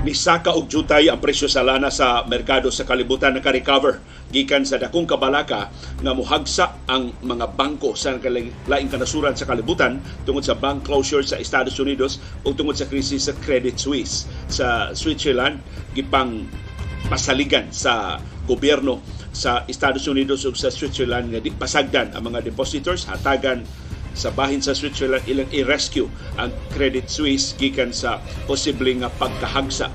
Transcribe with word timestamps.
Nisaka 0.00 0.56
og 0.56 0.64
jutay 0.64 1.12
ang 1.12 1.20
presyo 1.20 1.44
sa 1.44 1.60
lana 1.60 1.92
sa 1.92 2.24
merkado 2.24 2.72
sa 2.72 2.88
kalibutan. 2.88 3.36
Naka-recover 3.36 4.00
gikan 4.32 4.64
sa 4.64 4.80
dakong 4.80 5.04
kabalaka 5.04 5.68
nga 6.00 6.12
muhagsa 6.16 6.88
ang 6.88 7.12
mga 7.20 7.52
bangko 7.52 7.92
sa 7.92 8.16
laing 8.16 8.88
kanasuran 8.88 9.36
sa 9.36 9.44
kalibutan 9.44 10.00
tungod 10.24 10.40
sa 10.40 10.56
bank 10.56 10.88
closure 10.88 11.20
sa 11.20 11.36
Estados 11.36 11.76
Unidos 11.76 12.16
o 12.48 12.56
tungod 12.56 12.80
sa 12.80 12.88
krisis 12.88 13.28
sa 13.28 13.36
Credit 13.44 13.76
Suisse 13.76 14.24
sa 14.48 14.96
Switzerland 14.96 15.60
gipang 15.92 16.48
pasaligan 17.12 17.68
sa 17.68 18.16
gobyerno 18.48 19.04
sa 19.36 19.68
Estados 19.68 20.08
Unidos 20.08 20.48
ug 20.48 20.56
sa 20.56 20.72
Switzerland 20.72 21.28
nga 21.28 21.44
di 21.44 21.52
pasagdan 21.52 22.16
ang 22.16 22.24
mga 22.24 22.40
depositors 22.40 23.04
hatagan 23.04 23.68
sa 24.14 24.30
bahin 24.34 24.60
sa 24.60 24.74
Switzerland 24.74 25.24
ilang 25.30 25.48
i-rescue 25.54 26.10
ang 26.36 26.50
Credit 26.74 27.06
Suisse 27.06 27.54
gikan 27.56 27.94
sa 27.94 28.18
posibleng 28.44 29.06
pagkahagsa. 29.18 29.90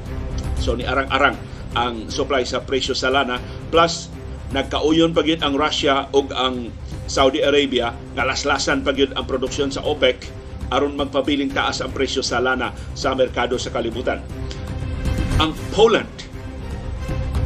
So 0.59 0.73
ni 0.75 0.87
arang-arang 0.87 1.35
ang 1.75 2.07
supply 2.07 2.47
sa 2.47 2.63
presyo 2.63 2.95
sa 2.95 3.11
lana 3.11 3.37
plus 3.67 4.07
nagkauyon 4.55 5.11
pagyud 5.11 5.43
ang 5.43 5.59
Russia 5.59 6.07
ug 6.15 6.31
ang 6.31 6.71
Saudi 7.05 7.43
Arabia 7.43 7.91
nga 8.15 8.23
laslasan 8.23 8.81
pagyud 8.81 9.11
ang 9.13 9.27
produksyon 9.27 9.70
sa 9.70 9.83
OPEC 9.83 10.31
aron 10.73 10.97
magpabiling 10.97 11.53
taas 11.53 11.84
ang 11.84 11.93
presyo 11.93 12.25
sa 12.25 12.41
lana 12.41 12.73
sa 12.97 13.13
merkado 13.13 13.59
sa 13.59 13.70
kalibutan. 13.70 14.23
Ang 15.37 15.51
Poland 15.75 16.09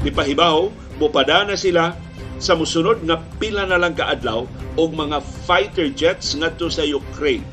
nipahibaw 0.05 0.71
mupada 1.01 1.43
na 1.43 1.59
sila 1.59 1.97
sa 2.39 2.55
musunod 2.55 3.03
nga 3.03 3.19
pila 3.37 3.67
na 3.67 3.75
lang 3.75 3.93
kaadlaw 3.93 4.47
og 4.79 4.89
mga 4.95 5.19
fighter 5.43 5.91
jets 5.91 6.39
ngadto 6.39 6.71
sa 6.71 6.87
Ukraine 6.87 7.43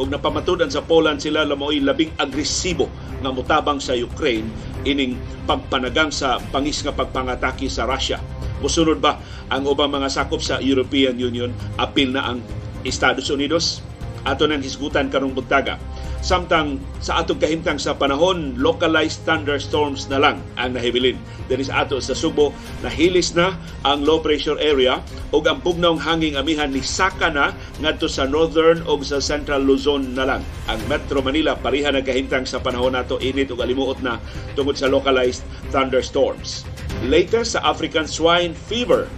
og 0.00 0.08
napamatudan 0.08 0.72
sa 0.72 0.80
Poland 0.80 1.20
sila 1.20 1.44
lamoy 1.44 1.76
labing 1.84 2.16
agresibo 2.16 2.88
nga 3.20 3.28
mutabang 3.28 3.76
sa 3.76 3.92
Ukraine 3.92 4.48
ining 4.88 5.20
pagpanagang 5.44 6.08
sa 6.08 6.40
pangis 6.48 6.80
nga 6.80 6.96
pagpangatake 6.96 7.68
sa 7.68 7.84
Russia. 7.84 8.16
Musunod 8.64 8.96
ba 8.96 9.20
ang 9.52 9.68
ubang 9.68 9.92
mga 9.92 10.08
sakop 10.08 10.40
sa 10.40 10.56
European 10.60 11.20
Union 11.20 11.52
apil 11.76 12.16
na 12.16 12.32
ang 12.32 12.40
Estados 12.80 13.28
Unidos? 13.28 13.84
Ato 14.28 14.44
nang 14.44 14.60
hisgutan 14.60 15.08
karong 15.08 15.32
buntaga 15.32 15.80
Samtang 16.20 16.76
sa 17.00 17.24
atong 17.24 17.40
kahimtang 17.40 17.80
sa 17.80 17.96
panahon, 17.96 18.52
localized 18.60 19.24
thunderstorms 19.24 20.04
na 20.12 20.20
lang 20.20 20.36
ang 20.60 20.76
nahibilin. 20.76 21.16
Diri 21.48 21.64
sa 21.64 21.82
ato 21.82 21.96
sa 21.96 22.12
Subo, 22.12 22.52
nahilis 22.84 23.32
na 23.32 23.56
ang 23.88 24.04
low 24.04 24.20
pressure 24.20 24.60
area 24.60 25.00
ug 25.32 25.48
ang 25.48 25.64
pugnawng 25.64 25.96
hanging 25.96 26.36
amihan 26.36 26.68
ni 26.68 26.84
saka 26.84 27.32
na 27.32 27.56
ngadto 27.80 28.04
sa 28.04 28.28
northern 28.28 28.84
ug 28.84 29.00
sa 29.00 29.16
central 29.16 29.64
Luzon 29.64 30.12
na 30.12 30.28
lang. 30.28 30.42
Ang 30.68 30.84
Metro 30.92 31.24
Manila 31.24 31.56
pareha 31.56 31.88
na 31.88 32.04
kahimtang 32.04 32.44
sa 32.44 32.60
panahon 32.60 32.92
nato 32.92 33.16
init 33.24 33.48
ug 33.48 33.64
alimuot 33.64 34.04
na 34.04 34.20
tungod 34.52 34.76
sa 34.76 34.92
localized 34.92 35.40
thunderstorms. 35.72 36.68
Latest 37.08 37.56
sa 37.56 37.64
African 37.64 38.04
swine 38.04 38.52
fever 38.52 39.08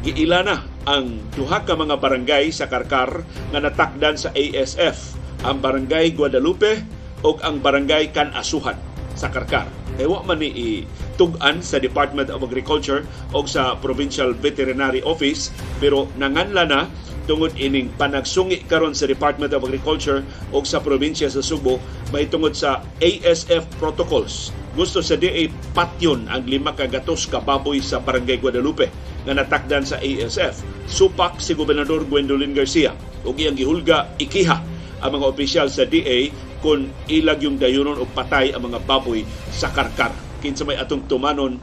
giila 0.00 0.40
na 0.40 0.64
ang 0.86 1.18
duha 1.34 1.66
ka 1.66 1.74
mga 1.74 1.98
barangay 1.98 2.54
sa 2.54 2.70
Karkar 2.70 3.26
nga 3.50 3.58
natakdan 3.58 4.14
sa 4.14 4.30
ASF 4.30 5.18
ang 5.42 5.58
Barangay 5.58 6.14
Guadalupe 6.14 6.86
o 7.26 7.34
ang 7.42 7.58
Barangay 7.58 8.14
Kanasuhan 8.14 8.78
sa 9.18 9.26
Karkar. 9.26 9.66
Ewa 9.98 10.22
man 10.22 10.38
ni 10.38 10.86
tugan 11.18 11.58
sa 11.58 11.82
Department 11.82 12.30
of 12.30 12.46
Agriculture 12.46 13.02
o 13.34 13.42
sa 13.50 13.74
Provincial 13.82 14.30
Veterinary 14.38 15.02
Office 15.02 15.50
pero 15.82 16.06
nanganla 16.14 16.64
na 16.70 16.80
tungod 17.26 17.58
ining 17.58 17.90
panagsungi 17.98 18.62
karon 18.70 18.94
sa 18.94 19.10
Department 19.10 19.50
of 19.50 19.66
Agriculture 19.66 20.22
o 20.54 20.62
sa 20.62 20.78
probinsya 20.78 21.26
sa 21.26 21.42
Subo 21.42 21.82
may 22.14 22.30
tungod 22.30 22.54
sa 22.54 22.86
ASF 23.02 23.66
protocols. 23.82 24.54
Gusto 24.78 25.02
sa 25.02 25.18
DA 25.18 25.50
patyon 25.74 26.30
ang 26.30 26.46
lima 26.46 26.76
ka 26.76 26.86
gatos 26.86 27.26
ka 27.26 27.42
baboy 27.42 27.82
sa 27.82 27.98
Barangay 27.98 28.38
Guadalupe 28.38 28.92
nga 29.26 29.34
natakdan 29.34 29.82
sa 29.82 29.98
ASF. 29.98 30.75
Supak 30.86 31.42
si 31.42 31.58
Gobernador 31.58 32.06
Gwendolyn 32.06 32.54
Garcia 32.54 32.94
ug 33.26 33.34
iyang 33.34 33.58
gihulga 33.58 34.14
ikiha 34.22 34.58
ang 35.02 35.10
mga 35.10 35.26
opisyal 35.26 35.66
sa 35.66 35.82
DA 35.82 36.30
kung 36.62 36.88
ilag 37.10 37.42
yung 37.42 37.58
dayunon 37.58 37.98
o 37.98 38.06
patay 38.06 38.54
ang 38.54 38.70
mga 38.70 38.80
baboy 38.86 39.26
sa 39.50 39.68
karkar. 39.74 40.14
Kinsa 40.38 40.62
may 40.62 40.78
atong 40.78 41.04
tumanon 41.10 41.58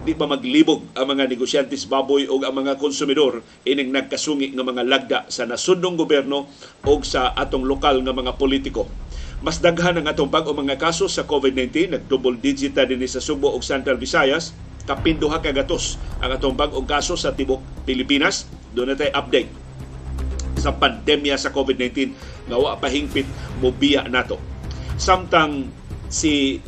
di 0.00 0.16
pa 0.16 0.24
maglibog 0.24 0.82
ang 0.96 1.12
mga 1.12 1.28
negosyantes 1.28 1.84
baboy 1.84 2.24
o 2.24 2.40
ang 2.40 2.56
mga 2.56 2.80
konsumidor 2.80 3.44
ining 3.68 3.92
nagkasungi 3.92 4.50
ng 4.56 4.64
mga 4.64 4.82
lagda 4.88 5.18
sa 5.28 5.44
nasundong 5.44 5.94
gobyerno 5.94 6.48
o 6.82 6.92
sa 7.04 7.36
atong 7.36 7.62
lokal 7.68 8.00
nga 8.02 8.16
mga 8.16 8.34
politiko. 8.40 8.88
Mas 9.40 9.60
daghan 9.60 10.00
ang 10.00 10.08
atong 10.08 10.28
bag 10.28 10.44
o 10.44 10.52
mga 10.52 10.76
kaso 10.76 11.08
sa 11.08 11.24
COVID-19, 11.24 11.96
nag-double 11.96 12.36
digit 12.36 12.76
din 12.76 13.00
sa 13.08 13.24
Subo 13.24 13.48
o 13.52 13.60
Central 13.64 13.96
Visayas, 13.96 14.52
kapinduha 14.90 15.38
kagatos 15.38 16.02
ang 16.18 16.34
atong 16.34 16.58
bag 16.58 16.74
o 16.74 16.82
kaso 16.82 17.14
sa 17.14 17.30
tibok 17.30 17.62
Pilipinas. 17.86 18.50
Doon 18.74 18.90
na 18.90 18.98
tayo 18.98 19.14
update 19.14 19.46
sa 20.58 20.74
pandemya 20.74 21.38
sa 21.38 21.54
COVID-19 21.54 22.10
nga 22.50 22.58
wa 22.58 22.74
pahingpit 22.74 23.24
mobiya 23.62 24.10
nato. 24.10 24.42
Samtang 24.98 25.70
si 26.10 26.58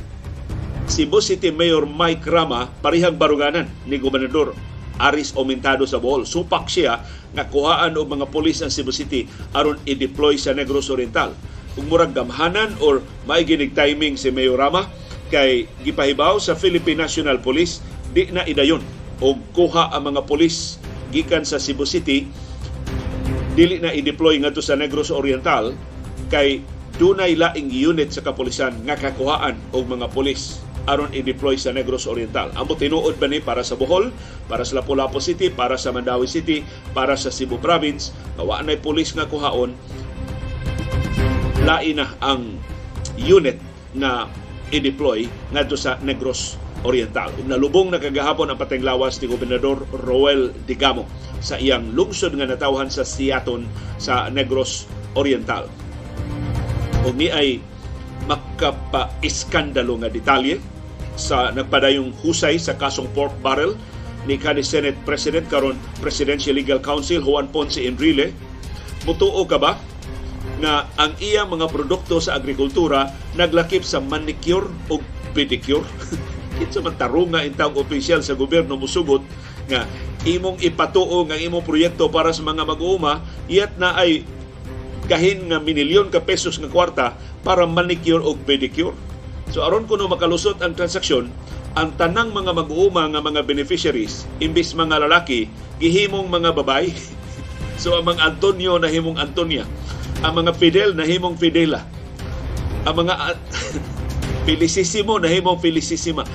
Cebu 0.86 1.18
City 1.18 1.50
Mayor 1.50 1.82
Mike 1.82 2.22
Rama 2.30 2.70
parihang 2.78 3.18
baruganan 3.18 3.66
ni 3.90 3.98
Gobernador 3.98 4.54
Aris 5.02 5.34
Omentado 5.34 5.82
sa 5.82 5.98
Bohol. 5.98 6.22
Supak 6.22 6.70
siya 6.70 7.02
nga 7.34 7.44
kuhaan 7.50 7.98
og 7.98 8.06
mga 8.06 8.30
pulis 8.30 8.62
ang 8.62 8.70
Cebu 8.70 8.94
City 8.94 9.26
aron 9.50 9.82
i-deploy 9.82 10.38
sa 10.38 10.54
Negros 10.54 10.88
Oriental. 10.94 11.34
Kung 11.74 11.88
murag 11.90 12.14
gamhanan 12.14 12.76
or 12.78 13.02
may 13.26 13.42
ginig 13.42 13.74
timing 13.74 14.14
si 14.14 14.30
Mayor 14.30 14.60
Rama 14.60 14.86
kay 15.32 15.64
gipahibaw 15.80 16.36
sa 16.36 16.52
Philippine 16.52 17.00
National 17.00 17.40
Police 17.40 17.80
di 18.12 18.28
na 18.28 18.44
idayon 18.44 18.84
og 19.24 19.40
kuha 19.56 19.88
ang 19.92 20.12
mga 20.12 20.28
pulis 20.28 20.76
gikan 21.12 21.44
sa 21.44 21.56
Cebu 21.56 21.88
City 21.88 22.28
dili 23.52 23.80
na 23.80 23.92
i-deploy 23.92 24.40
ngadto 24.40 24.64
sa 24.64 24.76
Negros 24.76 25.12
Oriental 25.12 25.76
kay 26.32 26.64
dunay 26.96 27.36
laing 27.36 27.68
unit 27.72 28.12
sa 28.12 28.24
kapulisan 28.24 28.72
nga 28.84 28.96
kakuhaan 28.96 29.56
og 29.72 29.84
mga 29.88 30.08
pulis 30.12 30.60
aron 30.90 31.12
i-deploy 31.14 31.54
sa 31.54 31.70
Negros 31.70 32.10
Oriental. 32.10 32.50
Amo 32.58 32.74
tinuod 32.74 33.14
ba 33.14 33.30
ni 33.30 33.38
para 33.38 33.62
sa 33.62 33.78
Bohol, 33.78 34.10
para 34.50 34.66
sa 34.66 34.82
Lapu-Lapu 34.82 35.22
City, 35.22 35.46
para 35.46 35.78
sa 35.78 35.94
Mandawi 35.94 36.26
City, 36.26 36.66
para 36.90 37.14
sa 37.14 37.30
Cebu 37.30 37.62
Province, 37.62 38.10
wa 38.34 38.58
nay 38.66 38.82
pulis 38.82 39.14
nga 39.14 39.30
kuhaon 39.30 39.70
lain 41.62 42.02
na 42.02 42.10
ang 42.18 42.58
unit 43.14 43.54
na 43.94 44.26
i-deploy 44.74 45.30
ngadto 45.54 45.78
sa 45.78 45.94
Negros 46.02 46.58
Oriental. 46.82 47.30
Nalubong 47.46 47.94
na 47.94 48.02
kagahapon 48.02 48.50
ang 48.50 48.58
pateng 48.58 48.82
lawas 48.82 49.18
ni 49.22 49.30
Gobernador 49.30 49.86
Roel 50.02 50.50
Digamo 50.66 51.06
sa 51.42 51.58
iyang 51.58 51.94
lungsod 51.94 52.34
nga 52.38 52.46
natawhan 52.46 52.90
sa 52.90 53.06
Siaton 53.06 53.66
sa 53.98 54.30
Negros 54.30 54.86
Oriental. 55.14 55.66
Ug 57.02 57.18
ay 57.18 57.58
makapa-iskandalo 58.30 59.98
nga 60.02 60.10
detalye 60.10 60.62
sa 61.18 61.50
nagpadayong 61.50 62.14
husay 62.22 62.56
sa 62.56 62.78
kasong 62.78 63.10
pork 63.12 63.34
barrel 63.42 63.74
ni 64.24 64.38
kanhi 64.38 64.62
Senate 64.62 64.96
President 65.02 65.50
karon 65.50 65.74
Presidential 65.98 66.54
Legal 66.54 66.78
Council 66.78 67.18
Juan 67.18 67.50
Ponce 67.50 67.82
Enrile 67.82 68.30
mutuo 69.02 69.42
ka 69.50 69.58
ba 69.58 69.74
nga 70.62 70.86
ang 70.94 71.18
iyang 71.18 71.50
mga 71.50 71.66
produkto 71.74 72.22
sa 72.22 72.38
agrikultura 72.38 73.10
naglakip 73.34 73.82
sa 73.82 73.98
manicure 73.98 74.70
o 74.86 75.02
pedicure 75.34 75.82
kinsa 76.56 76.84
man 76.84 76.96
tarunga 76.96 77.44
intawag 77.46 77.80
opisyal 77.80 78.20
sa 78.20 78.36
gobyerno 78.36 78.76
musugot 78.76 79.24
nga 79.70 79.86
imong 80.22 80.62
ipatuo 80.62 81.24
nga 81.26 81.38
imong 81.38 81.64
proyekto 81.66 82.06
para 82.12 82.30
sa 82.30 82.44
mga 82.44 82.62
mag-uuma 82.66 83.22
iyat 83.50 83.74
na 83.78 83.94
ay 83.98 84.22
kahin 85.10 85.50
nga 85.50 85.58
minilyon 85.58 86.10
ka 86.10 86.22
pesos 86.22 86.58
nga 86.58 86.70
kwarta 86.70 87.18
para 87.42 87.66
manicure 87.66 88.22
o 88.22 88.38
pedicure. 88.38 88.94
So 89.50 89.66
aron 89.66 89.84
kuno 89.84 90.06
makalusot 90.06 90.62
ang 90.62 90.78
transaksyon, 90.78 91.28
ang 91.74 91.92
tanang 91.98 92.30
mga 92.30 92.54
mag-uuma 92.54 93.10
nga 93.10 93.20
mga 93.20 93.42
beneficiaries 93.44 94.24
imbis 94.38 94.72
mga 94.72 95.02
lalaki 95.04 95.50
gihimong 95.82 96.30
mga 96.30 96.54
babay. 96.54 96.94
so 97.82 97.98
ang 97.98 98.06
mga 98.06 98.32
Antonio 98.32 98.78
na 98.78 98.88
himong 98.88 99.18
Antonia, 99.18 99.66
ang 100.22 100.38
mga 100.38 100.54
Fidel 100.54 100.94
na 100.94 101.04
himong 101.04 101.34
Fidela. 101.34 101.82
Ang 102.86 103.06
mga 103.06 103.14
Felicissimo 104.42 105.22
na 105.22 105.30
himong 105.30 105.62
Felicissima. 105.62 106.26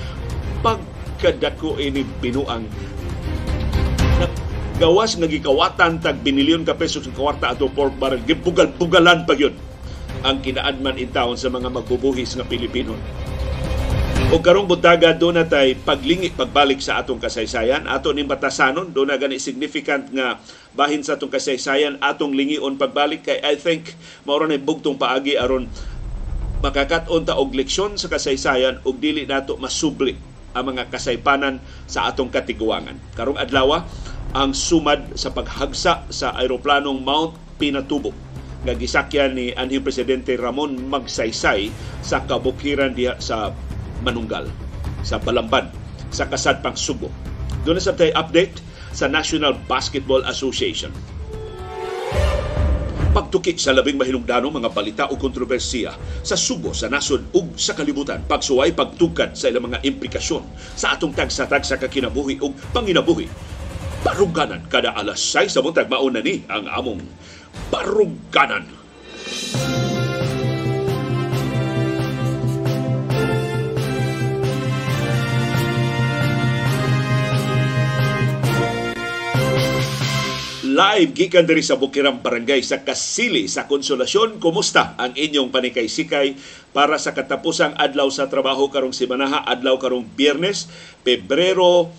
Pagkadako 0.64 1.76
ini 1.76 2.08
binuang. 2.24 2.64
Gawas 4.78 5.18
nga 5.18 5.26
gikawatan 5.26 5.98
tag 6.00 6.22
binilyon 6.22 6.62
ka 6.62 6.72
pesos 6.72 7.04
ng 7.04 7.12
kawarta 7.12 7.50
ato 7.50 7.66
pork 7.66 7.98
barrel 7.98 8.22
gibugal-bugalan 8.24 9.26
pa 9.26 9.34
yun. 9.34 9.52
Ang 10.22 10.40
kinaadman 10.40 10.96
in 10.96 11.10
town 11.10 11.34
sa 11.34 11.50
mga 11.50 11.68
magbubuhis 11.68 12.38
nga 12.38 12.46
Pilipino. 12.46 12.94
O 14.28 14.44
karong 14.44 14.68
buntaga 14.68 15.16
do 15.16 15.32
na 15.32 15.48
tay 15.48 15.72
paglingi 15.72 16.28
pagbalik 16.36 16.84
sa 16.84 17.00
atong 17.00 17.16
kasaysayan, 17.16 17.88
ato 17.88 18.12
ning 18.12 18.28
batasanon 18.28 18.92
do 18.92 19.08
na 19.08 19.16
gani 19.16 19.40
significant 19.40 20.12
nga 20.12 20.36
bahin 20.76 21.00
sa 21.00 21.16
atong 21.16 21.32
kasaysayan. 21.32 21.96
Atong 21.98 22.36
lingion 22.36 22.76
pagbalik. 22.76 23.24
Kay 23.24 23.40
I 23.40 23.56
think 23.56 23.96
mao 24.28 24.38
na 24.44 24.60
bugtong 24.60 25.00
paagi 25.00 25.40
aron 25.40 25.66
Makakaton 26.58 27.22
ta 27.22 27.38
og 27.38 27.54
leksyon 27.54 27.94
sa 27.94 28.10
kasaysayan 28.10 28.82
ug 28.82 28.98
dili 28.98 29.22
nato 29.30 29.54
masubli 29.62 30.18
ang 30.58 30.74
mga 30.74 30.90
kasaypanan 30.90 31.62
sa 31.86 32.10
atong 32.10 32.34
katiguangan. 32.34 32.98
Karong 33.14 33.38
adlaw 33.38 33.86
ang 34.34 34.50
sumad 34.52 35.14
sa 35.14 35.30
paghagsa 35.30 36.10
sa 36.10 36.34
aeroplanong 36.34 36.98
Mount 37.00 37.38
Pinatubo 37.58 38.10
nga 38.66 38.74
gisakyan 38.74 39.38
ni 39.38 39.54
anhing 39.54 39.86
presidente 39.86 40.34
Ramon 40.34 40.90
Magsaysay 40.90 41.70
sa 42.02 42.26
kabukiran 42.26 42.90
diha 42.90 43.14
sa 43.22 43.54
Manunggal 44.02 44.50
sa 45.06 45.22
Balamban 45.22 45.70
sa 46.10 46.26
Kasadpang 46.26 46.74
Subo. 46.74 47.10
Doon 47.62 47.78
sa 47.78 47.94
tay 47.94 48.10
update 48.14 48.58
sa 48.90 49.06
National 49.06 49.54
Basketball 49.70 50.26
Association. 50.26 50.90
Pagtuki 53.18 53.58
sa 53.58 53.74
labing 53.74 53.98
mahinungdanong 53.98 54.62
mga 54.62 54.70
balita 54.70 55.04
o 55.10 55.18
kontrobersiya 55.18 55.90
sa 56.22 56.38
Subo, 56.38 56.70
sa 56.70 56.86
nasod 56.86 57.26
ug 57.34 57.50
sa 57.58 57.74
kalibutan. 57.74 58.22
Pagsuway, 58.22 58.70
pagtugkad 58.70 59.34
sa 59.34 59.50
ilang 59.50 59.66
mga 59.66 59.82
implikasyon 59.82 60.46
sa 60.78 60.94
atong 60.94 61.10
tagsa-tag 61.10 61.66
sa 61.66 61.82
kakinabuhi 61.82 62.38
ug 62.38 62.54
panginabuhi. 62.70 63.26
Paruganan 64.06 64.70
kada 64.70 64.94
alas 64.94 65.18
6 65.34 65.50
sa 65.50 65.58
buntag 65.66 65.90
mauna 65.90 66.22
ni 66.22 66.46
ang 66.46 66.70
among 66.70 67.02
Paruganan. 67.74 68.77
Live 80.78 81.10
gikan 81.10 81.42
diri 81.42 81.58
sa 81.58 81.74
Bukirang 81.74 82.22
Barangay 82.22 82.62
sa 82.62 82.86
Kasili 82.86 83.50
sa 83.50 83.66
Konsolasyon. 83.66 84.38
Kumusta 84.38 84.94
ang 84.94 85.10
inyong 85.10 85.50
panikay-sikay 85.50 86.38
para 86.70 86.94
sa 87.02 87.10
katapusang 87.10 87.74
adlaw 87.74 88.06
sa 88.14 88.30
trabaho 88.30 88.70
karong 88.70 88.94
simanaha, 88.94 89.42
adlaw 89.42 89.74
karong 89.74 90.06
Biyernes, 90.06 90.70
Pebrero, 91.02 91.90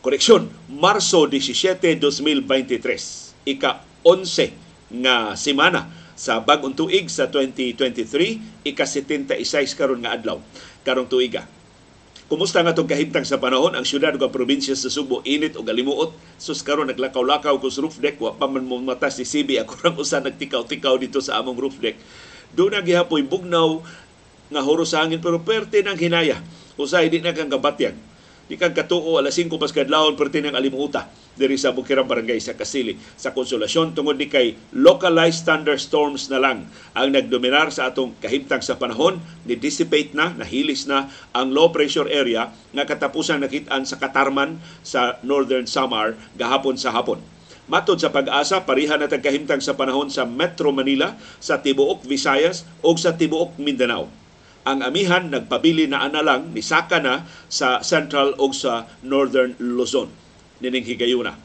koreksyon, 0.00 0.48
Marso 0.72 1.28
17, 1.28 1.76
2023. 2.00 3.52
Ika 3.52 3.84
11 4.00 4.96
nga 5.04 5.36
semana 5.36 5.92
sa 6.16 6.40
bagong 6.40 6.72
tuig 6.72 7.12
sa 7.12 7.28
2023, 7.28 8.64
ika 8.64 8.88
76 8.88 9.44
karon 9.76 10.00
nga 10.00 10.16
adlaw 10.16 10.40
karong 10.88 11.04
tuiga. 11.04 11.44
Kumusta 12.26 12.58
nga 12.58 12.74
itong 12.74 12.90
kahimtang 12.90 13.22
sa 13.22 13.38
panahon? 13.38 13.78
Ang 13.78 13.86
syudad 13.86 14.10
ug 14.10 14.26
probinsya 14.34 14.74
sa 14.74 14.90
Subo 14.90 15.22
init 15.22 15.54
o 15.54 15.62
galimuot 15.62 16.10
sus 16.42 16.58
karon 16.58 16.90
naglakaw-lakaw 16.90 17.54
ko 17.62 17.70
sa 17.70 17.86
roof 17.86 18.02
deck. 18.02 18.18
Wa 18.18 18.34
pa 18.34 18.50
man 18.50 18.66
mo 18.66 18.82
mata 18.82 19.06
si 19.14 19.22
CB 19.22 19.62
ako 19.62 19.72
rang 19.86 19.94
usa 19.94 20.18
nagtikaw-tikaw 20.18 20.98
dito 20.98 21.22
sa 21.22 21.38
among 21.38 21.54
roof 21.54 21.78
deck. 21.78 21.94
Do 22.50 22.66
na 22.66 22.82
gihapoy 22.82 23.22
bugnaw 23.22 23.78
nga 24.50 24.58
horos 24.58 24.90
sa 24.90 25.06
hangin 25.06 25.22
pero 25.22 25.38
perte 25.38 25.86
ng 25.86 25.94
hinaya. 25.94 26.42
Usay 26.74 27.06
di 27.06 27.22
na 27.22 27.30
kang 27.30 27.46
kabatyag 27.46 27.94
Di 28.46 28.54
kang 28.54 28.70
katuo 28.70 29.18
alas 29.18 29.34
5 29.34 29.58
pas 29.58 29.74
kadlawon 29.74 30.14
perti 30.14 30.38
ng 30.38 30.54
alimuta 30.54 31.10
diri 31.34 31.58
sa 31.58 31.74
Bukirang 31.74 32.06
Barangay 32.06 32.38
sa 32.38 32.54
Kasili. 32.54 32.94
Sa 33.18 33.34
Konsolasyon 33.34 33.98
tungod 33.98 34.22
ni 34.22 34.30
kay 34.30 34.54
localized 34.70 35.42
thunderstorms 35.42 36.30
na 36.30 36.38
lang 36.38 36.70
ang 36.94 37.10
nagdominar 37.10 37.74
sa 37.74 37.90
atong 37.90 38.14
kahimtang 38.22 38.62
sa 38.62 38.78
panahon. 38.78 39.18
Ni 39.50 39.58
dissipate 39.58 40.14
na 40.14 40.30
nahilis 40.30 40.86
na 40.86 41.10
ang 41.34 41.50
low 41.50 41.74
pressure 41.74 42.06
area 42.06 42.54
nga 42.70 42.86
katapusang 42.86 43.42
nakitaan 43.42 43.82
sa 43.82 43.98
Katarman 43.98 44.62
sa 44.86 45.18
Northern 45.26 45.66
Samar 45.66 46.14
gahapon 46.38 46.78
sa 46.78 46.94
hapon. 46.94 47.18
Matod 47.66 47.98
sa 47.98 48.14
pag-asa, 48.14 48.62
pariha 48.62 48.94
na 48.94 49.10
kahimtang 49.10 49.58
sa 49.58 49.74
panahon 49.74 50.06
sa 50.06 50.22
Metro 50.22 50.70
Manila, 50.70 51.18
sa 51.42 51.58
Tibuok, 51.58 52.06
Visayas 52.06 52.62
o 52.78 52.94
sa 52.94 53.18
Tibuok, 53.18 53.58
Mindanao 53.58 54.06
ang 54.66 54.82
amihan 54.82 55.30
nagpabili 55.30 55.86
na 55.86 56.02
ana 56.02 56.26
lang 56.26 56.50
ni 56.50 56.58
saka 56.58 56.98
na 56.98 57.22
sa 57.46 57.86
Central 57.86 58.34
o 58.42 58.50
sa 58.50 58.90
Northern 59.06 59.54
Luzon 59.62 60.10
nining 60.60 60.82
higayuna. 60.82 61.38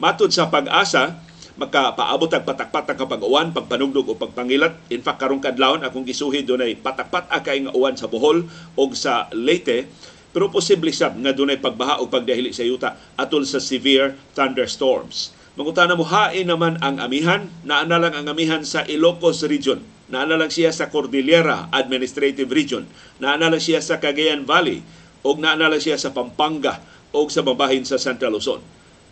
Matod 0.00 0.34
sa 0.34 0.50
pag-asa, 0.50 1.22
makapaabot 1.54 2.26
ang 2.34 2.42
patakpat 2.42 2.84
ang 2.90 2.98
kapag-uwan, 2.98 3.54
pagpanugdog 3.54 4.10
o 4.10 4.18
pagpangilat. 4.18 4.74
In 4.90 5.06
fact, 5.06 5.22
karong 5.22 5.38
kadlawon 5.38 5.86
akong 5.86 6.02
gisuhi 6.02 6.42
dunay 6.42 6.74
patakpat 6.74 7.30
akay 7.30 7.62
nga 7.62 7.72
uwan 7.76 7.94
sa 7.94 8.10
Bohol 8.10 8.50
o 8.74 8.82
sa 8.96 9.30
Leyte, 9.30 9.86
pero 10.34 10.50
posible 10.50 10.90
sab 10.90 11.14
nga 11.14 11.30
dunay 11.30 11.62
pagbaha 11.62 12.02
o 12.02 12.10
pagdahili 12.10 12.50
sa 12.50 12.66
yuta 12.66 12.98
atol 13.14 13.46
sa 13.46 13.62
severe 13.62 14.18
thunderstorms. 14.34 15.30
Mangutana 15.54 15.94
mo 15.94 16.02
hain 16.02 16.50
naman 16.50 16.82
ang 16.82 16.98
amihan, 16.98 17.46
naana 17.62 18.02
lang 18.02 18.18
ang 18.18 18.26
amihan 18.26 18.66
sa 18.66 18.82
Ilocos 18.82 19.46
Region 19.46 19.93
Naana 20.12 20.36
lang 20.36 20.52
siya 20.52 20.68
sa 20.68 20.92
Cordillera 20.92 21.72
Administrative 21.72 22.48
Region. 22.52 22.84
Naana 23.20 23.48
lang 23.48 23.62
siya 23.62 23.80
sa 23.80 23.96
Cagayan 23.96 24.44
Valley. 24.44 24.84
O 25.24 25.32
naana 25.40 25.72
lang 25.72 25.80
siya 25.80 25.96
sa 25.96 26.12
Pampanga 26.12 26.84
o 27.14 27.24
sa 27.32 27.40
mabahin 27.40 27.88
sa 27.88 27.96
Central 27.96 28.36
Luzon. 28.36 28.60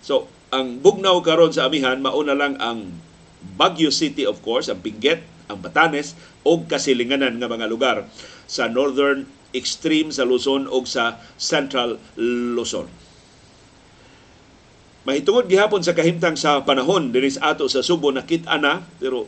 So, 0.04 0.28
ang 0.52 0.84
bugnaw 0.84 1.24
karon 1.24 1.54
sa 1.54 1.70
amihan, 1.70 1.96
mauna 1.96 2.36
lang 2.36 2.60
ang 2.60 2.92
Baguio 3.56 3.88
City 3.88 4.28
of 4.28 4.44
course, 4.44 4.68
ang 4.68 4.84
Benguet, 4.84 5.24
ang 5.48 5.64
Batanes 5.64 6.12
o 6.44 6.60
kasilinganan 6.60 7.40
nga 7.40 7.48
mga 7.48 7.66
lugar 7.72 8.04
sa 8.44 8.68
northern 8.68 9.24
extreme 9.56 10.12
sa 10.12 10.28
Luzon 10.28 10.68
o 10.68 10.84
sa 10.84 11.20
central 11.40 11.96
Luzon. 12.20 12.88
Mahitungod 15.02 15.50
gihapon 15.50 15.82
sa 15.82 15.96
kahimtang 15.96 16.38
sa 16.38 16.62
panahon 16.62 17.10
dinis 17.10 17.40
ato 17.42 17.66
sa 17.66 17.82
Subo 17.82 18.14
nakit-a 18.14 18.54
na 18.60 18.86
pero 19.02 19.26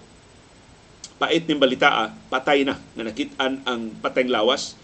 pait 1.19 1.43
ning 1.47 1.63
balita, 1.63 2.11
patay 2.27 2.67
na 2.67 2.75
nga 2.75 3.05
nakitaan 3.07 3.63
ang 3.63 3.95
patayng 4.03 4.31
lawas, 4.31 4.75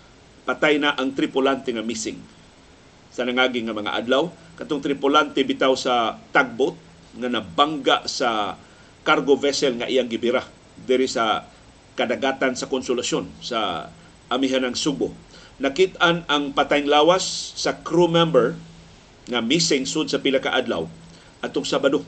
patay 0.47 0.79
na 0.79 0.95
ang 0.95 1.11
tripulante 1.11 1.75
nga 1.75 1.83
missing. 1.83 2.19
Sa 3.11 3.27
nangaging 3.27 3.67
nga 3.67 3.75
mga 3.75 3.95
adlaw, 3.99 4.31
katong 4.55 4.83
tripulante 4.83 5.43
bitaw 5.43 5.75
sa 5.75 6.15
tugboat 6.31 6.79
nga 7.19 7.29
nabangga 7.29 8.07
sa 8.07 8.55
cargo 9.03 9.35
vessel 9.35 9.75
nga 9.83 9.91
iyang 9.91 10.07
gibira 10.07 10.47
diri 10.79 11.11
sa 11.11 11.43
kadagatan 11.99 12.55
sa 12.55 12.71
konsolasyon 12.71 13.27
sa 13.43 13.91
amihan 14.31 14.63
ng 14.63 14.79
Subo. 14.79 15.11
Nakitaan 15.59 16.25
ang 16.31 16.55
patayng 16.55 16.87
lawas 16.87 17.53
sa 17.59 17.75
crew 17.83 18.07
member 18.07 18.55
nga 19.27 19.43
missing 19.43 19.85
sud 19.85 20.09
sa 20.09 20.23
pila 20.23 20.39
ka 20.39 20.55
adlaw 20.55 20.87
atong 21.43 21.67
Sabado. 21.67 22.07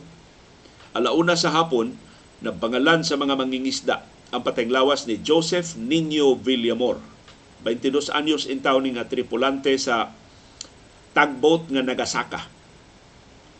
Alauna 0.94 1.34
sa 1.36 1.52
hapon, 1.52 1.96
nabangalan 2.44 3.02
sa 3.02 3.18
mga 3.18 3.34
mangingisda 3.36 4.11
ang 4.32 4.40
patayng 4.40 4.72
lawas 4.72 5.04
ni 5.04 5.20
Joseph 5.20 5.76
Nino 5.76 6.32
Villamor. 6.40 6.96
22 7.68 8.10
anyos 8.16 8.48
in 8.48 8.64
taon 8.64 8.88
nga 8.88 9.04
tripulante 9.04 9.70
sa 9.76 10.10
tugboat 11.12 11.68
nga 11.68 11.84
Nagasaka. 11.84 12.40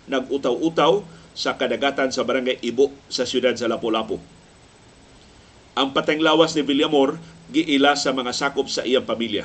Nag-utaw-utaw 0.08 1.04
sa 1.36 1.54
kadagatan 1.60 2.10
sa 2.10 2.24
barangay 2.24 2.58
Ibo 2.64 2.90
sa 3.06 3.28
siyudad 3.28 3.54
sa 3.54 3.68
Lapu-Lapu. 3.68 4.16
Ang 5.76 5.88
patayng 5.92 6.24
lawas 6.24 6.56
ni 6.56 6.64
Villamor 6.64 7.20
giila 7.52 7.92
sa 7.94 8.16
mga 8.16 8.32
sakop 8.32 8.66
sa 8.72 8.82
iyang 8.82 9.04
pamilya. 9.04 9.44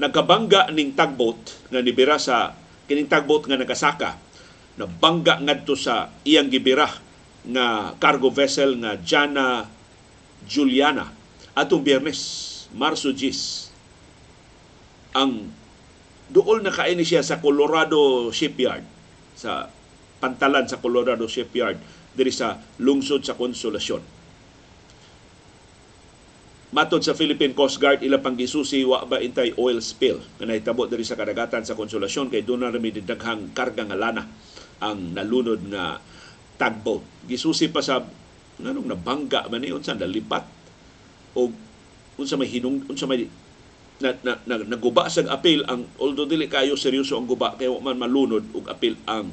Nagkabangga 0.00 0.72
ning 0.72 0.96
tugboat 0.96 1.68
nga 1.68 1.84
nibira 1.84 2.16
sa 2.16 2.56
kining 2.88 3.12
tugboat 3.12 3.44
nga 3.44 3.60
Nagasaka. 3.60 4.10
Nabangga 4.80 5.38
ngadto 5.38 5.76
sa 5.78 6.10
iyang 6.26 6.48
gibira 6.48 6.88
nga 7.44 7.92
cargo 8.00 8.32
vessel 8.32 8.80
nga 8.80 8.96
Jana 8.98 9.68
Juliana 10.44 11.08
atong 11.54 11.80
Biyernes, 11.80 12.20
Marso 12.74 13.14
10. 13.14 15.14
Ang 15.14 15.54
dool 16.28 16.64
na 16.64 16.74
kaini 16.74 17.06
siya 17.06 17.22
sa 17.22 17.38
Colorado 17.38 18.32
Shipyard 18.34 18.82
sa 19.36 19.68
pantalan 20.18 20.66
sa 20.66 20.80
Colorado 20.80 21.28
Shipyard 21.28 21.78
diri 22.14 22.32
sa 22.32 22.58
lungsod 22.80 23.26
sa 23.26 23.36
Konsolasyon. 23.36 24.02
Matod 26.74 27.06
sa 27.06 27.14
Philippine 27.14 27.54
Coast 27.54 27.78
Guard, 27.78 28.02
ilang 28.02 28.18
pang 28.18 28.34
gisusi 28.34 28.82
wa 28.82 29.06
ba 29.06 29.22
intay 29.22 29.54
oil 29.54 29.78
spill 29.78 30.18
nga 30.18 30.42
nahitabo 30.42 30.90
diri 30.90 31.06
sa 31.06 31.14
kadagatan 31.14 31.62
sa 31.62 31.78
Konsolasyon 31.78 32.34
kay 32.34 32.42
doon 32.42 32.66
na 32.66 32.74
rami 32.74 32.90
daghang 32.90 33.54
karga 33.54 33.86
nga 33.86 33.94
lana 33.94 34.26
ang 34.82 35.14
nalunod 35.14 35.62
nga 35.70 36.02
tugboat. 36.58 37.30
Gisusi 37.30 37.70
pa 37.70 37.78
sa 37.78 38.02
nganong 38.60 38.86
nabangga 38.86 39.50
man 39.50 39.62
ni 39.62 39.74
unsa 39.74 39.98
nalipat 39.98 40.46
o 41.34 41.50
unsa 42.18 42.38
may 42.38 42.46
hinung 42.46 42.86
unsa 42.86 43.06
may 43.10 43.26
na, 44.02 44.10
na, 44.26 44.32
na, 44.42 44.54
naguba 44.66 45.06
sa 45.06 45.22
appeal 45.30 45.62
ang 45.70 45.86
although 46.02 46.26
dili 46.26 46.50
kayo 46.50 46.74
seryoso 46.74 47.14
ang 47.14 47.30
guba 47.30 47.54
kay 47.54 47.70
man 47.70 47.98
malunod 47.98 48.42
og 48.50 48.66
appeal 48.66 48.98
ang 49.06 49.30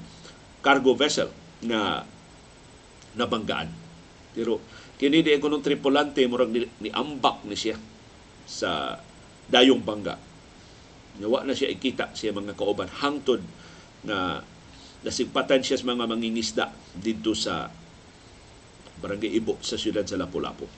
cargo 0.62 0.94
vessel 0.94 1.34
na 1.66 2.06
nabanggaan. 3.18 3.70
Pero 4.32 4.62
kini 4.96 5.25
di 5.25 5.36
ko 5.42 5.50
tripulante 5.60 6.22
murag 6.30 6.54
ni, 6.54 6.62
ni 6.80 6.90
ambak 6.94 7.44
ni 7.44 7.58
siya 7.58 7.75
sa 8.46 8.96
dayong 9.50 9.82
bangga. 9.82 10.16
Nawa 11.20 11.44
na 11.44 11.58
siya 11.58 11.74
ikita 11.74 12.13
siya 12.16 12.32
mga 12.32 12.56
kauban 12.56 12.88
hangtod 12.88 13.42
na 14.06 14.40
nasigpatan 15.01 15.66
siya 15.66 15.82
sa 15.82 15.90
mga 15.90 16.06
mangingisda 16.06 16.66
dito 16.94 17.34
sa 17.34 17.68
barangay 19.01 19.34
Ibo 19.41 19.58
sa 19.65 19.75
siyudad 19.75 20.05
sa 20.05 20.15
Lapu-Lapu. 20.22 20.70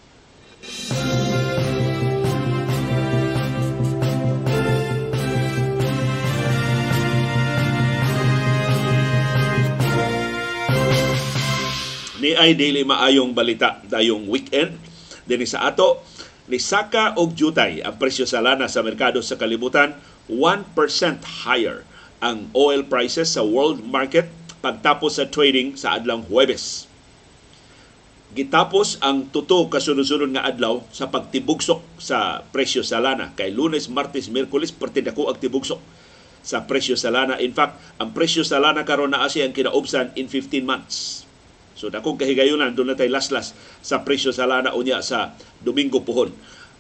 Ni 12.23 12.31
ay 12.39 12.55
dili 12.55 12.87
maayong 12.87 13.35
balita 13.35 13.83
dayong 13.83 14.31
weekend 14.31 14.79
dinhi 15.27 15.43
sa 15.43 15.67
ato 15.67 15.99
ni 16.47 16.55
saka 16.55 17.19
og 17.19 17.35
jutay 17.35 17.83
ang 17.83 17.99
presyo 17.99 18.23
sa 18.23 18.39
lana 18.39 18.71
sa 18.71 18.79
merkado 18.79 19.19
sa 19.19 19.35
kalibutan 19.35 19.99
1% 20.31 20.71
higher 21.43 21.83
ang 22.23 22.47
oil 22.55 22.79
prices 22.87 23.35
sa 23.35 23.43
world 23.43 23.83
market 23.83 24.31
pagtapos 24.63 25.19
sa 25.19 25.27
trading 25.27 25.75
sa 25.75 25.99
adlang 25.99 26.23
Huwebes. 26.31 26.87
Gitapos 28.33 28.97
ang 29.05 29.29
tuto 29.29 29.69
kasunod-sunod 29.69 30.33
nga 30.33 30.49
adlaw 30.49 30.81
sa 30.89 31.05
pagtibugsok 31.05 32.01
sa 32.01 32.41
presyo 32.49 32.81
sa 32.81 32.97
lana 32.97 33.29
kay 33.37 33.53
Lunes, 33.53 33.93
Martes, 33.93 34.25
Miyerkules 34.33 34.73
pertidako 34.73 35.29
ang 35.29 35.37
tibugsok 35.37 35.77
sa 36.41 36.65
presyo 36.65 36.97
sa 36.97 37.13
lana. 37.13 37.37
In 37.37 37.53
fact, 37.53 37.77
ang 38.01 38.09
presyo 38.09 38.41
sa 38.41 38.57
lana 38.57 38.89
karon 38.89 39.13
na 39.13 39.21
ang 39.21 39.53
kinaubsan 39.53 40.17
in 40.17 40.25
15 40.33 40.65
months. 40.65 41.29
So 41.77 41.93
dakong 41.93 42.17
kahigayunan 42.17 42.73
doon 42.73 42.93
na 42.93 42.97
tayo 42.97 43.13
laslas 43.13 43.53
sa 43.85 44.01
presyo 44.01 44.33
sa 44.33 44.49
lana 44.49 44.73
unya 44.73 44.97
sa 45.05 45.37
Domingo 45.61 46.01
puhon. 46.01 46.33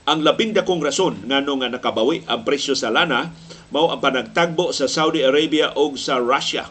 Ang 0.09 0.25
labing 0.25 0.57
dakong 0.57 0.81
rason 0.81 1.21
ngano 1.29 1.61
nga 1.61 1.69
nakabawi 1.69 2.25
ang 2.25 2.41
presyo 2.41 2.73
sa 2.73 2.89
lana 2.89 3.29
mao 3.69 3.93
ang 3.93 4.01
panagtagbo 4.01 4.73
sa 4.73 4.89
Saudi 4.89 5.21
Arabia 5.21 5.77
o 5.77 5.93
sa 6.01 6.17
Russia 6.17 6.65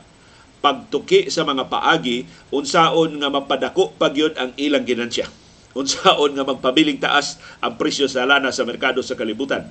pagtuki 0.62 1.26
sa 1.28 1.42
mga 1.42 1.66
paagi 1.66 2.24
unsaon 2.54 3.18
nga 3.18 3.28
mapadako 3.28 3.92
pagyod 3.98 4.38
ang 4.38 4.54
ilang 4.56 4.86
ginansya 4.86 5.26
unsaon 5.74 6.38
nga 6.38 6.46
magpabiling 6.46 7.02
taas 7.02 7.42
ang 7.58 7.74
presyo 7.74 8.06
sa 8.06 8.22
lana 8.24 8.54
sa 8.54 8.62
merkado 8.62 9.02
sa 9.02 9.18
kalibutan 9.18 9.66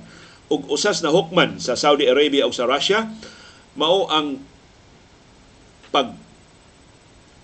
ug 0.52 0.68
usas 0.68 1.00
na 1.00 1.08
hukman 1.08 1.56
sa 1.56 1.74
Saudi 1.74 2.04
Arabia 2.04 2.44
o 2.44 2.52
sa 2.52 2.68
Russia 2.68 3.08
mao 3.72 4.04
ang 4.12 4.36
pag 5.88 6.12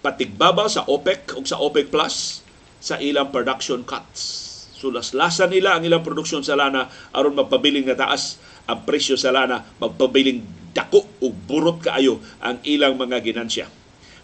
patigbabaw 0.04 0.68
sa 0.70 0.86
OPEC 0.86 1.36
o 1.36 1.42
sa 1.42 1.58
OPEC 1.58 1.90
Plus 1.90 2.40
sa 2.78 2.96
ilang 3.02 3.34
production 3.34 3.82
cuts. 3.82 4.46
Sulaslasan 4.78 5.50
nila 5.50 5.74
ang 5.74 5.82
ilang 5.82 6.06
produksyon 6.06 6.46
sa 6.46 6.54
lana 6.54 6.86
aron 7.10 7.34
magpabiling 7.34 7.82
na 7.82 7.98
taas 7.98 8.38
ang 8.70 8.86
presyo 8.86 9.18
sa 9.18 9.34
lana, 9.34 9.66
magpabiling 9.82 10.44
dako 10.78 11.02
o 11.18 11.34
burot 11.34 11.82
kaayo 11.82 12.22
ang 12.38 12.62
ilang 12.62 12.94
mga 12.94 13.18
ginansya. 13.26 13.66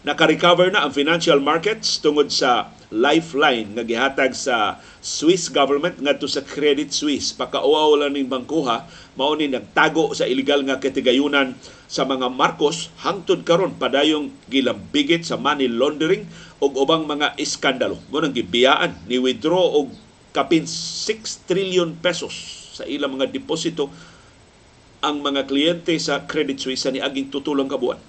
Naka-recover 0.05 0.69
na 0.69 0.85
ang 0.85 0.93
financial 0.93 1.41
markets 1.41 1.97
tungod 1.97 2.29
sa 2.29 2.69
lifeline 2.93 3.73
nga 3.73 3.81
gihatag 3.81 4.37
sa 4.37 4.77
Swiss 5.01 5.49
government 5.49 5.97
ngadto 5.97 6.29
sa 6.29 6.45
Credit 6.45 6.93
Suisse. 6.93 7.33
Pakauaw 7.33 7.97
lang 7.97 8.13
ning 8.13 8.29
bangkuha 8.29 8.85
mao 9.17 9.33
ni 9.33 9.49
nagtago 9.49 10.13
sa 10.13 10.29
illegal 10.29 10.61
nga 10.61 10.77
katigayunan 10.77 11.57
sa 11.89 12.05
mga 12.05 12.29
Marcos 12.29 12.93
hangtod 13.01 13.41
karon 13.41 13.73
padayong 13.81 14.29
gilambigit 14.45 15.25
sa 15.25 15.41
money 15.41 15.65
laundering 15.65 16.29
ug 16.61 16.77
ubang 16.77 17.09
mga 17.09 17.33
iskandalo. 17.41 17.97
Mo 18.13 18.21
nang 18.21 18.31
gibiyaan 18.31 18.93
ni 19.09 19.17
withdraw 19.17 19.73
og 19.73 19.89
kapin 20.37 20.69
6 20.69 21.49
trillion 21.49 21.97
pesos 21.97 22.33
sa 22.77 22.85
ilang 22.85 23.17
mga 23.17 23.33
deposito 23.33 23.89
ang 25.05 25.21
mga 25.21 25.45
kliyente 25.45 25.93
sa 26.01 26.25
Credit 26.25 26.57
Suisse 26.57 26.81
sa 26.81 26.89
niaging 26.89 27.29
tutulong 27.29 27.69
kabuan 27.69 28.01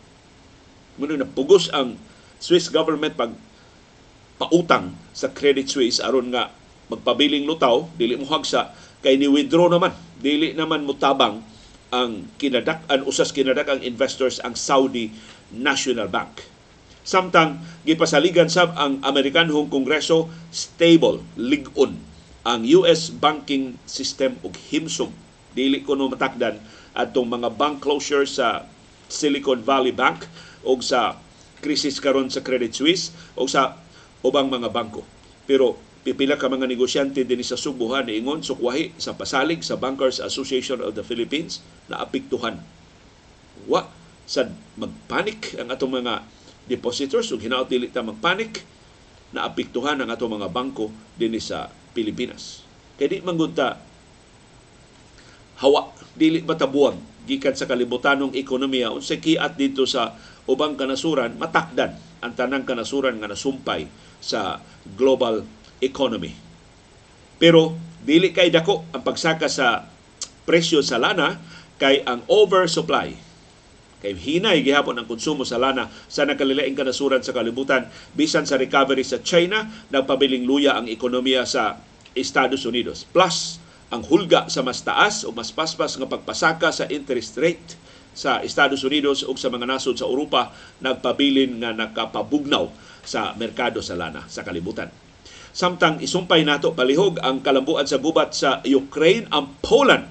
Muna 0.97 1.21
na 1.21 1.29
pugos 1.29 1.69
ang 1.77 2.01
Swiss 2.41 2.73
government 2.73 3.13
pag 3.21 3.37
pautang 4.41 4.97
sa 5.13 5.29
Credit 5.29 5.69
Suisse 5.69 6.01
aron 6.01 6.33
nga 6.33 6.53
magpabiling 6.89 7.45
lutaw, 7.45 7.85
dili 8.01 8.17
mo 8.17 8.25
hagsa 8.25 8.73
kay 9.05 9.21
ni 9.21 9.29
withdraw 9.29 9.69
naman, 9.69 9.93
dili 10.21 10.57
naman 10.57 10.89
mutabang 10.89 11.45
ang 11.93 12.27
kinadak 12.41 12.83
an 12.89 13.05
usas 13.05 13.31
kinadak 13.31 13.69
ang 13.69 13.81
investors 13.85 14.41
ang 14.41 14.57
Saudi 14.57 15.13
National 15.53 16.09
Bank. 16.09 16.43
Samtang 17.07 17.63
gipasaligan 17.87 18.51
sab 18.51 18.75
ang 18.75 18.99
Amerikanhong 19.05 19.71
Kongreso 19.71 20.33
stable, 20.51 21.23
ligon 21.39 22.01
ang 22.43 22.65
US 22.83 23.13
banking 23.13 23.77
system 23.85 24.39
og 24.43 24.57
himsog 24.73 25.11
dili 25.57 25.81
kuno 25.83 26.07
matakdan 26.07 26.61
atong 26.97 27.29
mga 27.29 27.53
bank 27.53 27.85
closure 27.85 28.25
sa 28.25 28.65
Silicon 29.07 29.61
Valley 29.63 29.93
Bank 29.93 30.27
o 30.67 30.81
sa 30.81 31.21
krisis 31.61 32.01
karon 32.03 32.33
sa 32.33 32.43
Credit 32.43 32.73
Suisse 32.73 33.13
o 33.37 33.45
sa 33.47 33.79
ubang 34.25 34.49
mga 34.49 34.73
bangko. 34.73 35.05
Pero 35.47 35.79
pipila 36.03 36.41
ka 36.41 36.51
mga 36.51 36.67
negosyante 36.67 37.23
din 37.23 37.43
sa 37.45 37.59
Subuhan 37.61 38.09
ingon 38.11 38.43
sukwahi 38.43 38.97
sa 38.99 39.15
pasalig 39.15 39.63
sa 39.63 39.79
Bankers 39.79 40.19
Association 40.19 40.83
of 40.83 40.99
the 40.99 41.05
Philippines 41.07 41.63
na 41.87 42.03
apiktuhan. 42.03 42.59
Wa 43.69 43.87
sa 44.27 44.51
magpanik 44.75 45.55
ang 45.55 45.71
atong 45.71 46.03
mga 46.03 46.27
depositors 46.67 47.31
ug 47.31 47.39
hinaot 47.39 47.71
dili 47.71 47.87
ta 47.95 48.03
magpanik 48.03 48.67
na 49.31 49.47
apiktuhan 49.47 50.03
ang 50.03 50.11
atong 50.11 50.39
mga 50.39 50.51
bangko 50.51 50.91
dinhi 51.15 51.39
sa 51.39 51.71
Pilipinas. 51.95 52.67
Kay 52.99 53.07
di 53.07 53.19
mangunta 53.23 53.79
hawa 55.61 55.93
dili 56.17 56.45
matabuang 56.45 56.97
gikan 57.27 57.53
sa 57.53 57.67
kalibutanong 57.67 58.33
ekonomiya 58.33 58.95
unsay 58.95 59.19
kiat 59.19 59.59
dito 59.59 59.85
sa 59.85 60.15
ubang 60.47 60.79
kanasuran 60.79 61.35
matakdan 61.37 61.99
ang 62.23 62.33
tanang 62.33 62.65
kanasuran 62.65 63.19
nga 63.21 63.29
nasumpay 63.29 63.91
sa 64.23 64.63
global 64.97 65.45
economy. 65.85 66.33
Pero 67.37 67.77
dili 68.01 68.33
kay 68.33 68.49
dako 68.49 68.89
ang 68.95 69.03
pagsaka 69.05 69.51
sa 69.51 69.85
presyo 70.49 70.81
sa 70.81 70.97
lana 70.97 71.37
kay 71.77 72.01
ang 72.09 72.25
oversupply. 72.31 73.13
Kay 74.01 74.13
hinay 74.17 74.61
gihapon 74.65 74.97
ang 74.97 75.09
konsumo 75.09 75.45
sa 75.45 75.61
lana 75.61 75.93
sa 76.09 76.25
nakalilaing 76.25 76.77
kanasuran 76.77 77.21
sa 77.21 77.37
kalibutan 77.37 77.89
bisan 78.17 78.49
sa 78.49 78.57
recovery 78.57 79.05
sa 79.05 79.21
China 79.21 79.69
nagpabiling 79.93 80.49
luya 80.49 80.77
ang 80.77 80.89
ekonomiya 80.89 81.45
sa 81.45 81.81
Estados 82.17 82.65
Unidos. 82.65 83.05
Plus 83.05 83.61
ang 83.91 84.03
hulga 84.03 84.51
sa 84.51 84.67
mas 84.67 84.83
taas 84.83 85.23
o 85.23 85.31
mas 85.31 85.55
paspas 85.55 85.95
nga 85.95 86.11
pagpasaka 86.11 86.75
sa 86.75 86.85
interest 86.91 87.39
rate 87.39 87.79
sa 88.17 88.41
Estados 88.43 88.83
Unidos 88.83 89.23
ug 89.23 89.37
sa 89.37 89.53
mga 89.53 89.69
nasod 89.69 90.01
sa 90.01 90.09
Europa 90.09 90.51
nagpabilin 90.83 91.61
nga 91.63 91.71
nakapabugnaw 91.77 92.73
sa 93.07 93.37
merkado 93.39 93.79
sa 93.85 93.95
lana 93.95 94.27
sa 94.27 94.43
kalibutan. 94.43 94.91
Samtang 95.57 96.03
isumpay 96.03 96.43
nato 96.45 96.75
palihog 96.75 97.23
ang 97.23 97.41
kalambuan 97.41 97.87
sa 97.87 98.01
gubat 98.01 98.35
sa 98.35 98.61
Ukraine 98.67 99.29
ang 99.33 99.57
Poland. 99.63 100.05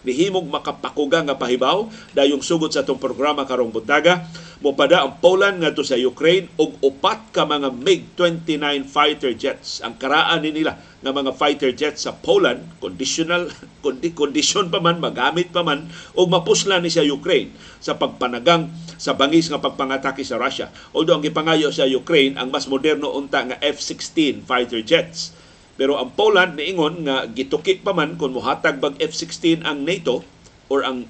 Nihimog 0.00 0.48
makapakuga 0.48 1.20
nga 1.20 1.36
pahibaw 1.36 1.86
dayong 2.16 2.40
sugod 2.40 2.72
sa 2.72 2.80
itong 2.80 2.98
programa 2.98 3.44
karong 3.44 3.70
buntaga. 3.70 4.24
Mopada 4.64 5.04
ang 5.04 5.20
Poland 5.20 5.60
ngadto 5.60 5.84
sa 5.84 5.94
Ukraine 5.94 6.48
og 6.56 6.80
upat 6.80 7.36
ka 7.36 7.44
mga 7.44 7.68
MiG-29 7.70 8.88
fighter 8.88 9.32
jets. 9.36 9.84
Ang 9.84 10.00
karaan 10.00 10.42
ni 10.42 10.56
nila 10.56 10.74
nga 11.00 11.16
mga 11.16 11.32
fighter 11.32 11.72
jets 11.72 12.04
sa 12.04 12.12
Poland 12.12 12.60
conditional 12.76 13.48
kundi 13.84 14.12
condition 14.12 14.68
pa 14.68 14.84
man 14.84 15.00
magamit 15.00 15.48
pa 15.48 15.64
man 15.64 15.88
og 16.12 16.28
mapusla 16.28 16.76
ni 16.76 16.92
sa 16.92 17.00
Ukraine 17.00 17.56
sa 17.80 17.96
pagpanagang 17.96 18.68
sa 19.00 19.16
bangis 19.16 19.48
nga 19.48 19.64
pagpangatake 19.64 20.20
sa 20.20 20.36
Russia. 20.36 20.68
Although 20.92 21.16
ang 21.16 21.24
gipangayo 21.24 21.72
sa 21.72 21.88
Ukraine 21.88 22.36
ang 22.36 22.52
mas 22.52 22.68
moderno 22.68 23.16
unta 23.16 23.40
nga 23.48 23.56
F-16 23.64 24.44
fighter 24.44 24.84
jets. 24.84 25.32
Pero 25.80 25.96
ang 25.96 26.12
Poland 26.12 26.60
niingon 26.60 27.08
nga 27.08 27.24
gitukik 27.24 27.80
pa 27.80 27.96
man 27.96 28.20
kung 28.20 28.36
mohatag 28.36 28.76
bag 28.76 29.00
F-16 29.00 29.64
ang 29.64 29.80
NATO 29.88 30.20
or 30.68 30.84
ang 30.84 31.08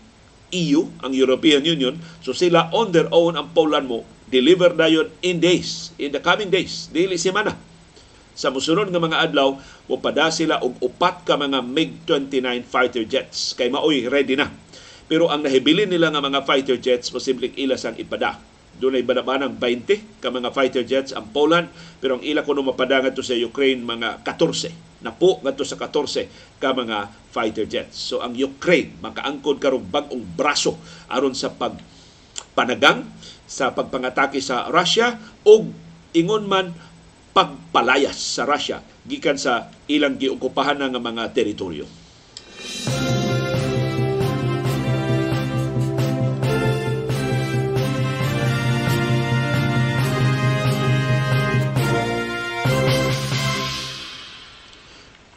EU, 0.55 0.87
ang 1.03 1.11
European 1.15 1.63
Union, 1.63 1.99
so 2.23 2.31
sila 2.35 2.71
on 2.75 2.91
their 2.95 3.11
own 3.11 3.39
ang 3.39 3.51
Poland 3.51 3.87
mo 3.87 4.07
deliver 4.31 4.71
dayon 4.71 5.11
in 5.27 5.43
days, 5.43 5.91
in 5.99 6.15
the 6.15 6.23
coming 6.23 6.49
days, 6.49 6.87
dili 6.95 7.19
semana. 7.19 7.70
Sa 8.41 8.49
musunod 8.49 8.89
nga 8.89 8.97
mga 8.97 9.21
adlaw, 9.29 9.61
mopada 9.85 10.33
sila 10.33 10.65
og 10.65 10.81
upat 10.81 11.29
ka 11.29 11.37
mga 11.37 11.61
MiG-29 11.61 12.65
fighter 12.65 13.05
jets 13.05 13.53
kay 13.53 13.69
maoy 13.69 14.09
ready 14.09 14.33
na. 14.33 14.49
Pero 15.05 15.29
ang 15.29 15.45
nahibilin 15.45 15.93
nila 15.93 16.09
nga 16.09 16.25
mga 16.25 16.49
fighter 16.49 16.81
jets 16.81 17.13
posibleng 17.13 17.53
ilas 17.61 17.85
ang 17.85 18.01
ipada 18.01 18.41
doon 18.81 18.97
ay 18.97 19.05
banabanang 19.05 19.61
20 19.61 20.25
ka 20.25 20.33
mga 20.33 20.57
fighter 20.57 20.85
jets 20.89 21.13
ang 21.13 21.29
Poland, 21.29 21.69
pero 22.01 22.17
ang 22.17 22.25
ila 22.25 22.41
kuno 22.41 22.65
mapadangan 22.65 23.13
to 23.13 23.21
sa 23.21 23.37
Ukraine 23.37 23.85
mga 23.85 24.25
14. 24.25 25.05
Napo 25.05 25.37
ngadto 25.45 25.69
sa 25.69 25.77
14 25.77 26.57
ka 26.57 26.73
mga 26.73 27.13
fighter 27.29 27.69
jets. 27.69 28.01
So 28.01 28.25
ang 28.25 28.33
Ukraine 28.33 28.97
makaangkod 29.05 29.61
karong 29.61 29.85
bag-ong 29.85 30.25
braso 30.33 30.81
aron 31.13 31.37
sa 31.37 31.53
pag 31.53 31.77
panagang 32.57 33.05
sa 33.45 33.69
pagpangatake 33.77 34.41
sa 34.41 34.73
Russia 34.73 35.21
o 35.45 35.69
ingon 36.17 36.49
man 36.49 36.73
pagpalayas 37.31 38.17
sa 38.17 38.45
Russia 38.45 38.83
gikan 39.07 39.39
sa 39.39 39.71
ilang 39.87 40.19
giokupahan 40.19 40.83
nga 40.83 41.01
mga 41.01 41.25
teritoryo. 41.33 41.87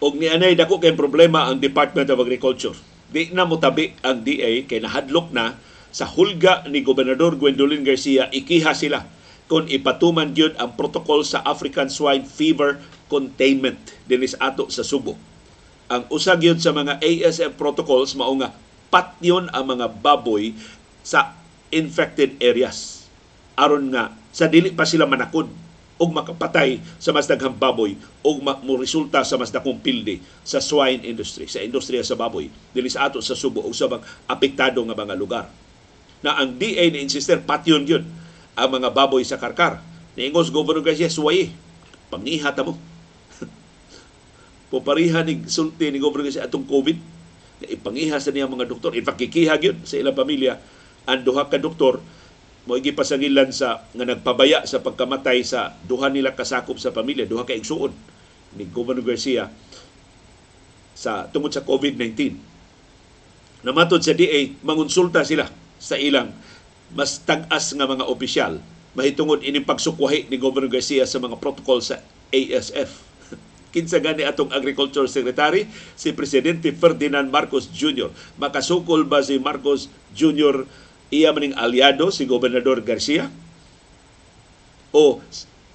og 0.04 0.20
ni 0.20 0.28
anay 0.28 0.52
dako 0.60 0.84
kay 0.84 0.92
problema 0.92 1.48
ang 1.48 1.64
Department 1.64 2.12
of 2.12 2.20
Agriculture. 2.20 2.76
Di 3.08 3.32
na 3.32 3.48
mo 3.48 3.56
tabi 3.56 3.96
ang 4.04 4.20
DA 4.20 4.68
kay 4.68 4.84
nahadlok 4.84 5.32
na 5.32 5.56
sa 5.96 6.04
hulga 6.04 6.68
ni 6.68 6.84
Gobernador 6.84 7.40
Gwendolyn 7.40 7.88
Garcia 7.88 8.28
ikiha 8.28 8.76
sila 8.76 9.08
kung 9.48 9.68
ipatuman 9.68 10.32
gyud 10.32 10.56
ang 10.56 10.74
protocol 10.74 11.22
sa 11.28 11.44
African 11.44 11.92
Swine 11.92 12.24
Fever 12.24 12.80
Containment 13.12 13.78
dinis 14.08 14.34
ato 14.40 14.68
sa 14.72 14.82
Subo. 14.82 15.20
Ang 15.92 16.08
usa 16.10 16.34
gyud 16.40 16.58
sa 16.58 16.74
mga 16.74 16.98
ASF 17.04 17.54
protocols 17.60 18.16
mao 18.18 18.34
nga 18.40 18.56
patyon 18.90 19.52
ang 19.52 19.66
mga 19.68 19.90
baboy 19.90 20.56
sa 21.04 21.36
infected 21.74 22.38
areas 22.40 23.04
aron 23.58 23.90
nga 23.94 24.14
sa 24.34 24.50
dili 24.50 24.74
pa 24.74 24.86
sila 24.86 25.06
manakod 25.06 25.50
og 26.02 26.10
makapatay 26.10 26.82
sa 26.98 27.14
mas 27.14 27.30
daghang 27.30 27.54
baboy 27.54 27.94
og 28.26 28.42
mo 28.42 28.74
resulta 28.82 29.22
sa 29.22 29.38
mas 29.38 29.54
dakong 29.54 29.78
pilde 29.78 30.20
sa 30.42 30.58
swine 30.58 31.06
industry, 31.06 31.46
sa 31.46 31.62
industriya 31.62 32.02
sa 32.02 32.18
baboy 32.18 32.50
dili 32.74 32.90
sa 32.90 33.06
ato 33.08 33.22
sa 33.22 33.38
Subo 33.38 33.62
ug 33.62 33.76
sa 33.78 33.86
mga 33.86 34.02
apektado 34.26 34.82
nga 34.82 34.98
mga 34.98 35.16
lugar. 35.16 35.46
Na 36.26 36.40
ang 36.40 36.56
DA 36.58 36.90
ni 36.90 37.04
insister 37.04 37.38
patyon 37.38 37.86
gyud 37.86 38.04
ang 38.54 38.70
mga 38.70 38.90
baboy 38.94 39.26
sa 39.26 39.42
karkar. 39.42 39.82
Niingos 40.14 40.54
Governor 40.54 40.86
Garcia 40.86 41.10
suway 41.10 41.50
pangihat 42.14 42.58
mo. 42.62 42.78
Pupariha 44.70 45.26
ni 45.26 45.46
sulti 45.50 45.90
ni 45.90 45.98
Governor 45.98 46.30
Garcia 46.30 46.46
atong 46.46 46.66
COVID 46.70 47.14
ipangiha 47.64 48.20
sa 48.20 48.30
niya 48.30 48.50
mga 48.50 48.68
doktor. 48.68 48.92
In 48.98 49.06
fact, 49.08 49.20
kikiha 49.24 49.56
gyud 49.60 49.88
sa 49.88 49.96
ilang 49.96 50.16
pamilya 50.16 50.60
ang 51.08 51.24
duha 51.24 51.48
ka 51.48 51.60
doktor 51.60 52.00
mo 52.64 52.80
gipasangilan 52.80 53.52
sa 53.52 53.84
nga 53.92 54.06
nagpabaya 54.08 54.64
sa 54.64 54.80
pagkamatay 54.80 55.44
sa 55.44 55.76
duha 55.84 56.08
nila 56.08 56.32
kasakop 56.32 56.80
sa 56.80 56.96
pamilya, 56.96 57.28
duha 57.28 57.44
ka 57.44 57.52
igsuon 57.52 57.92
ni 58.56 58.64
Governor 58.72 59.04
Garcia 59.04 59.52
sa 60.96 61.28
tungod 61.28 61.52
sa 61.52 61.68
COVID-19. 61.68 62.40
Namatod 63.68 64.00
sa 64.00 64.16
DA, 64.16 64.56
mangonsulta 64.64 65.28
sila 65.28 65.48
sa 65.76 66.00
ilang 66.00 66.32
mas 66.94 67.22
tag-as 67.22 67.74
nga 67.74 67.90
mga 67.90 68.06
opisyal. 68.06 68.62
Mahitungod 68.94 69.42
ining 69.42 69.66
pagsukwahi 69.66 70.30
ni 70.30 70.38
Governor 70.38 70.70
Garcia 70.70 71.10
sa 71.10 71.18
mga 71.18 71.42
protocol 71.42 71.82
sa 71.82 71.98
ASF. 72.30 73.02
Kinsa 73.74 73.98
gani 73.98 74.22
atong 74.22 74.54
Agriculture 74.54 75.10
Secretary? 75.10 75.66
Si 75.98 76.14
Presidente 76.14 76.70
Ferdinand 76.70 77.26
Marcos 77.26 77.74
Jr. 77.74 78.14
Makasukol 78.38 79.10
ba 79.10 79.26
si 79.26 79.42
Marcos 79.42 79.90
Jr 80.14 80.70
iya 81.14 81.30
maning 81.30 81.54
aliado 81.54 82.10
si 82.10 82.26
Gobernador 82.26 82.82
Garcia? 82.82 83.30
O 84.90 85.22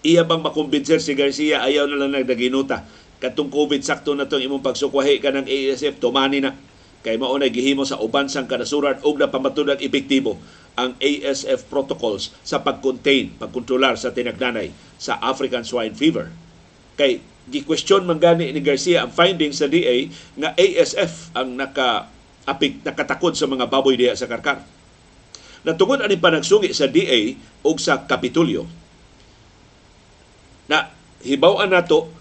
iya 0.03 0.27
bang 0.27 0.43
makumbinser 0.43 0.99
si 0.99 1.15
Garcia? 1.15 1.63
Ayaw 1.63 1.87
na 1.87 1.99
lang 1.99 2.15
nagdaginuta. 2.19 2.83
Katong 3.19 3.51
COVID 3.51 3.83
sakto 3.83 4.15
na 4.15 4.27
tong 4.27 4.43
imong 4.43 4.63
pagsukwahi 4.63 5.23
ka 5.23 5.31
ng 5.35 5.47
ASF 5.47 6.03
tumani 6.03 6.43
na. 6.43 6.55
Kay 7.03 7.15
mao 7.15 7.35
na 7.39 7.47
gihimo 7.47 7.87
sa 7.87 8.03
uban 8.03 8.27
sang 8.27 8.51
kanasuran 8.51 8.99
og 9.07 9.23
napamatudan 9.23 9.79
epektibo 9.79 10.39
ang 10.79 10.95
ASF 11.03 11.67
protocols 11.67 12.31
sa 12.47 12.63
pag-contain, 12.63 13.35
pagkontrolar 13.35 13.99
sa 13.99 14.15
tinagdanay 14.15 14.71
sa 14.95 15.19
African 15.19 15.67
swine 15.67 15.99
fever. 15.99 16.31
Kay 16.95 17.19
gi-question 17.51 18.07
man 18.07 18.23
gani 18.23 18.55
ni 18.55 18.63
Garcia 18.63 19.03
ang 19.03 19.11
findings 19.11 19.59
sa 19.59 19.67
DA 19.67 20.07
nga 20.39 20.55
ASF 20.55 21.35
ang 21.35 21.59
naka 21.59 22.07
apik 22.47 22.87
nakatakod 22.87 23.35
sa 23.35 23.51
mga 23.51 23.67
baboy 23.67 23.99
diya 23.99 24.15
sa 24.15 24.31
karkar 24.31 24.63
Natungod 25.67 25.99
ani 25.99 26.15
panagsungi 26.15 26.71
sa 26.71 26.87
DA 26.87 27.35
o 27.67 27.75
sa 27.77 28.07
Kapitulyo 28.07 28.65
na 30.71 30.93
hibaw-an 31.25 31.73
nato 31.73 32.13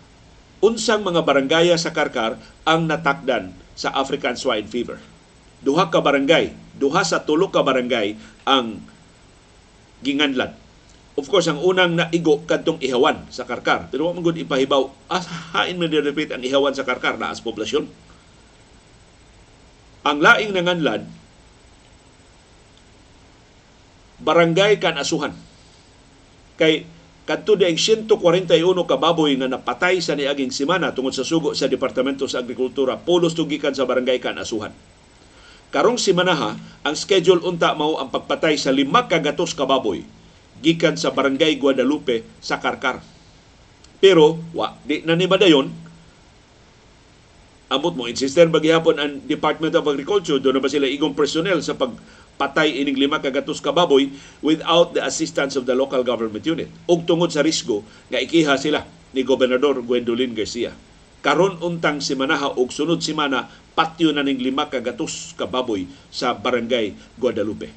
unsang 0.63 1.05
mga 1.05 1.21
barangaya 1.21 1.75
sa 1.77 1.93
Karkar 1.93 2.39
ang 2.65 2.89
natakdan 2.89 3.53
sa 3.77 3.93
African 3.93 4.33
swine 4.33 4.65
fever. 4.65 4.97
Duha 5.61 5.87
ka 5.93 6.01
barangay, 6.01 6.51
duha 6.77 7.01
sa 7.01 7.25
tulo 7.25 7.49
ka 7.49 7.65
barangay 7.65 8.15
ang 8.45 8.81
ginganlan. 10.05 10.53
Of 11.17 11.25
course, 11.33 11.49
ang 11.49 11.57
unang 11.65 11.97
naigo 11.97 12.45
kadtong 12.45 12.77
ihawan 12.77 13.25
sa 13.33 13.41
Karkar. 13.49 13.89
Pero 13.89 14.13
mo 14.13 14.21
gud 14.21 14.37
ipahibaw, 14.37 15.09
ah, 15.09 15.25
hain 15.57 15.81
man 15.81 15.89
repeat 15.89 16.29
ang 16.29 16.45
ihawan 16.45 16.77
sa 16.77 16.85
Karkar 16.85 17.17
na 17.17 17.33
as 17.33 17.41
poblasyon. 17.41 17.89
Ang 20.05 20.17
laing 20.21 20.53
nanganlan 20.53 21.09
barangay 24.21 24.77
kanasuhan. 24.77 25.33
Kay 26.57 26.85
kadto 27.27 27.53
diay 27.59 27.75
141 27.75 28.09
ka 28.87 28.95
baboy 28.97 29.35
nga 29.37 29.51
napatay 29.51 29.99
sa 29.99 30.15
niaging 30.15 30.49
semana 30.49 30.95
tungod 30.95 31.13
sa 31.13 31.27
sugo 31.27 31.51
sa 31.53 31.69
Departamento 31.69 32.23
sa 32.25 32.41
Agrikultura 32.41 32.97
pulos 32.97 33.35
tugikan 33.37 33.75
sa 33.75 33.85
barangay 33.85 34.17
kanasuhan. 34.17 34.71
Karong 35.67 35.99
semana 35.99 36.33
ha, 36.33 36.51
ang 36.87 36.95
schedule 36.95 37.43
unta 37.43 37.75
mao 37.75 37.99
ang 37.99 38.07
pagpatay 38.07 38.55
sa 38.55 38.71
lima 38.71 39.05
ka 39.11 39.19
gatos 39.19 39.51
ka 39.51 39.67
baboy 39.67 40.07
gikan 40.63 40.97
sa 40.97 41.13
barangay 41.13 41.59
Guadalupe 41.59 42.25
sa 42.41 42.57
Karkar. 42.57 43.03
Pero 43.97 44.41
wa 44.53 44.77
di 44.85 45.01
na 45.03 45.17
ni 45.17 45.27
dayon 45.27 45.73
amot 47.67 47.99
mo 47.99 48.07
insister 48.07 48.47
bagihapon 48.47 48.95
ang 48.95 49.13
Department 49.27 49.75
of 49.75 49.83
Agriculture 49.83 50.39
do 50.39 50.55
na 50.55 50.63
ba 50.63 50.71
sila 50.71 50.87
igong 50.87 51.11
personnel 51.11 51.59
sa 51.59 51.75
pag 51.75 51.91
patay 52.37 52.79
ining 52.79 52.95
lima 52.95 53.19
kagatos 53.19 53.59
ka 53.59 53.73
baboy 53.75 54.13
without 54.45 54.93
the 54.95 55.01
assistance 55.03 55.57
of 55.57 55.67
the 55.67 55.75
local 55.75 56.05
government 56.05 56.45
unit. 56.45 56.69
Ug 56.87 57.03
tungod 57.03 57.33
sa 57.33 57.43
risgo 57.43 57.83
nga 58.07 58.21
ikiha 58.21 58.55
sila 58.55 58.85
ni 59.11 59.25
Gobernador 59.25 59.81
Gwendolyn 59.83 60.31
Garcia. 60.37 60.71
Karon 61.25 61.59
untang 61.59 61.99
simanaha 61.99 62.53
og 62.55 62.69
sunod 62.71 63.01
simana 63.01 63.49
patyo 63.77 64.09
na 64.09 64.25
ning 64.25 64.41
lima 64.41 64.65
kagatos 64.73 65.37
ka 65.37 65.45
baboy 65.45 65.85
sa 66.09 66.33
barangay 66.33 66.97
Guadalupe. 67.21 67.69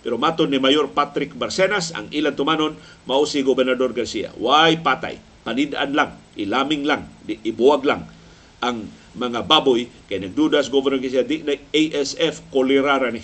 Pero 0.00 0.16
maton 0.16 0.48
ni 0.48 0.56
Mayor 0.56 0.88
Patrick 0.90 1.36
Barcenas 1.36 1.92
ang 1.92 2.08
ilang 2.08 2.32
tumanon 2.32 2.74
mao 3.04 3.22
si 3.28 3.44
Gobernador 3.44 3.92
Garcia. 3.92 4.32
Why 4.40 4.80
patay? 4.80 5.20
Panidaan 5.44 5.92
lang, 5.92 6.16
ilaming 6.34 6.88
lang, 6.88 7.06
di, 7.20 7.36
ibuwag 7.44 7.84
lang 7.84 8.08
ang 8.64 8.88
mga 9.12 9.44
baboy 9.44 9.90
kay 10.08 10.24
nagdudas 10.24 10.72
Governor 10.72 10.98
Garcia 10.98 11.22
di 11.22 11.44
na 11.44 11.52
ASF 11.52 12.48
kolerara 12.48 13.12
ni 13.12 13.20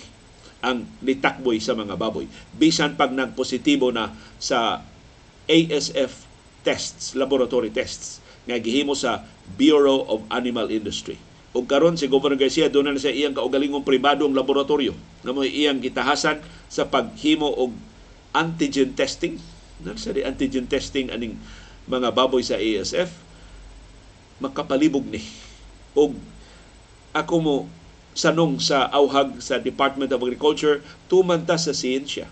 ang 0.59 0.83
nitakboy 1.01 1.57
sa 1.63 1.73
mga 1.73 1.95
baboy. 1.95 2.27
Bisan 2.55 2.99
pag 2.99 3.15
nagpositibo 3.15 3.89
na 3.95 4.11
sa 4.37 4.83
ASF 5.47 6.27
tests, 6.67 7.15
laboratory 7.15 7.71
tests, 7.71 8.19
nga 8.43 8.59
gihimo 8.59 8.93
sa 8.93 9.23
Bureau 9.55 10.03
of 10.05 10.27
Animal 10.27 10.67
Industry. 10.69 11.15
Ug 11.49 11.65
karon 11.65 11.97
si 11.97 12.05
Governor 12.05 12.37
Garcia 12.37 12.69
doon 12.69 12.93
na 12.93 13.01
sa 13.01 13.09
iyang 13.09 13.33
kaugalingong 13.33 13.81
pribadong 13.81 14.37
laboratorio 14.37 14.93
na 15.25 15.33
mo 15.33 15.41
iyang 15.41 15.81
gitahasan 15.81 16.45
sa 16.69 16.85
paghimo 16.85 17.49
og 17.49 17.73
antigen 18.37 18.93
testing. 18.93 19.41
Na 19.81 19.97
sa 19.97 20.13
di 20.13 20.21
antigen 20.21 20.69
testing 20.69 21.09
aning 21.09 21.39
mga 21.89 22.13
baboy 22.13 22.45
sa 22.45 22.61
ASF 22.61 23.09
makapalibog 24.39 25.03
ni 25.09 25.19
og 25.97 26.15
ako 27.11 27.35
mo 27.41 27.55
sanong 28.13 28.61
sa 28.61 28.85
auhag 28.93 29.41
sa 29.41 29.57
Department 29.57 30.13
of 30.13 30.21
Agriculture 30.21 30.85
tumanta 31.09 31.57
sa 31.57 31.73
siyensya 31.73 32.29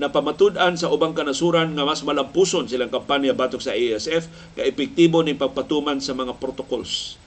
na 0.00 0.08
pamatud-an 0.08 0.80
sa 0.80 0.88
ubang 0.88 1.12
kanasuran 1.12 1.76
nga 1.76 1.84
mas 1.84 2.00
malampuson 2.00 2.64
silang 2.66 2.88
kampanya 2.88 3.36
batok 3.36 3.60
sa 3.60 3.76
ASF 3.76 4.26
ka 4.56 4.64
epektibo 4.64 5.20
ni 5.20 5.36
pagpatuman 5.36 6.00
sa 6.00 6.16
mga 6.16 6.40
protocols. 6.40 7.20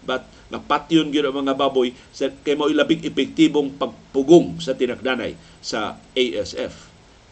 But 0.00 0.24
napatyon 0.48 1.12
gyud 1.12 1.28
ang 1.28 1.46
mga 1.46 1.54
baboy 1.54 1.92
sa 2.10 2.32
kay 2.32 2.56
mao 2.56 2.72
ilabing 2.72 3.04
epektibong 3.04 3.76
pagpugong 3.76 4.58
sa 4.58 4.74
tinagdanay 4.74 5.36
sa 5.60 6.00
ASF. 6.16 6.90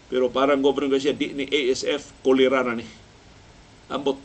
Pero 0.09 0.33
parang 0.33 0.65
Governor 0.65 0.97
Garcia, 0.97 1.13
di 1.13 1.37
ni 1.37 1.45
ASF, 1.45 2.25
kolera 2.25 2.65
na 2.65 2.81
ni. 2.81 2.87
Ambot, 3.93 4.17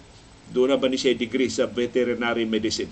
doon 0.52 0.72
na 0.72 0.80
ba 0.80 0.88
ni 0.88 0.96
siya 0.96 1.16
degree 1.16 1.52
sa 1.52 1.68
veterinary 1.68 2.48
medicine? 2.48 2.92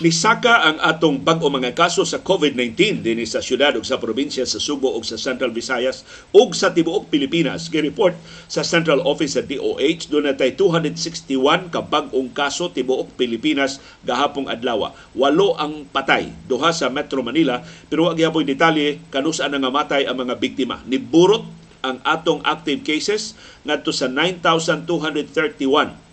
Nisaka 0.00 0.64
ang 0.64 0.80
atong 0.80 1.20
bag-o 1.20 1.52
mga 1.52 1.76
kaso 1.76 2.08
sa 2.08 2.24
COVID-19 2.24 3.04
dinhi 3.04 3.28
sa 3.28 3.44
syudad 3.44 3.76
ug 3.76 3.84
sa 3.84 4.00
probinsya 4.00 4.48
sa 4.48 4.56
Subo 4.56 4.96
ug 4.96 5.04
sa 5.04 5.20
Central 5.20 5.52
Visayas 5.52 6.08
ug 6.32 6.56
sa 6.56 6.72
tibuok 6.72 7.12
Pilipinas. 7.12 7.68
Gi-report 7.68 8.16
sa 8.48 8.64
Central 8.64 9.04
Office 9.04 9.36
sa 9.36 9.44
DOH 9.44 10.08
do 10.08 10.24
na 10.24 10.32
261 10.32 11.68
ka 11.68 11.84
bag-ong 11.84 12.32
kaso 12.32 12.72
tibuok 12.72 13.12
Pilipinas 13.12 13.76
gahapong 14.00 14.48
adlaw. 14.48 14.88
Walo 15.12 15.60
ang 15.60 15.84
patay 15.84 16.32
duha 16.48 16.72
sa 16.72 16.88
Metro 16.88 17.20
Manila 17.20 17.60
pero 17.92 18.08
wa 18.08 18.16
gyapon 18.16 18.48
detalye 18.48 19.04
kanusa 19.12 19.52
na 19.52 19.60
nga 19.60 19.68
matay 19.68 20.08
ang 20.08 20.16
mga 20.16 20.40
biktima. 20.40 20.80
Niburot 20.88 21.44
ang 21.84 22.00
atong 22.08 22.40
active 22.48 22.80
cases 22.88 23.36
ngadto 23.68 23.92
sa 23.92 24.08
9,231 24.08 26.08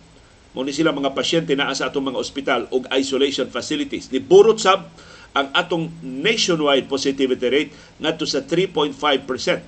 mo 0.58 0.66
ni 0.66 0.74
sila 0.74 0.90
mga 0.90 1.14
pasyente 1.14 1.54
naa 1.54 1.70
sa 1.78 1.94
atong 1.94 2.10
mga 2.10 2.18
ospital 2.18 2.62
ug 2.74 2.90
isolation 2.98 3.46
facilities. 3.46 4.10
Ni 4.10 4.18
burot 4.18 4.58
sab 4.58 4.90
ang 5.38 5.54
atong 5.54 5.94
nationwide 6.02 6.90
positivity 6.90 7.46
rate 7.46 7.72
ngadto 8.02 8.26
sa 8.26 8.42
3.5%. 8.42 8.98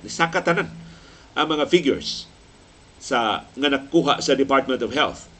Ni 0.02 0.10
sakatanan 0.10 0.66
ang 1.38 1.46
mga 1.46 1.70
figures 1.70 2.26
sa 2.98 3.46
nga 3.54 3.68
nakuha 3.70 4.18
sa 4.18 4.34
Department 4.34 4.82
of 4.82 4.90
Health. 4.90 5.30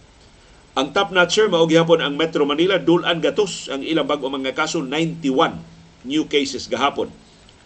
Ang 0.78 0.94
top 0.94 1.10
notcher 1.10 1.50
mao 1.50 1.66
gihapon 1.66 1.98
ang 1.98 2.14
Metro 2.14 2.46
Manila 2.46 2.78
dulan 2.78 3.18
gatos 3.18 3.66
ang 3.66 3.82
ilang 3.82 4.06
bag-o 4.06 4.30
mga 4.30 4.54
kaso 4.54 4.78
91 4.78 5.58
new 6.06 6.30
cases 6.30 6.70
gahapon. 6.70 7.10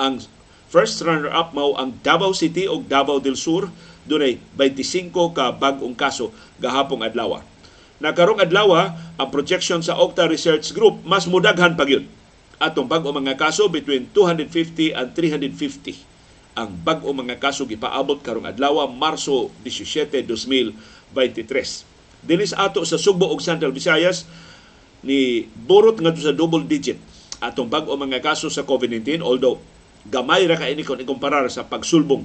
Ang 0.00 0.24
first 0.72 1.04
runner 1.04 1.28
up 1.28 1.52
mao 1.52 1.76
ang 1.76 1.92
Davao 2.00 2.32
City 2.32 2.64
ug 2.64 2.88
Davao 2.88 3.20
del 3.20 3.36
Sur 3.36 3.68
dunay 4.08 4.40
25 4.56 5.36
ka 5.36 5.52
bag-ong 5.52 5.92
kaso 5.92 6.32
gahapong 6.56 7.04
adlaw. 7.04 7.44
Nakarong 8.02 8.42
adlaw 8.42 8.94
ang 9.14 9.28
projection 9.30 9.78
sa 9.78 9.94
Octa 9.94 10.26
Research 10.26 10.74
Group. 10.74 11.06
Mas 11.06 11.30
mudaghan 11.30 11.78
pa 11.78 11.86
gyud. 11.86 12.06
Atong 12.58 12.90
bag-o 12.90 13.10
mga 13.10 13.38
kaso 13.38 13.70
between 13.70 14.10
250 14.10 14.94
and 14.94 15.08
350 15.12 16.14
ang 16.54 16.70
bag-o 16.70 17.10
mga 17.10 17.42
kaso 17.42 17.66
gipaabot 17.66 18.22
karong 18.22 18.46
adlaw 18.46 18.86
Marso 18.86 19.50
17, 19.66 20.22
2023 20.22 21.94
dinis 22.24 22.56
ato 22.56 22.80
sa 22.86 22.96
Sugbo 22.96 23.28
ug 23.28 23.42
Central 23.42 23.74
Visayas 23.74 24.24
ni 25.04 25.44
burot 25.52 26.00
ngadto 26.00 26.24
sa 26.24 26.32
double 26.32 26.64
digit. 26.64 26.96
Atong 27.44 27.68
bag-o 27.68 27.92
mga 27.92 28.24
kaso 28.24 28.48
sa 28.48 28.64
COVID-19 28.64 29.20
although 29.20 29.60
gamay 30.08 30.48
ra 30.48 30.56
kaini 30.56 30.80
kon 30.80 30.96
ikumparar 30.96 31.44
sa 31.52 31.68
pagsulbong. 31.68 32.24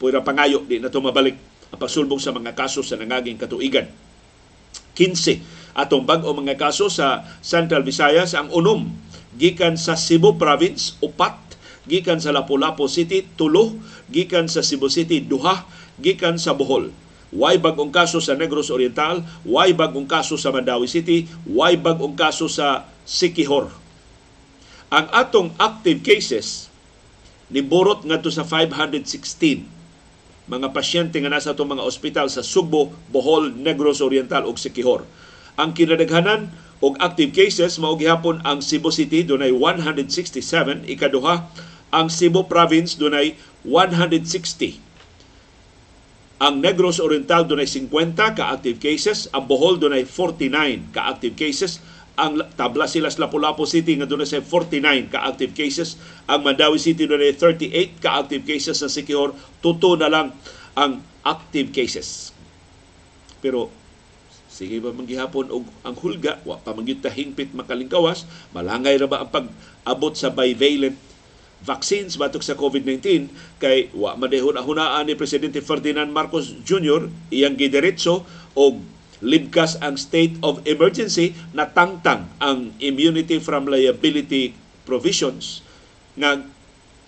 Pura 0.00 0.24
pangayo 0.24 0.64
di 0.64 0.80
na 0.80 0.88
mabalik. 0.88 1.36
Ang 1.68 1.78
pagsulbong 1.82 2.16
sa 2.16 2.32
mga 2.32 2.56
kaso 2.56 2.80
sa 2.80 2.96
nangaging 2.96 3.36
katuigan 3.36 4.07
15 4.98 5.78
atong 5.78 6.02
bag-o 6.02 6.34
mga 6.34 6.58
kaso 6.58 6.90
sa 6.90 7.22
Central 7.38 7.86
Visayas 7.86 8.34
ang 8.34 8.50
unom 8.50 8.90
gikan 9.38 9.78
sa 9.78 9.94
Cebu 9.94 10.34
Province 10.34 10.98
upat. 10.98 11.46
Gikan 11.88 12.20
sa 12.20 12.36
Lapu-Lapu 12.36 12.84
City 12.84 13.24
tulo. 13.38 13.78
Gikan 14.12 14.50
sa 14.50 14.60
Cebu 14.60 14.92
City 14.92 15.24
duha. 15.24 15.64
Gikan 16.02 16.36
sa 16.36 16.52
Bohol. 16.52 16.92
Way 17.32 17.62
bagong 17.62 17.92
kaso 17.92 18.24
sa 18.24 18.32
Negros 18.32 18.72
Oriental, 18.72 19.20
way 19.44 19.76
bagong 19.76 20.08
kaso 20.08 20.40
sa 20.40 20.48
Mandawi 20.48 20.88
City, 20.88 21.28
way 21.44 21.76
bagong 21.76 22.16
kaso 22.16 22.48
sa 22.48 22.88
Sikihor. 23.04 23.68
Ang 24.88 25.06
atong 25.12 25.52
active 25.60 26.00
cases 26.00 26.72
ni 27.52 27.60
borot 27.60 28.04
ngadto 28.04 28.32
sa 28.32 28.48
516 28.48 29.77
mga 30.48 30.72
pasyente 30.72 31.20
nga 31.20 31.28
nasa 31.28 31.52
itong 31.52 31.76
mga 31.76 31.84
ospital 31.84 32.26
sa 32.32 32.40
Sugbo, 32.40 32.90
Bohol, 33.12 33.52
Negros 33.52 34.00
Oriental 34.00 34.48
ug 34.48 34.56
Sikihor. 34.56 35.04
Ang 35.60 35.76
kinadaghanan 35.76 36.48
og 36.80 36.96
active 37.04 37.36
cases 37.36 37.76
mao 37.76 37.94
gihapon 38.00 38.40
ang 38.48 38.64
Cebu 38.64 38.88
City 38.88 39.22
dunay 39.28 39.52
167, 39.52 40.88
ikaduha. 40.88 41.52
Ang 41.92 42.08
Cebu 42.08 42.48
Province 42.48 42.96
dunay 42.96 43.36
160 43.64 44.88
ang 46.38 46.62
Negros 46.62 47.02
Oriental 47.02 47.42
dunay 47.42 47.66
50 47.66 48.38
ka 48.38 48.54
active 48.54 48.78
cases, 48.78 49.26
ang 49.34 49.50
Bohol 49.50 49.74
dunay 49.74 50.06
49 50.06 50.94
ka 50.94 51.10
active 51.10 51.34
cases, 51.34 51.82
ang 52.18 52.42
tabla 52.58 52.90
sila 52.90 53.06
sa 53.06 53.30
Lapu-Lapu 53.30 53.62
City 53.62 53.94
nga 53.94 54.10
dunay 54.10 54.26
49 54.26 55.14
ka 55.14 55.22
active 55.22 55.54
cases, 55.54 55.94
ang 56.26 56.42
Mandawi 56.42 56.82
City 56.82 57.06
dunay 57.06 57.30
38 57.38 58.02
ka 58.02 58.18
active 58.26 58.42
cases 58.42 58.82
sa 58.82 58.90
Sikihor, 58.90 59.38
tuto 59.62 59.94
na 59.94 60.10
lang 60.10 60.34
ang 60.74 60.98
active 61.22 61.70
cases. 61.70 62.34
Pero 63.38 63.70
sige 64.58 64.82
ba 64.82 64.90
manggihapon 64.90 65.54
og 65.54 65.70
ang 65.86 65.94
hulga 65.94 66.42
wa 66.42 66.58
pa 66.58 66.74
mangyud 66.74 66.98
hingpit 66.98 67.54
makalingkawas 67.54 68.26
malangay 68.50 68.98
ra 68.98 69.06
ba 69.06 69.22
ang 69.22 69.30
pag-abot 69.30 70.18
sa 70.18 70.34
bivalent 70.34 70.98
vaccines 71.62 72.18
batok 72.18 72.42
sa 72.42 72.58
COVID-19 72.58 73.30
kay 73.62 73.86
wa 73.94 74.18
madehon 74.18 74.58
hunaan 74.58 75.06
ni 75.06 75.14
presidente 75.14 75.62
Ferdinand 75.62 76.10
Marcos 76.10 76.58
Jr. 76.66 77.06
iyang 77.30 77.54
gidiretso 77.54 78.26
og 78.58 78.82
libkas 79.24 79.78
ang 79.82 79.98
state 79.98 80.38
of 80.46 80.62
emergency 80.62 81.34
na 81.50 81.66
tangtang 81.66 82.30
ang 82.38 82.70
immunity 82.78 83.42
from 83.42 83.66
liability 83.66 84.54
provisions 84.86 85.60
nga 86.14 86.38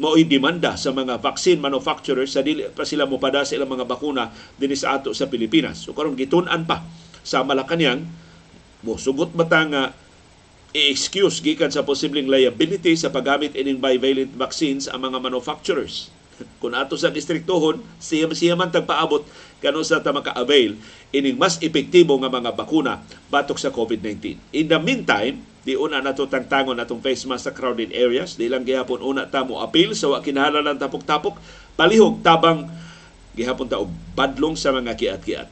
mao'y 0.01 0.25
demanda 0.25 0.75
sa 0.81 0.91
mga 0.97 1.21
vaccine 1.21 1.61
manufacturers 1.61 2.33
sa 2.33 2.41
dili 2.41 2.65
pa 2.73 2.89
sila 2.89 3.05
mopada 3.05 3.45
sa 3.45 3.55
ilang 3.55 3.69
mga 3.69 3.85
bakuna 3.85 4.33
dinhi 4.57 4.75
sa 4.75 4.97
ato 4.97 5.13
sa 5.13 5.29
Pilipinas. 5.29 5.85
So 5.85 5.93
karon 5.93 6.17
gitun-an 6.17 6.65
pa 6.65 6.83
sa 7.21 7.45
Malacañang 7.45 8.09
mo 8.81 8.97
sugot 8.97 9.37
mata 9.37 9.61
nga 9.69 9.83
i-excuse 10.73 11.45
gikan 11.45 11.69
sa 11.69 11.85
posibleng 11.85 12.31
liability 12.31 12.97
sa 12.97 13.13
paggamit 13.13 13.53
ining 13.53 13.77
bivalent 13.77 14.33
vaccines 14.33 14.89
ang 14.89 15.05
mga 15.05 15.21
manufacturers. 15.21 16.09
Kung 16.61 16.77
ato 16.77 16.97
sa 16.97 17.13
distriktohon, 17.13 17.81
siya, 18.01 18.29
siya 18.33 18.55
man 18.57 18.73
tagpaabot 18.73 19.25
kano 19.61 19.85
sa 19.85 20.01
ta 20.01 20.11
maka-avail 20.11 20.81
ining 21.13 21.37
mas 21.37 21.61
epektibo 21.61 22.17
nga 22.17 22.33
mga 22.33 22.57
bakuna 22.57 23.05
batok 23.29 23.61
sa 23.61 23.69
COVID-19. 23.69 24.41
In 24.57 24.67
the 24.67 24.81
meantime, 24.81 25.45
di 25.61 25.77
una 25.77 26.01
nato 26.01 26.25
tangtangon 26.25 26.81
atong 26.81 27.05
face 27.05 27.29
mask 27.29 27.53
sa 27.53 27.53
crowded 27.53 27.93
areas, 27.93 28.41
di 28.41 28.49
lang 28.49 28.65
gihapon 28.65 29.05
una 29.05 29.29
ta 29.29 29.45
mo 29.45 29.61
appeal 29.61 29.93
sa 29.93 30.09
wa 30.09 30.25
kinahanglan 30.25 30.81
tapok-tapok, 30.81 31.37
palihog 31.77 32.25
tabang 32.25 32.65
gihapon 33.37 33.69
ta 33.69 33.77
og 33.77 33.93
badlong 34.17 34.57
sa 34.57 34.73
mga 34.73 34.97
kiat-kiat. 34.97 35.49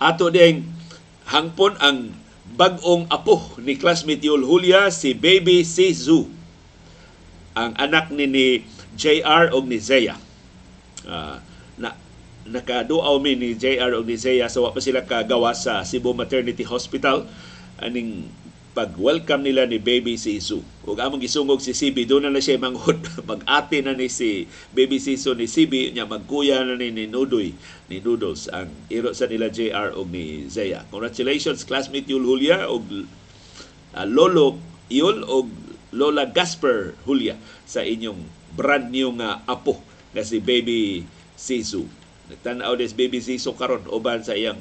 Ato 0.00 0.32
ding 0.32 0.64
hangpon 1.28 1.76
ang 1.76 2.16
bagong 2.56 3.04
apo 3.12 3.36
ni 3.60 3.76
classmate 3.76 4.24
Yul 4.24 4.48
Julia 4.48 4.88
si 4.88 5.12
Baby 5.12 5.60
Sizu. 5.60 6.24
Ang 7.52 7.76
anak 7.76 8.08
ni 8.08 8.24
ni 8.24 8.46
JR 8.96 9.52
og 9.52 9.68
ni 9.68 9.76
Zeya. 9.76 10.16
Uh, 11.04 11.36
na 11.76 11.92
nakaduaw 12.48 13.20
mi 13.20 13.36
ni 13.36 13.52
JR 13.52 13.92
og 13.92 14.08
ni 14.08 14.16
Zeya 14.16 14.48
so, 14.48 14.64
pa 14.72 14.80
sila 14.80 15.04
kagawa 15.04 15.52
sa 15.52 15.84
Cebu 15.84 16.16
Maternity 16.16 16.64
Hospital 16.64 17.28
aning 17.76 18.24
pag-welcome 18.80 19.44
nila 19.44 19.68
ni 19.68 19.76
Baby 19.76 20.16
Sisu. 20.16 20.64
Ug 20.88 20.96
among 20.96 21.20
gisungog 21.20 21.60
si 21.60 21.76
CB, 21.76 22.08
doon 22.08 22.24
na, 22.24 22.32
na 22.32 22.40
siya 22.40 22.56
manghod. 22.56 22.96
Mag-ati 23.28 23.84
na 23.84 23.92
ni 23.92 24.08
si 24.08 24.48
Baby 24.72 24.96
Sisu 24.96 25.36
ni 25.36 25.44
CB, 25.44 25.92
niya 25.92 26.08
magkuya 26.08 26.64
na 26.64 26.80
ni, 26.80 26.88
ni 26.88 27.04
Nudoy, 27.04 27.52
ni 27.92 28.00
Noodles, 28.00 28.48
ang 28.48 28.72
iro 28.88 29.12
sa 29.12 29.28
nila 29.28 29.52
JR 29.52 29.92
og 29.92 30.08
ni 30.08 30.48
Zaya. 30.48 30.88
Congratulations, 30.88 31.60
classmate 31.68 32.08
Yul 32.08 32.24
Julia 32.24 32.72
og 32.72 32.88
uh, 32.88 34.06
Lolo 34.08 34.56
Yul 34.88 35.28
og 35.28 35.52
Lola 35.92 36.24
Gasper 36.24 36.96
Julia 37.04 37.36
sa 37.68 37.84
inyong 37.84 38.24
brand 38.56 38.88
new 38.88 39.12
nga 39.20 39.44
apo 39.44 39.76
nga 40.16 40.24
si 40.24 40.40
Baby 40.40 41.04
Sisu. 41.36 41.84
Nagtanaw 42.32 42.80
des 42.80 42.96
Baby 42.96 43.20
Sisu 43.20 43.52
karon 43.52 43.84
uban 43.92 44.24
sa 44.24 44.32
iyang 44.32 44.56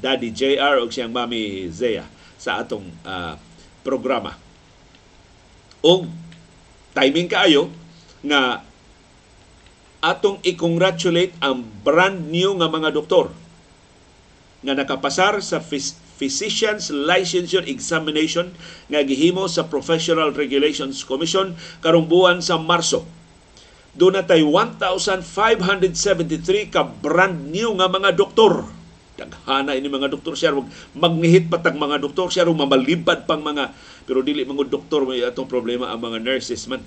daddy 0.00 0.32
JR 0.32 0.80
og 0.80 0.88
siyang 0.88 1.12
mami 1.12 1.68
Zaya 1.68 2.08
sa 2.40 2.64
atong 2.64 2.88
uh, 3.04 3.36
programa. 3.80 4.36
O 5.80 6.04
timing 6.92 7.30
kaayo 7.30 7.72
nga 8.20 8.60
atong 10.00 10.40
i-congratulate 10.44 11.36
ang 11.44 11.64
brand 11.84 12.28
new 12.32 12.56
nga 12.56 12.68
mga 12.68 12.88
doktor 12.92 13.32
nga 14.60 14.76
nakapasar 14.76 15.40
sa 15.40 15.56
Physician's 16.20 16.92
Licensure 16.92 17.64
Examination 17.64 18.52
nga 18.92 19.00
gihimo 19.00 19.48
sa 19.48 19.72
Professional 19.72 20.36
Regulations 20.36 21.00
Commission 21.00 21.56
karong 21.80 22.04
buwan 22.04 22.44
sa 22.44 22.60
Marso. 22.60 23.08
Doon 23.96 24.20
na 24.20 24.24
tayo 24.28 24.52
1,573 24.52 26.68
ka 26.68 26.84
brand 26.84 27.48
new 27.48 27.72
nga 27.80 27.88
mga 27.88 28.20
doktor 28.20 28.68
daghana 29.28 29.76
ini 29.76 29.90
mga 29.90 30.08
doktor 30.08 30.38
siya 30.38 30.54
wag 30.54 30.70
magnihit 30.94 31.50
patag 31.50 31.76
mga 31.76 31.98
doktor 32.00 32.30
siya 32.30 32.46
mamalibad 32.48 33.26
pang 33.26 33.42
mga 33.42 33.74
pero 34.08 34.22
dili 34.24 34.46
mga 34.46 34.70
doktor 34.70 35.04
may 35.04 35.24
atong 35.24 35.48
problema 35.48 35.92
ang 35.92 36.00
mga 36.00 36.18
nurses 36.22 36.66
man. 36.70 36.80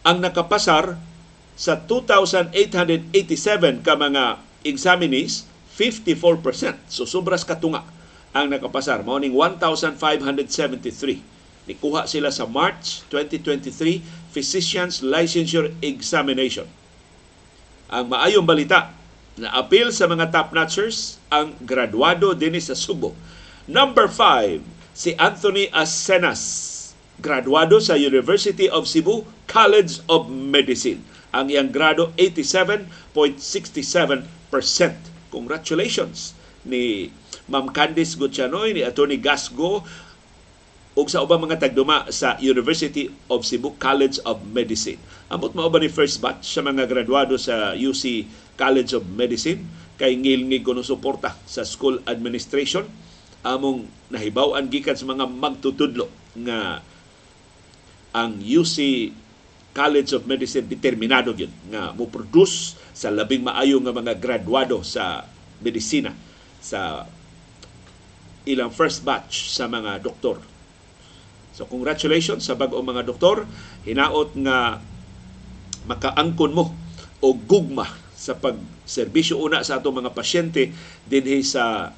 Ang 0.00 0.24
nakapasar 0.24 0.96
sa 1.54 1.76
2,887 1.76 3.84
ka 3.84 3.94
mga 3.94 4.40
examinees 4.64 5.44
54% 5.76 6.88
so 6.88 7.04
sobras 7.04 7.44
katunga 7.44 7.84
ang 8.30 8.46
nakapasar. 8.48 9.02
Mao 9.02 9.18
ning 9.18 9.34
1,573 9.34 11.70
nikuha 11.70 12.08
sila 12.08 12.32
sa 12.34 12.48
March 12.48 13.06
2023 13.12 14.32
Physicians 14.34 15.02
Licensure 15.02 15.74
Examination. 15.82 16.66
Ang 17.90 18.10
maayong 18.10 18.46
balita 18.46 18.94
na 19.38 19.54
appeal 19.54 19.94
sa 19.94 20.10
mga 20.10 20.34
top 20.34 20.50
notchers 20.50 21.22
ang 21.30 21.54
graduado 21.62 22.34
din 22.34 22.58
sa 22.58 22.74
Subo. 22.74 23.14
Number 23.70 24.10
5, 24.10 24.58
si 24.96 25.14
Anthony 25.14 25.70
Asenas, 25.70 26.66
graduado 27.20 27.76
sa 27.78 27.94
University 27.94 28.66
of 28.66 28.88
Cebu 28.88 29.22
College 29.46 30.00
of 30.08 30.32
Medicine. 30.32 31.04
Ang 31.30 31.52
iyang 31.52 31.70
grado 31.70 32.10
87.67%. 32.18 34.26
Congratulations 35.30 36.34
ni 36.66 37.14
Ma'am 37.46 37.70
Candice 37.70 38.18
Gutchanoy, 38.18 38.74
ni 38.74 38.82
Attorney 38.82 39.20
Gasgo, 39.20 39.86
ug 40.98 41.06
sa 41.06 41.22
ubang 41.22 41.46
mga 41.46 41.70
tagduma 41.70 42.10
sa 42.10 42.34
University 42.42 43.06
of 43.30 43.46
Cebu 43.46 43.78
College 43.78 44.18
of 44.26 44.42
Medicine. 44.50 44.98
Amot 45.30 45.54
mao 45.54 45.70
ba 45.70 45.78
ni 45.78 45.86
first 45.86 46.18
batch 46.18 46.42
sa 46.42 46.66
mga 46.66 46.90
graduado 46.90 47.38
sa 47.38 47.78
UC 47.78 48.26
College 48.60 48.92
of 49.00 49.08
Medicine 49.08 49.64
kay 49.96 50.12
ngilngig 50.20 50.60
kuno 50.60 50.84
suporta 50.84 51.32
sa 51.48 51.64
school 51.64 52.04
administration 52.04 52.84
among 53.40 53.88
nahibaw-an 54.12 54.68
gikan 54.68 54.92
sa 54.92 55.08
mga 55.08 55.24
magtutudlo 55.24 56.12
nga 56.44 56.84
ang 58.12 58.36
UC 58.36 58.76
College 59.72 60.12
of 60.12 60.28
Medicine 60.28 60.68
determinado 60.68 61.32
gyud 61.32 61.52
nga 61.72 61.96
mo 61.96 62.04
produce 62.12 62.76
sa 62.92 63.08
labing 63.08 63.40
maayo 63.40 63.80
nga 63.80 63.96
mga 63.96 64.20
graduado 64.20 64.84
sa 64.84 65.24
medisina 65.64 66.12
sa 66.60 67.08
ilang 68.44 68.68
first 68.68 69.00
batch 69.00 69.48
sa 69.48 69.64
mga 69.64 70.04
doktor 70.04 70.40
So 71.60 71.68
congratulations 71.68 72.48
sa 72.48 72.56
bag-o 72.56 72.80
mga 72.80 73.04
doktor. 73.04 73.44
Hinaot 73.84 74.32
nga 74.48 74.80
makaangkon 75.84 76.56
mo 76.56 76.72
o 77.20 77.36
gugma 77.36 77.99
sa 78.20 78.36
pagserbisyo. 78.36 79.40
Una 79.40 79.64
sa 79.64 79.80
atong 79.80 80.04
mga 80.04 80.12
pasyente 80.12 80.68
dinhi 81.08 81.40
sa 81.40 81.96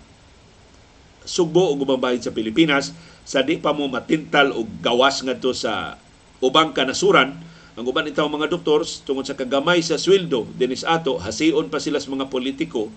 Sugbo 1.22 1.70
o 1.70 1.78
gumambahin 1.78 2.18
sa 2.18 2.34
Pilipinas 2.34 2.90
sa 3.22 3.46
di 3.46 3.54
pa 3.58 3.70
mo 3.70 3.86
matintal 3.86 4.50
o 4.50 4.66
gawas 4.82 5.22
ngadto 5.22 5.54
sa 5.54 5.98
ubang 6.42 6.74
kanasuran. 6.74 7.38
Ang 7.78 7.86
uban 7.88 8.10
itaw 8.10 8.26
mga 8.26 8.50
doktor 8.50 8.82
tungod 9.06 9.24
sa 9.24 9.38
kagamay 9.38 9.80
sa 9.80 9.96
sweldo 9.96 10.50
dinis 10.58 10.84
ato 10.84 11.16
hasiun 11.22 11.70
pa 11.70 11.78
sila 11.78 12.02
sa 12.02 12.10
mga 12.10 12.28
politiko. 12.28 12.90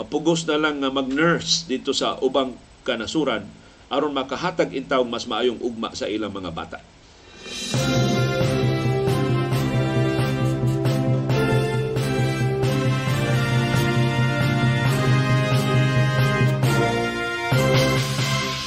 Mapugos 0.00 0.48
na 0.48 0.56
lang 0.56 0.80
nga 0.80 0.90
mag-nurse 0.90 1.68
dito 1.68 1.92
sa 1.92 2.16
ubang 2.24 2.56
kanasuran 2.88 3.44
aron 3.88 4.12
makahatag 4.12 4.76
intaw 4.76 5.00
mas 5.04 5.24
maayong 5.24 5.60
ugma 5.60 5.92
sa 5.96 6.08
ilang 6.08 6.32
mga 6.32 6.52
bata. 6.52 6.78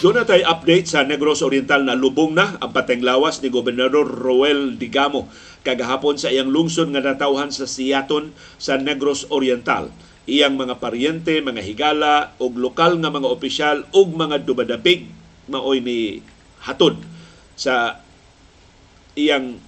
Doon 0.02 0.18
na 0.18 0.26
tayo 0.26 0.42
update 0.50 0.90
sa 0.90 1.06
Negros 1.06 1.46
Oriental 1.46 1.86
na 1.86 1.94
lubong 1.94 2.34
na 2.34 2.58
ang 2.58 2.74
patenglawas 2.74 3.38
ni 3.38 3.54
Gobernador 3.54 4.10
Roel 4.10 4.74
Digamo 4.74 5.30
kagahapon 5.62 6.18
sa 6.18 6.34
iyang 6.34 6.50
lungsod 6.50 6.90
nga 6.90 7.06
natawhan 7.06 7.54
sa 7.54 7.70
Siaton 7.70 8.34
sa 8.58 8.82
Negros 8.82 9.30
Oriental 9.30 9.94
iyang 10.26 10.58
mga 10.58 10.82
paryente, 10.82 11.38
mga 11.38 11.62
higala 11.62 12.34
og 12.42 12.58
lokal 12.58 12.98
nga 12.98 13.14
mga 13.14 13.30
opisyal 13.30 13.86
ug 13.94 14.18
mga 14.18 14.42
dumadapig 14.42 15.06
maoy 15.46 15.86
ni 15.86 16.26
hatod 16.66 16.98
sa 17.54 18.02
iyang 19.14 19.62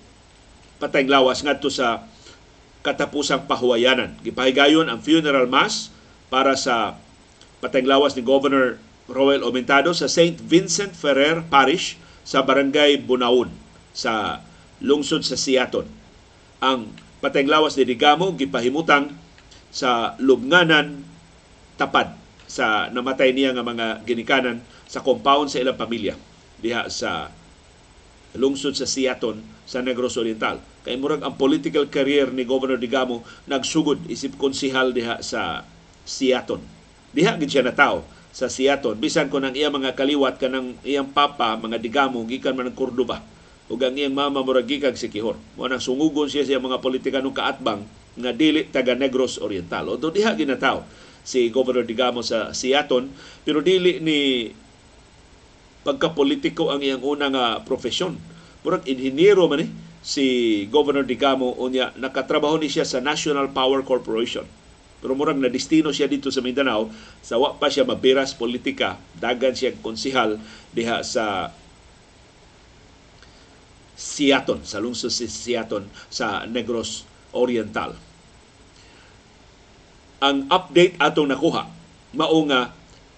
patayng 0.82 1.14
lawas 1.14 1.46
ngadto 1.46 1.70
sa 1.70 2.10
katapusang 2.82 3.46
pahuwayanan. 3.46 4.18
Gipahigayon 4.26 4.90
ang 4.90 4.98
funeral 4.98 5.46
mass 5.46 5.94
para 6.34 6.58
sa 6.58 6.98
patayng 7.62 7.86
lawas 7.86 8.18
ni 8.18 8.26
Governor 8.26 8.82
Roel 9.12 9.44
Omentado 9.44 9.92
sa 9.92 10.08
St. 10.08 10.40
Vincent 10.40 10.96
Ferrer 10.96 11.44
Parish 11.44 12.00
sa 12.24 12.40
Barangay 12.44 13.04
Bunaon 13.04 13.52
sa 13.92 14.40
lungsod 14.80 15.28
sa 15.28 15.36
Siaton. 15.36 15.88
Ang 16.64 16.92
lawas 17.24 17.76
ni 17.76 17.84
Digamo 17.88 18.36
gipahimutang 18.36 19.12
sa 19.72 20.16
lubnganan 20.20 21.04
tapad 21.80 22.16
sa 22.48 22.92
namatay 22.92 23.32
niya 23.32 23.56
nga 23.56 23.66
mga 23.66 24.06
ginikanan 24.08 24.60
sa 24.86 25.02
compound 25.02 25.50
sa 25.50 25.64
ilang 25.64 25.80
pamilya 25.80 26.14
diha 26.60 26.88
sa 26.92 27.32
lungsod 28.36 28.76
sa 28.76 28.88
Siaton 28.88 29.40
sa 29.68 29.80
Negros 29.84 30.16
Oriental. 30.20 30.60
Kay 30.84 31.00
murag 31.00 31.24
ang 31.24 31.36
political 31.40 31.88
career 31.88 32.32
ni 32.32 32.44
Governor 32.44 32.80
Digamo 32.80 33.24
nagsugod 33.48 34.04
isip 34.08 34.36
konsihal 34.40 34.92
diha 34.96 35.20
sa 35.24 35.64
Siaton. 36.04 36.60
Diha 37.12 37.36
gid 37.40 37.52
siya 37.52 37.68
nataw 37.68 38.13
sa 38.34 38.50
Siaton 38.50 38.98
bisan 38.98 39.30
ko 39.30 39.38
nang 39.38 39.54
iya 39.54 39.70
mga 39.70 39.94
kaliwat 39.94 40.42
kanang 40.42 40.74
iyang 40.82 41.14
papa 41.14 41.54
mga 41.54 41.78
Digamo 41.78 42.26
gikan 42.26 42.58
man 42.58 42.74
ng 42.74 42.76
Cordoba 42.76 43.22
ug 43.72 43.80
ang 43.80 43.96
iyang 43.96 44.12
mama 44.12 44.44
murag 44.44 44.68
gikan 44.68 44.94
si 44.98 45.08
Kihor. 45.08 45.40
Mo 45.56 45.70
nang 45.70 45.80
sungugon 45.80 46.28
siya 46.28 46.44
sa 46.44 46.60
mga 46.60 46.84
politikanong 46.84 47.32
kaatbang 47.32 47.82
nga 48.14 48.32
dili 48.36 48.68
taga 48.68 48.94
Negros 48.94 49.40
Oriental. 49.40 49.90
O 49.90 49.98
diha 49.98 50.36
ginataw 50.36 50.84
si 51.24 51.48
Governor 51.48 51.88
Digamo 51.88 52.20
sa 52.20 52.52
Siaton 52.52 53.08
pero 53.48 53.64
dili 53.64 54.04
ni 54.04 54.52
pagkapolitiko 55.88 56.70
ang 56.70 56.84
iyang 56.84 57.04
una 57.04 57.32
nga 57.32 57.46
profesyon. 57.64 58.20
Murag 58.64 58.88
inhinyero 58.88 59.48
man 59.48 59.64
eh, 59.64 59.70
si 60.04 60.26
Governor 60.68 61.08
Digamo 61.08 61.56
unya 61.60 61.96
nakatrabaho 61.96 62.60
ni 62.60 62.68
siya 62.68 62.84
sa 62.84 63.00
National 63.00 63.52
Power 63.56 63.84
Corporation. 63.88 64.44
Pero 65.04 65.20
murag 65.20 65.36
na 65.36 65.52
destino 65.52 65.92
siya 65.92 66.08
dito 66.08 66.32
sa 66.32 66.40
Mindanao 66.40 66.88
sa 67.20 67.36
wa 67.36 67.60
pa 67.60 67.68
siya 67.68 67.84
mabiras 67.84 68.32
politika, 68.32 68.96
dagan 69.20 69.52
siya 69.52 69.76
konsihal 69.84 70.40
diha 70.72 71.04
sa 71.04 71.52
Siaton, 74.00 74.64
sa 74.64 74.80
lungsod 74.80 75.12
si 75.12 75.28
Siaton 75.28 75.86
sa 76.08 76.48
Negros 76.48 77.04
Oriental. 77.36 78.00
Ang 80.24 80.48
update 80.48 80.96
atong 81.04 81.28
nakuha 81.28 81.68
mao 82.16 82.40
nga 82.48 82.72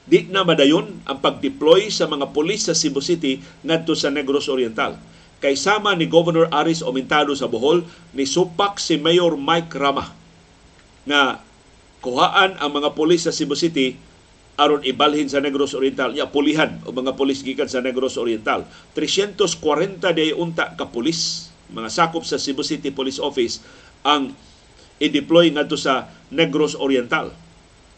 di 0.09 0.25
na 0.29 0.41
madayon 0.41 1.01
ang 1.05 1.17
pag-deploy 1.21 1.89
sa 1.93 2.09
mga 2.09 2.33
pulis 2.33 2.65
sa 2.65 2.73
Cebu 2.73 3.01
City 3.01 3.41
ngadto 3.61 3.93
sa 3.93 4.09
Negros 4.09 4.49
Oriental. 4.49 4.97
Kay 5.37 5.53
ni 5.99 6.09
Governor 6.09 6.49
Aris 6.49 6.81
Omintado 6.81 7.29
sa 7.37 7.45
Bohol 7.45 7.85
ni 8.17 8.25
supak 8.25 8.81
si 8.81 8.97
Mayor 8.97 9.37
Mike 9.37 9.73
Rama 9.77 10.09
nga 11.05 11.44
kuhaan 12.05 12.61
ang 12.61 12.69
mga 12.69 12.93
pulis 12.93 13.25
sa 13.25 13.33
Cebu 13.33 13.57
City 13.57 13.97
aron 14.61 14.85
ibalhin 14.85 15.25
sa 15.25 15.41
Negros 15.41 15.73
Oriental. 15.73 16.13
Ya 16.13 16.29
pulihan 16.29 16.77
o 16.85 16.93
mga 16.93 17.17
pulis 17.17 17.41
gikan 17.41 17.65
sa 17.65 17.81
Negros 17.81 18.21
Oriental. 18.21 18.69
340 18.93 20.13
day 20.13 20.29
unta 20.31 20.77
ka 20.77 20.85
pulis 20.85 21.49
mga 21.73 21.89
sakop 21.89 22.21
sa 22.21 22.37
Cebu 22.37 22.61
City 22.61 22.93
Police 22.93 23.17
Office 23.17 23.65
ang 24.05 24.37
i-deploy 25.01 25.49
ngadto 25.49 25.75
sa 25.75 26.13
Negros 26.29 26.77
Oriental. 26.77 27.33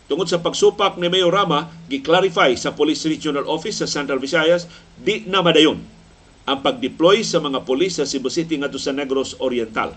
Tungod 0.07 0.31
sa 0.31 0.39
pagsupak 0.39 0.95
ni 0.95 1.11
Mayor 1.11 1.35
Rama, 1.35 1.67
gi-clarify 1.91 2.55
sa 2.55 2.71
Police 2.71 3.03
Regional 3.03 3.43
Office 3.43 3.83
sa 3.83 3.91
Central 3.91 4.23
Visayas, 4.23 4.71
di 4.95 5.27
na 5.27 5.43
madayon 5.43 5.83
ang 6.47 6.63
pag-deploy 6.63 7.27
sa 7.27 7.43
mga 7.43 7.67
polis 7.67 7.99
sa 7.99 8.07
Cebu 8.07 8.31
City 8.31 8.55
ngadto 8.55 8.79
sa 8.79 8.95
Negros 8.95 9.35
Oriental. 9.43 9.91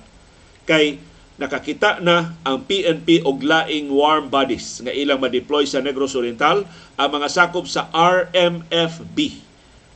Kay 0.66 0.98
nakakita 1.40 2.04
na 2.04 2.36
ang 2.44 2.68
PNP 2.68 3.24
og 3.24 3.40
laing 3.40 3.88
warm 3.88 4.28
bodies 4.28 4.84
nga 4.84 4.92
ilang 4.92 5.16
ma-deploy 5.16 5.64
sa 5.64 5.80
Negros 5.80 6.12
Oriental 6.12 6.68
ang 7.00 7.10
mga 7.16 7.32
sakop 7.32 7.64
sa 7.64 7.88
RMFB 7.96 9.18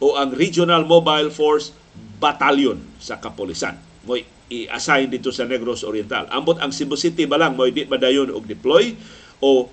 o 0.00 0.16
ang 0.16 0.32
Regional 0.32 0.88
Mobile 0.88 1.28
Force 1.28 1.76
Battalion 2.16 2.80
sa 2.96 3.20
kapolisan. 3.20 3.76
Mo'y 4.08 4.24
i-assign 4.48 5.12
dito 5.12 5.28
sa 5.28 5.44
Negros 5.44 5.84
Oriental. 5.84 6.24
Ambot 6.32 6.56
ang 6.56 6.72
Cebu 6.72 6.96
City 6.96 7.28
ba 7.28 7.36
lang 7.36 7.60
mo 7.60 7.68
di 7.68 7.84
madayon 7.84 8.32
og 8.32 8.48
deploy 8.48 8.96
o 9.44 9.68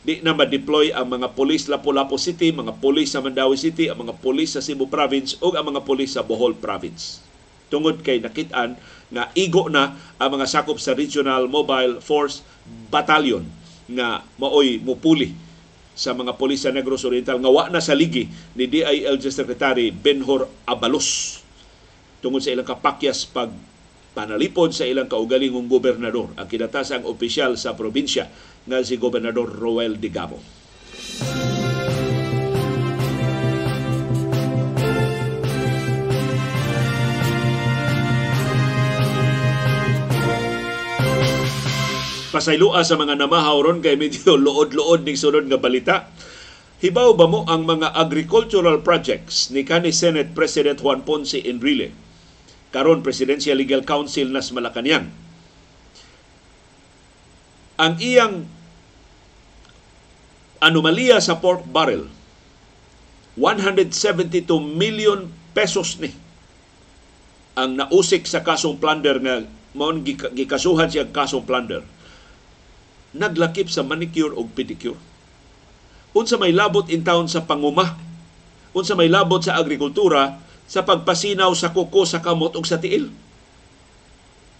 di 0.00 0.24
na 0.24 0.32
ma-deploy 0.32 0.96
ang 0.96 1.12
mga 1.12 1.36
polis 1.36 1.68
Lapu-Lapu 1.68 2.16
City, 2.16 2.56
mga 2.56 2.80
polis 2.80 3.12
sa 3.12 3.20
Mandawi 3.20 3.60
City, 3.60 3.92
ang 3.92 4.00
mga 4.00 4.16
polis 4.18 4.56
sa 4.56 4.64
Cebu 4.64 4.88
Province 4.88 5.36
o 5.44 5.52
ang 5.52 5.76
mga 5.76 5.84
polis 5.84 6.16
sa 6.16 6.24
Bohol 6.24 6.56
Province. 6.56 7.20
Tungod 7.68 8.00
kay 8.00 8.20
nakitaan 8.20 8.76
nga 9.12 9.28
igo 9.36 9.68
na 9.68 9.94
ang 10.16 10.30
mga 10.32 10.48
sakop 10.48 10.80
sa 10.80 10.96
Regional 10.96 11.46
Mobile 11.46 12.00
Force 12.00 12.40
Battalion 12.88 13.44
nga 13.92 14.24
maoy 14.40 14.80
mupuli 14.80 15.36
sa 15.92 16.16
mga 16.16 16.40
polis 16.40 16.64
sa 16.64 16.72
Negros 16.72 17.04
Oriental 17.04 17.36
nga 17.36 17.52
wa 17.52 17.68
na 17.68 17.84
sa 17.84 17.92
ligi 17.92 18.24
ni 18.56 18.64
DILG 18.64 19.28
Secretary 19.28 19.92
Benhor 19.92 20.48
Abalos 20.64 21.40
tungod 22.24 22.40
sa 22.40 22.56
ilang 22.56 22.64
kapakyas 22.64 23.28
pag 23.28 23.52
panalipod 24.16 24.72
sa 24.72 24.88
ilang 24.88 25.08
kaugalingong 25.08 25.68
gobernador 25.68 26.32
ang 26.40 26.48
kinatasang 26.48 27.04
opisyal 27.04 27.60
sa 27.60 27.76
probinsya 27.76 28.28
nga 28.64 28.80
si 28.80 28.96
Gobernador 28.96 29.48
Roel 29.50 29.98
Digamo. 29.98 30.38
Pasaylua 42.32 42.80
sa 42.80 42.96
mga 42.96 43.20
namahaw 43.20 43.60
ron 43.60 43.84
kay 43.84 44.00
medyo 44.00 44.34
luod-luod 44.44 45.04
ning 45.04 45.20
sunod 45.20 45.44
nga 45.52 45.60
balita. 45.60 46.08
Hibaw 46.80 47.14
ba 47.14 47.28
mo 47.28 47.44
ang 47.46 47.68
mga 47.68 47.94
agricultural 47.94 48.80
projects 48.80 49.52
ni 49.54 49.62
kani 49.62 49.92
Senate 49.94 50.32
President 50.34 50.80
Juan 50.80 51.04
Ponce 51.06 51.38
Enrile 51.38 51.92
karon 52.72 53.04
Presidential 53.04 53.60
Legal 53.60 53.84
Council 53.84 54.32
nas 54.32 54.48
Malacañang. 54.50 55.12
Ang 57.76 57.94
iyang 58.00 58.48
anomalya 60.64 61.20
sa 61.20 61.38
pork 61.38 61.68
barrel 61.68 62.08
172 63.36 64.48
million 64.58 65.28
pesos 65.52 66.00
ni 66.00 66.10
ang 67.52 67.76
nausik 67.76 68.24
sa 68.24 68.40
kasong 68.40 68.80
plunder 68.80 69.20
nga 69.20 69.44
maon 69.76 70.00
gikasuhan 70.06 70.88
siya 70.88 71.12
kasong 71.12 71.44
plunder 71.44 71.84
naglakip 73.12 73.68
sa 73.68 73.84
manicure 73.84 74.32
o 74.32 74.44
pedicure. 74.48 74.98
Unsa 76.12 76.36
may 76.36 76.52
labot 76.52 76.88
in 76.92 77.04
town 77.04 77.28
sa 77.28 77.44
panguma? 77.44 77.96
Unsa 78.76 78.96
may 78.96 79.08
labot 79.08 79.40
sa 79.40 79.56
agrikultura 79.56 80.40
sa 80.68 80.84
pagpasinaw 80.84 81.52
sa 81.56 81.72
kuko 81.72 82.04
sa 82.04 82.20
kamot 82.20 82.52
ug 82.56 82.64
sa 82.64 82.80
tiil? 82.80 83.12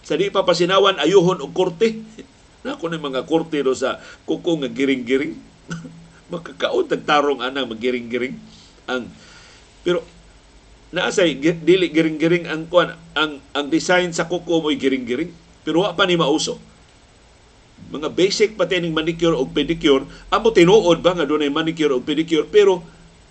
Sa 0.04 0.16
di 0.16 0.32
pa 0.32 0.44
pasinawan 0.44 1.00
ayuhon 1.00 1.44
og 1.44 1.52
korte? 1.52 2.00
Na 2.64 2.78
ko 2.78 2.88
mga 2.88 3.24
korte 3.28 3.60
do 3.60 3.72
sa 3.76 4.00
kuko 4.24 4.64
nga 4.64 4.70
giring-giring. 4.70 5.36
Makakaon 6.32 6.88
tagtarong 6.88 7.40
anang 7.44 7.68
magiring-giring 7.68 8.36
ang 8.88 9.06
pero 9.84 10.02
naasay 10.90 11.38
dili 11.38 11.92
giring-giring 11.92 12.50
ang 12.50 12.66
kuan 12.66 12.96
ang 13.14 13.38
ang 13.52 13.66
design 13.68 14.10
sa 14.16 14.26
kuko 14.26 14.64
mo'y 14.64 14.80
giring-giring. 14.80 15.32
Pero 15.62 15.84
wa 15.84 15.92
pa 15.92 16.08
ni 16.08 16.16
mauso 16.16 16.71
mga 17.92 18.08
basic 18.16 18.56
pati 18.56 18.80
ning 18.80 18.96
manicure 18.96 19.36
o 19.36 19.44
pedicure 19.44 20.08
amo 20.32 20.48
tinuod 20.48 21.04
ba 21.04 21.12
nga 21.12 21.28
dunay 21.28 21.52
manicure 21.52 21.92
o 21.92 22.00
pedicure 22.00 22.48
pero 22.48 22.80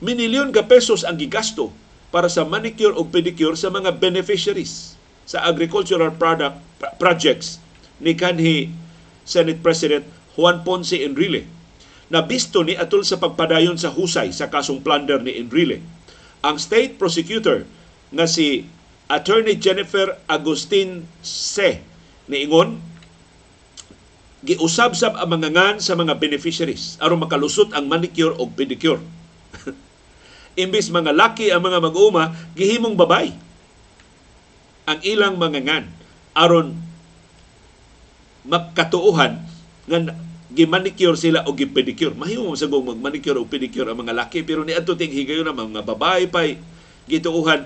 minilyon 0.06 0.54
ka 0.54 0.70
pesos 0.70 1.02
ang 1.02 1.18
gigasto 1.18 1.74
para 2.14 2.30
sa 2.30 2.46
manicure 2.46 2.94
o 2.94 3.10
pedicure 3.10 3.58
sa 3.58 3.74
mga 3.74 3.98
beneficiaries 3.98 4.94
sa 5.26 5.42
agricultural 5.50 6.14
product 6.14 6.62
projects 7.02 7.58
ni 7.98 8.14
kanhi 8.14 8.70
Senate 9.26 9.66
President 9.66 10.06
Juan 10.38 10.62
Ponce 10.62 11.02
Enrile 11.02 11.50
na 12.14 12.22
bisto 12.22 12.62
ni 12.62 12.78
atul 12.78 13.02
sa 13.02 13.18
pagpadayon 13.18 13.82
sa 13.82 13.90
husay 13.90 14.30
sa 14.30 14.54
kasong 14.54 14.86
plunder 14.86 15.18
ni 15.26 15.42
Enrile 15.42 15.82
ang 16.46 16.62
state 16.62 17.02
prosecutor 17.02 17.66
nga 18.14 18.30
si 18.30 18.70
Attorney 19.10 19.58
Jennifer 19.58 20.22
Agustin 20.30 21.10
C. 21.26 21.82
niingon 22.30 22.91
giusab-sab 24.42 25.18
ang 25.18 25.30
mga 25.38 25.50
ngan 25.54 25.76
sa 25.78 25.94
mga 25.94 26.18
beneficiaries. 26.18 26.98
Aron 26.98 27.22
makalusot 27.22 27.74
ang 27.78 27.86
manicure 27.86 28.34
o 28.42 28.50
pedicure. 28.50 29.02
Imbis 30.62 30.90
mga 30.90 31.14
laki 31.14 31.54
ang 31.54 31.62
mga 31.62 31.80
mag-uma, 31.80 32.34
gihimong 32.58 32.98
babay 32.98 33.32
ang 34.90 35.00
ilang 35.06 35.38
mga 35.38 35.60
ngan. 35.62 35.86
Aron 36.34 36.74
makatuuhan 38.42 39.38
nga 39.86 40.00
gimanicure 40.52 41.16
sila 41.16 41.46
o 41.48 41.56
gipedicure. 41.56 42.18
Mahimo 42.18 42.52
sa 42.58 42.68
gong 42.68 42.98
magmanicure 42.98 43.40
o 43.40 43.48
pedicure 43.48 43.88
ang 43.88 44.04
mga 44.04 44.26
laki 44.26 44.44
pero 44.44 44.66
ni 44.68 44.76
adto 44.76 44.98
ting 44.98 45.14
higayon 45.14 45.48
na 45.48 45.56
mga 45.56 45.86
babae 45.86 46.28
pay 46.28 46.60
gituuhan. 47.08 47.64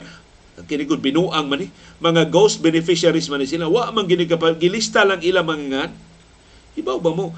Kini 0.69 0.87
gud 0.87 1.03
binuang 1.03 1.47
man 1.49 1.65
ni. 1.65 1.67
Mga 1.99 2.31
ghost 2.31 2.61
beneficiaries 2.61 3.27
man 3.27 3.41
ni 3.41 3.49
sila. 3.49 3.67
Wa 3.67 3.89
man 3.89 4.05
gini 4.07 4.29
gilista 4.59 5.03
lang 5.03 5.19
ilang 5.25 5.49
mga 5.49 5.91
Ibaw 6.75 6.99
ba 6.99 7.11
mo? 7.15 7.31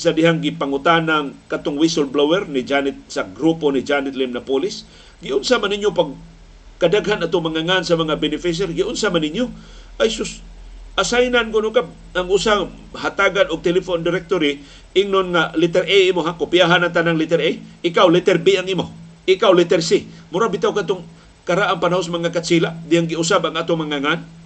Sa 0.00 0.16
dihang 0.16 0.40
gipangutan 0.40 1.04
ng 1.04 1.36
katong 1.46 1.76
whistleblower 1.76 2.48
ni 2.48 2.64
Janet 2.64 2.96
sa 3.12 3.28
grupo 3.28 3.68
ni 3.68 3.84
Janet 3.84 4.16
Lim 4.16 4.32
na 4.32 4.40
polis 4.40 4.88
giunsa 5.20 5.60
man 5.60 5.74
ninyo 5.74 5.92
pag 5.92 6.14
kadaghan 6.78 7.20
ato 7.20 7.36
mga 7.42 7.68
ngan 7.68 7.84
sa 7.84 8.00
mga 8.00 8.16
beneficiary? 8.16 8.72
Giunsa 8.72 9.12
man 9.12 9.20
ninyo? 9.20 9.44
Ay 10.00 10.08
sus 10.08 10.40
assignan 10.98 11.52
ko 11.54 11.62
ka 11.70 11.86
ang 12.16 12.26
usang 12.32 12.72
hatagan 12.96 13.52
og 13.54 13.62
telephone 13.62 14.02
directory 14.02 14.64
ingnon 14.96 15.30
nga 15.30 15.54
letter 15.54 15.86
A 15.86 15.98
imo 16.10 16.24
ha 16.26 16.34
kopyahan 16.34 16.82
ang 16.82 16.90
tanang 16.90 17.20
letter 17.20 17.38
A. 17.38 17.50
Ikaw 17.84 18.08
letter 18.08 18.40
B 18.40 18.56
ang 18.56 18.66
imo. 18.66 18.88
Ikaw 19.28 19.52
letter 19.52 19.84
C. 19.84 20.08
Mura 20.32 20.48
bitaw 20.48 20.72
katong 20.72 21.04
karaang 21.44 21.76
panahon 21.76 22.02
sa 22.02 22.16
mga 22.16 22.32
katsila 22.32 22.72
diyang 22.88 23.04
giusab 23.04 23.44
ang 23.44 23.54
ato 23.60 23.76
mga 23.76 24.00
ngan. 24.00 24.20
nga 24.24 24.37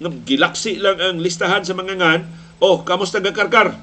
gilaksi 0.00 0.78
lang 0.80 0.98
ang 0.98 1.18
listahan 1.22 1.62
sa 1.62 1.76
mga 1.76 1.94
ngan 1.98 2.20
oh 2.58 2.82
kamusta 2.82 3.22
gakarkar 3.22 3.78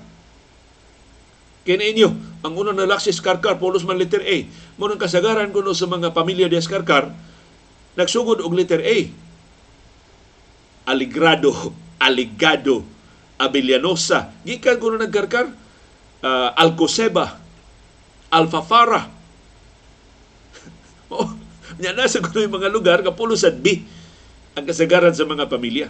kini 1.64 1.96
inyo 1.96 2.10
ang 2.42 2.58
unang 2.58 2.74
nalaksis 2.74 3.22
karkar 3.22 3.62
pulos 3.62 3.86
man 3.86 4.02
letter 4.02 4.22
A. 4.26 4.50
Mo 4.82 4.90
nang 4.90 4.98
kasagaran 4.98 5.54
kuno 5.54 5.78
sa 5.78 5.86
mga 5.86 6.10
pamilya 6.10 6.50
di 6.50 6.58
karkar 6.58 7.14
nagsugod 7.94 8.42
og 8.42 8.54
letter 8.58 8.82
A. 8.82 8.98
Aligrado, 10.90 11.54
Aligado, 12.06 12.82
Abellanosa, 13.38 14.34
gikan 14.42 14.82
ko 14.82 14.90
na 14.98 15.06
nagkarkar, 15.06 15.54
uh, 16.26 16.50
Alcoseba, 16.58 17.38
Alfafara. 18.34 19.06
oh, 21.14 21.30
nya 21.78 21.94
nasa 21.94 22.26
ko 22.26 22.42
yung 22.42 22.58
mga 22.58 22.74
lugar 22.74 23.06
nga 23.06 23.14
pulo 23.14 23.38
sa 23.38 23.54
B 23.54 23.86
ang 24.58 24.66
kasagaran 24.68 25.16
sa 25.16 25.28
mga 25.28 25.48
pamilya. 25.48 25.88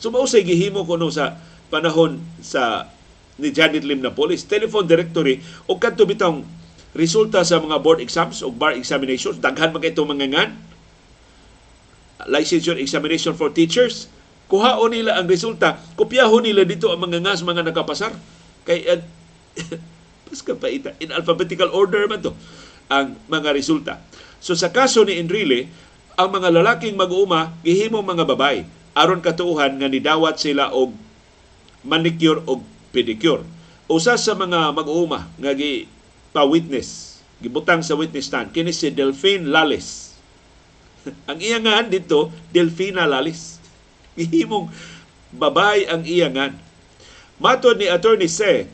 So 0.00 0.08
mausay 0.08 0.44
gihimo 0.46 0.88
ko 0.88 0.96
no 0.96 1.12
sa 1.12 1.36
panahon 1.68 2.20
sa 2.40 2.88
ni 3.40 3.52
Janet 3.52 3.84
Lim 3.84 4.04
na 4.04 4.12
police 4.12 4.44
telephone 4.44 4.88
directory 4.88 5.40
o 5.68 5.76
kadto 5.76 6.04
bitong 6.04 6.44
resulta 6.92 7.44
sa 7.46 7.60
mga 7.60 7.80
board 7.80 8.00
exams 8.02 8.44
o 8.44 8.52
bar 8.52 8.76
examinations 8.76 9.38
daghan 9.38 9.72
man 9.72 9.84
ito 9.84 10.02
mga 10.02 10.26
ngan 10.32 10.50
licensure 12.28 12.76
examination 12.76 13.32
for 13.32 13.48
teachers 13.48 14.10
kuhaon 14.50 14.90
nila 14.90 15.14
ang 15.14 15.30
resulta, 15.30 15.78
kopyahon 15.94 16.42
nila 16.42 16.66
dito 16.66 16.90
ang 16.90 16.98
mga 16.98 17.22
ngas 17.22 17.46
mga 17.46 17.70
nakapasar. 17.70 18.10
Kay 18.66 18.82
uh, 18.90 19.00
pas 20.26 20.40
ka 20.42 20.58
paita, 20.58 20.98
in 20.98 21.14
alphabetical 21.14 21.70
order 21.70 22.02
man 22.10 22.18
to 22.18 22.34
ang 22.90 23.14
mga 23.30 23.54
resulta. 23.54 24.02
So 24.42 24.58
sa 24.58 24.74
kaso 24.74 25.06
ni 25.06 25.22
Enrile, 25.22 25.70
ang 26.20 26.28
mga 26.28 26.52
lalaking 26.52 27.00
mag-uuma 27.00 27.56
gihimo 27.64 28.04
mga 28.04 28.28
babay 28.28 28.68
aron 28.92 29.24
katuuhan 29.24 29.80
nga 29.80 29.88
nidawat 29.88 30.36
sila 30.36 30.68
og 30.76 30.92
manicure 31.80 32.44
og 32.44 32.60
pedicure. 32.92 33.40
Usa 33.88 34.20
sa 34.20 34.36
mga 34.36 34.76
mag-uuma 34.76 35.32
nga 35.40 35.56
gi 35.56 35.88
pa-witness, 36.36 37.22
gibutang 37.40 37.80
sa 37.80 37.96
witness 37.96 38.28
stand 38.28 38.52
kini 38.52 38.70
si 38.70 38.92
Delphine 38.92 39.48
Lales. 39.48 40.12
ang 41.30 41.40
iyangan 41.40 41.88
dito 41.88 42.28
Delphina 42.52 43.08
Lales 43.08 43.56
Gihimong 44.18 44.68
babay 45.30 45.86
ang 45.86 46.02
iyangan. 46.02 46.58
Matod 47.40 47.80
ni 47.80 47.88
Attorney 47.88 48.28
Se, 48.28 48.68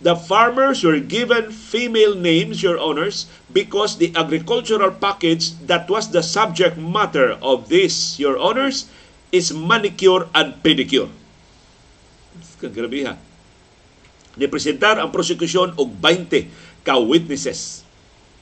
the 0.00 0.16
farmers 0.16 0.80
were 0.82 0.98
given 0.98 1.52
female 1.52 2.16
names, 2.16 2.64
Your 2.64 2.80
Honors, 2.80 3.28
because 3.52 4.00
the 4.00 4.12
agricultural 4.16 4.90
package 4.96 5.52
that 5.68 5.88
was 5.92 6.08
the 6.10 6.24
subject 6.24 6.80
matter 6.80 7.36
of 7.44 7.68
this, 7.68 8.18
Your 8.18 8.40
Honors, 8.40 8.88
is 9.30 9.52
manicure 9.52 10.26
and 10.34 10.56
pedicure. 10.64 11.12
Kagrabiha. 12.60 13.16
Nipresentar 14.36 15.00
ang 15.00 15.12
prosekusyon 15.12 15.76
og 15.76 15.96
20 16.00 16.48
ka 16.84 16.96
witnesses. 17.00 17.84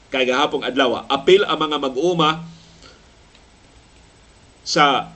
Kay 0.09 0.27
gahapong 0.27 0.65
adlaw, 0.65 1.05
apil 1.07 1.45
ang 1.45 1.59
mga 1.59 1.77
mag-uma 1.77 2.43
sa 4.63 5.13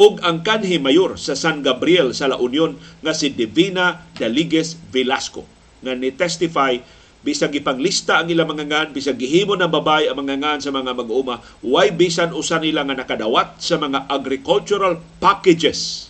ug 0.00 0.16
ang 0.24 0.40
kanhi 0.40 0.80
mayor 0.80 1.20
sa 1.20 1.36
San 1.36 1.60
Gabriel 1.60 2.16
sa 2.16 2.32
La 2.32 2.40
Union 2.40 2.72
nga 3.04 3.12
si 3.12 3.28
Divina 3.28 4.08
Daligues 4.16 4.80
Velasco 4.88 5.44
nga 5.84 5.92
ni 5.92 6.08
testify 6.16 6.80
bisag 7.20 7.52
ipanglista 7.52 8.16
ang 8.16 8.32
ilang 8.32 8.48
mga 8.48 8.64
ngan 8.64 8.88
bisag 8.96 9.20
gihimo 9.20 9.60
ng 9.60 9.68
babay 9.68 10.08
ang 10.08 10.24
mga 10.24 10.40
ngan 10.40 10.60
sa 10.64 10.72
mga 10.72 10.96
mag-uuma 10.96 11.44
why 11.60 11.92
bisan 11.92 12.32
usa 12.32 12.56
nila 12.56 12.80
nga 12.88 12.96
nakadawat 12.96 13.60
sa 13.60 13.76
mga 13.76 14.08
agricultural 14.08 14.96
packages 15.20 16.08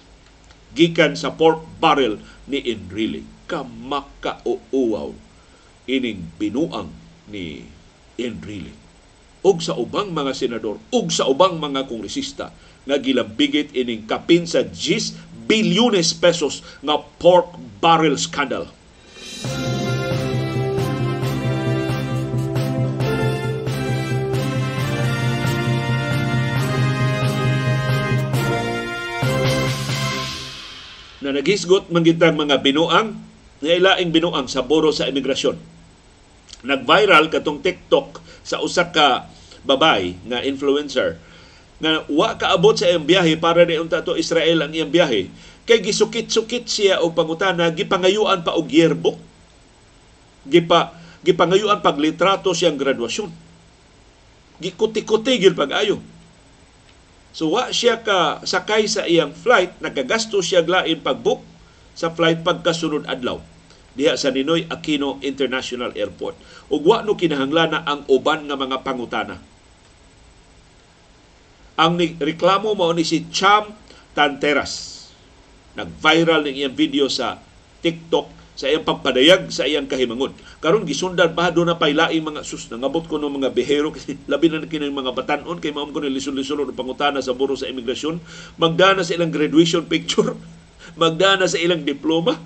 gikan 0.71 1.19
sa 1.19 1.35
pork 1.35 1.67
barrel 1.83 2.23
ni 2.47 2.63
Enrile 2.63 3.27
kamakauuaw 3.51 5.11
ining 5.91 6.31
binuang 6.39 6.95
ni 7.27 7.67
Enrile. 8.15 8.71
Ug 9.41 9.59
sa 9.59 9.75
ubang 9.75 10.13
mga 10.15 10.37
senador 10.37 10.79
ug 10.93 11.09
sa 11.11 11.27
ubang 11.27 11.59
mga 11.59 11.91
kongresista 11.91 12.55
nga 12.91 12.99
gilabigit 12.99 13.71
ining 13.71 14.03
kapin 14.11 14.51
sa 14.51 14.67
10 14.67 15.47
bilyones 15.47 16.11
pesos 16.11 16.67
nga 16.83 16.99
pork 17.23 17.55
barrel 17.79 18.19
scandal. 18.19 18.67
na 31.21 31.37
nagisgot 31.37 31.93
man 31.95 32.03
mga 32.03 32.59
binuang 32.59 33.15
nga 33.61 33.71
ilaing 33.77 34.11
binuang 34.11 34.51
sa 34.51 34.67
buro 34.67 34.91
sa 34.91 35.07
imigrasyon. 35.07 35.55
Nag-viral 36.67 37.31
katong 37.31 37.63
TikTok 37.63 38.19
sa 38.43 38.59
usa 38.65 38.91
ka 38.91 39.31
babay 39.63 40.17
nga 40.27 40.43
influencer 40.43 41.21
nga 41.81 42.05
wa 42.13 42.37
kaabot 42.37 42.77
sa 42.77 42.89
iyang 42.93 43.09
biyahe 43.09 43.41
para 43.41 43.65
ni 43.65 43.81
unta 43.81 44.05
to 44.05 44.15
Israel 44.15 44.69
ang 44.69 44.73
iyang 44.73 44.93
biyahe 44.93 45.33
kay 45.65 45.81
gisukit-sukit 45.81 46.69
siya 46.69 47.01
og 47.01 47.17
pangutana 47.17 47.73
gipangayuan 47.73 48.45
pa 48.45 48.53
og 48.53 48.69
yearbook 48.69 49.17
gipa 50.45 50.93
gipangayuan 51.25 51.81
pag 51.81 51.97
litrato 51.97 52.53
siyang 52.53 52.77
graduasyon 52.77 53.33
gikuti-kuti 54.61 55.41
gyud 55.41 55.57
pag-ayo. 55.57 55.99
So 57.33 57.57
wa 57.57 57.73
siya 57.73 58.05
ka 58.05 58.45
sakay 58.45 58.85
sa 58.87 59.09
iyang 59.09 59.33
flight, 59.33 59.81
nagagasto 59.81 60.45
siya 60.45 60.63
lain 60.67 61.01
pag-book 61.01 61.41
sa 61.97 62.13
flight 62.13 62.45
pagkasunod 62.45 63.09
adlaw 63.09 63.41
diha 63.97 64.15
sa 64.15 64.31
Ninoy 64.31 64.71
Aquino 64.71 65.19
International 65.25 65.91
Airport. 65.99 66.39
Ug 66.71 66.83
wa 66.87 67.03
no 67.03 67.19
kinahanglan 67.19 67.75
ang 67.75 68.07
uban 68.07 68.47
nga 68.47 68.55
mga 68.55 68.87
pangutana. 68.87 69.37
Ang 71.81 71.97
reklamo 71.97 72.77
mao 72.77 72.93
ni 72.93 73.09
si 73.09 73.25
Cham 73.33 73.73
Tanteras. 74.13 75.01
Nag-viral 75.73 76.45
ning 76.45 76.61
iyang 76.61 76.77
video 76.77 77.09
sa 77.09 77.41
TikTok 77.81 78.29
sa 78.53 78.69
iyang 78.69 78.85
pagpadayag 78.85 79.49
sa 79.49 79.65
iyang 79.65 79.89
kahimangon. 79.89 80.37
Karon 80.61 80.85
gisundan 80.85 81.33
pa 81.33 81.49
do 81.49 81.65
na 81.65 81.81
pay 81.81 81.97
laing 81.97 82.21
mga 82.21 82.45
sus 82.45 82.69
nangabot 82.69 83.01
ko 83.09 83.17
ng 83.17 83.33
mga 83.41 83.57
behero 83.57 83.89
labi 84.33 84.53
na 84.53 84.69
kini 84.69 84.93
mga 84.93 85.17
batanon 85.17 85.57
kay 85.57 85.73
maom 85.73 85.89
ko 85.89 86.05
ni 86.05 86.13
lisod-lisod 86.13 86.69
og 86.69 86.77
pangutana 86.77 87.25
sa 87.25 87.33
buro 87.33 87.57
sa 87.57 87.65
imigrasyon, 87.73 88.21
magdana 88.61 89.01
sa 89.01 89.17
ilang 89.17 89.33
graduation 89.33 89.89
picture, 89.89 90.37
magdana 91.01 91.49
sa 91.49 91.57
ilang 91.57 91.81
diploma 91.81 92.37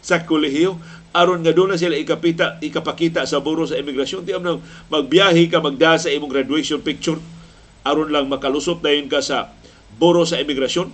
sa 0.00 0.24
kolehiyo 0.24 0.80
aron 1.12 1.44
nga 1.44 1.52
doon 1.52 1.76
na 1.76 1.78
sila 1.78 1.92
ikapita 1.92 2.56
ikapakita 2.64 3.28
sa 3.28 3.36
buro 3.44 3.68
sa 3.68 3.76
imigrasyon 3.76 4.24
ti 4.24 4.32
nang 4.32 4.64
magbiyahe 4.88 5.44
ka 5.52 5.60
magda 5.60 6.00
sa 6.00 6.08
imong 6.08 6.32
graduation 6.32 6.80
picture 6.80 7.20
aron 7.82 8.10
lang 8.10 8.30
makalusot 8.30 8.80
dayon 8.80 9.10
ka 9.10 9.22
sa 9.22 9.54
buro 9.98 10.26
sa 10.26 10.40
imigrasyon 10.40 10.90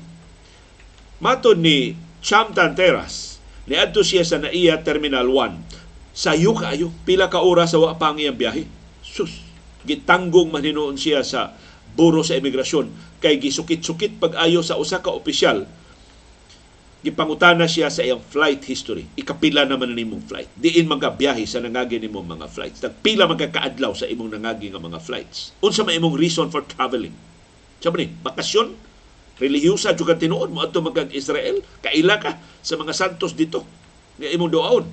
matud 1.23 1.61
ni 1.61 1.95
Cham 2.19 2.51
Tanteras 2.53 3.39
Niadto 3.69 4.01
siya 4.01 4.25
sa 4.25 4.41
NAIA 4.41 4.81
Terminal 4.81 5.29
1. 5.29 6.17
Sayo 6.17 6.57
kaayo, 6.57 6.89
pila 7.05 7.29
ka 7.29 7.45
oras 7.45 7.77
sa 7.77 7.79
wa 7.79 8.01
pa 8.01 8.11
ang 8.11 8.19
iyang 8.19 8.35
biyahe. 8.35 8.65
Sus, 9.05 9.45
gitanggong 9.85 10.49
man 10.49 10.65
siya 10.97 11.21
sa 11.21 11.53
buro 11.93 12.25
sa 12.25 12.41
imigrasyon 12.41 12.89
kay 13.21 13.37
gisukit-sukit 13.37 14.17
pag-ayo 14.17 14.65
sa 14.65 14.81
usa 14.81 15.05
ka 15.05 15.13
opisyal 15.13 15.69
gipangutana 16.99 17.71
siya 17.71 17.87
sa 17.95 18.03
iyang 18.03 18.19
flight 18.19 18.67
history. 18.67 19.07
Ikapila 19.15 19.63
naman 19.63 19.95
nimong 19.95 20.27
flight. 20.27 20.51
Diin 20.59 20.91
magabiyahe 20.91 21.47
sa 21.47 21.63
nangagi 21.63 22.03
nimong 22.03 22.27
mga 22.27 22.51
flights. 22.51 22.83
Nagpila 22.83 23.31
magkakaadlaw 23.31 23.95
sa 23.95 24.11
imong 24.11 24.35
nangagi 24.35 24.75
nga 24.75 24.83
mga 24.83 24.99
flights. 24.99 25.55
Unsa 25.63 25.87
man 25.87 25.95
imong 25.95 26.19
reason 26.19 26.51
for 26.51 26.67
traveling? 26.67 27.15
Sa 27.79 27.95
ni, 27.95 28.11
bakasyon? 28.11 28.75
Relihiyosa 29.39 29.95
juga 29.95 30.19
tinuod 30.19 30.51
mo 30.51 30.67
ato 30.67 30.83
magkag 30.83 31.15
Israel, 31.15 31.63
kaila 31.79 32.19
ka 32.19 32.43
sa 32.59 32.75
mga 32.75 32.91
santos 32.91 33.39
dito 33.39 33.63
nga 34.19 34.27
imong 34.35 34.51
doaon. 34.51 34.85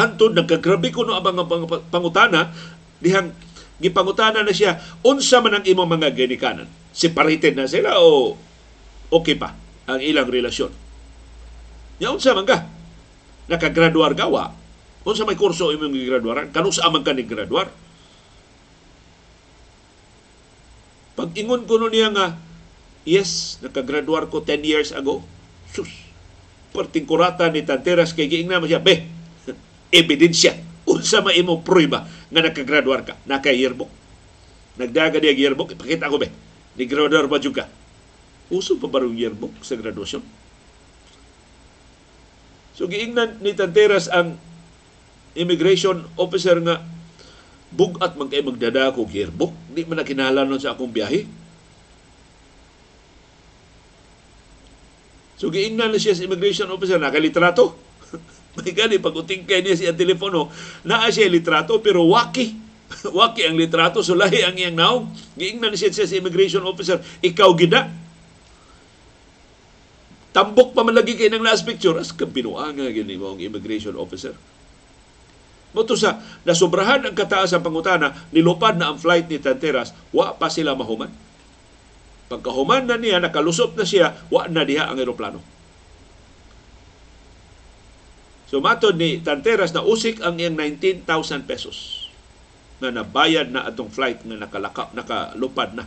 Hantod 0.00 0.32
nagkagrabe 0.32 0.88
kuno 0.88 1.12
ang 1.12 1.20
mga 1.20 1.84
pangutana 1.92 2.56
dihang 3.04 3.36
gipangutana 3.76 4.40
na 4.40 4.56
siya 4.56 4.80
unsa 5.04 5.44
man 5.44 5.60
ang 5.60 5.64
imong 5.68 6.00
mga 6.00 6.16
ginikanan. 6.16 6.64
Separated 6.96 7.52
na 7.52 7.68
sila 7.68 8.00
o 8.00 8.40
okay 9.12 9.36
pa 9.36 9.63
ang 9.84 10.00
ilang 10.00 10.28
relasyon. 10.28 10.72
Ya 12.00 12.10
unsa 12.10 12.32
man 12.32 12.48
ka? 12.48 12.66
Nakagraduar 13.48 14.16
ka? 14.16 14.26
Unsa 15.04 15.28
may 15.28 15.36
kurso 15.36 15.68
imong 15.70 15.92
gigraduaran? 15.92 16.48
Kanusa 16.50 16.88
man 16.88 17.04
ka 17.04 17.12
ni 17.12 17.28
graduar? 17.28 17.68
Pag 21.14 21.30
ingon 21.38 21.68
kuno 21.68 21.86
niya 21.86 22.10
nga 22.10 22.26
Yes, 23.04 23.60
nakagraduar 23.60 24.32
ko 24.32 24.40
10 24.40 24.64
years 24.64 24.90
ago. 24.96 25.20
Sus, 25.68 25.92
pertingkurata 26.72 27.52
ni 27.52 27.60
Tanteras 27.60 28.16
kay 28.16 28.32
giingna 28.32 28.64
mo 28.64 28.64
siya, 28.64 28.80
be, 28.80 29.04
ebidensya. 30.00 30.56
Unsa 30.88 31.20
ma 31.20 31.32
imo 31.36 31.60
prueba 31.60 32.08
nga 32.32 32.40
nakagraduar 32.40 33.04
ka? 33.04 33.14
Naka 33.28 33.52
yearbook. 33.52 33.92
Nagdaga 34.80 35.20
diya 35.20 35.36
yearbook, 35.36 35.76
ipakita 35.76 36.08
ko 36.08 36.16
be. 36.16 36.32
Ni 36.80 36.88
graduar 36.88 37.28
ba 37.28 37.36
juga? 37.36 37.68
Uso 38.52 38.76
pa 38.76 38.88
ba 38.88 39.00
yearbook 39.04 39.52
sa 39.64 39.76
graduasyon? 39.78 40.24
So 42.74 42.90
giingnan 42.90 43.40
ni 43.40 43.54
Tanteras 43.54 44.10
ang 44.10 44.36
immigration 45.38 46.04
officer 46.18 46.58
nga 46.60 46.82
bugat 47.74 48.18
man 48.18 48.30
kay 48.30 48.42
magdada 48.42 48.90
ko 48.92 49.06
yearbook. 49.06 49.54
Di 49.70 49.86
man 49.86 50.02
na 50.02 50.58
sa 50.58 50.74
akong 50.74 50.90
biyahe 50.90 51.44
So 55.34 55.50
giingnan 55.50 55.90
na 55.90 55.98
siya 55.98 56.14
sa 56.14 56.24
immigration 56.24 56.70
officer, 56.70 56.96
nakalitrato. 56.96 57.74
May 58.56 58.70
gani, 58.70 59.02
pag 59.02 59.12
utingkay 59.18 59.66
niya 59.66 59.74
siya 59.74 59.92
telepono, 59.92 60.48
naa 60.86 61.10
siya 61.10 61.26
litrato 61.26 61.82
pero 61.82 62.06
waki. 62.06 62.54
waki 63.18 63.42
ang 63.44 63.58
litrato, 63.58 64.00
so 64.00 64.14
lahi 64.14 64.46
ang 64.46 64.54
iyang 64.54 64.78
naong. 64.78 65.04
Giingnan 65.34 65.74
siya, 65.74 65.90
siya 65.90 66.06
sa 66.06 66.16
immigration 66.16 66.62
officer, 66.62 67.02
ikaw 67.18 67.50
gida. 67.58 67.90
Tambok 70.34 70.74
pa 70.74 70.82
man 70.82 70.98
lagi 70.98 71.14
kay 71.14 71.30
ng 71.30 71.46
last 71.46 71.62
picture, 71.62 71.94
as 71.94 72.10
kang 72.10 72.34
pinuanga 72.34 72.90
gini 72.90 73.14
mo 73.14 73.32
ang 73.32 73.40
immigration 73.40 73.94
officer. 73.94 74.34
Moto 75.74 75.94
sa 75.94 76.18
nasobrahan 76.42 77.06
ang 77.06 77.14
kataas 77.14 77.54
ang 77.54 77.62
pangutana, 77.62 78.10
nilupad 78.34 78.74
na 78.74 78.90
ang 78.90 78.98
flight 78.98 79.30
ni 79.30 79.38
Tanteras, 79.38 79.94
wa 80.10 80.34
pa 80.34 80.50
sila 80.50 80.74
mahuman 80.74 81.10
Pagkahuman 82.24 82.88
na 82.88 82.96
niya, 82.96 83.20
nakalusot 83.20 83.76
na 83.76 83.84
siya, 83.84 84.16
wa 84.32 84.48
na 84.48 84.64
diha 84.64 84.88
ang 84.88 84.96
eroplano. 84.96 85.44
So 88.48 88.62
ni 88.94 89.20
Tanteras 89.20 89.74
na 89.76 89.84
usik 89.84 90.22
ang 90.24 90.40
iyang 90.40 90.56
19,000 90.56 91.04
pesos 91.44 92.08
na 92.78 92.90
nabayad 92.90 93.50
na 93.52 93.66
atong 93.68 93.92
flight 93.92 94.24
nga 94.24 94.34
nakalaka, 94.40 94.90
nakalupad 94.96 95.78
na. 95.78 95.84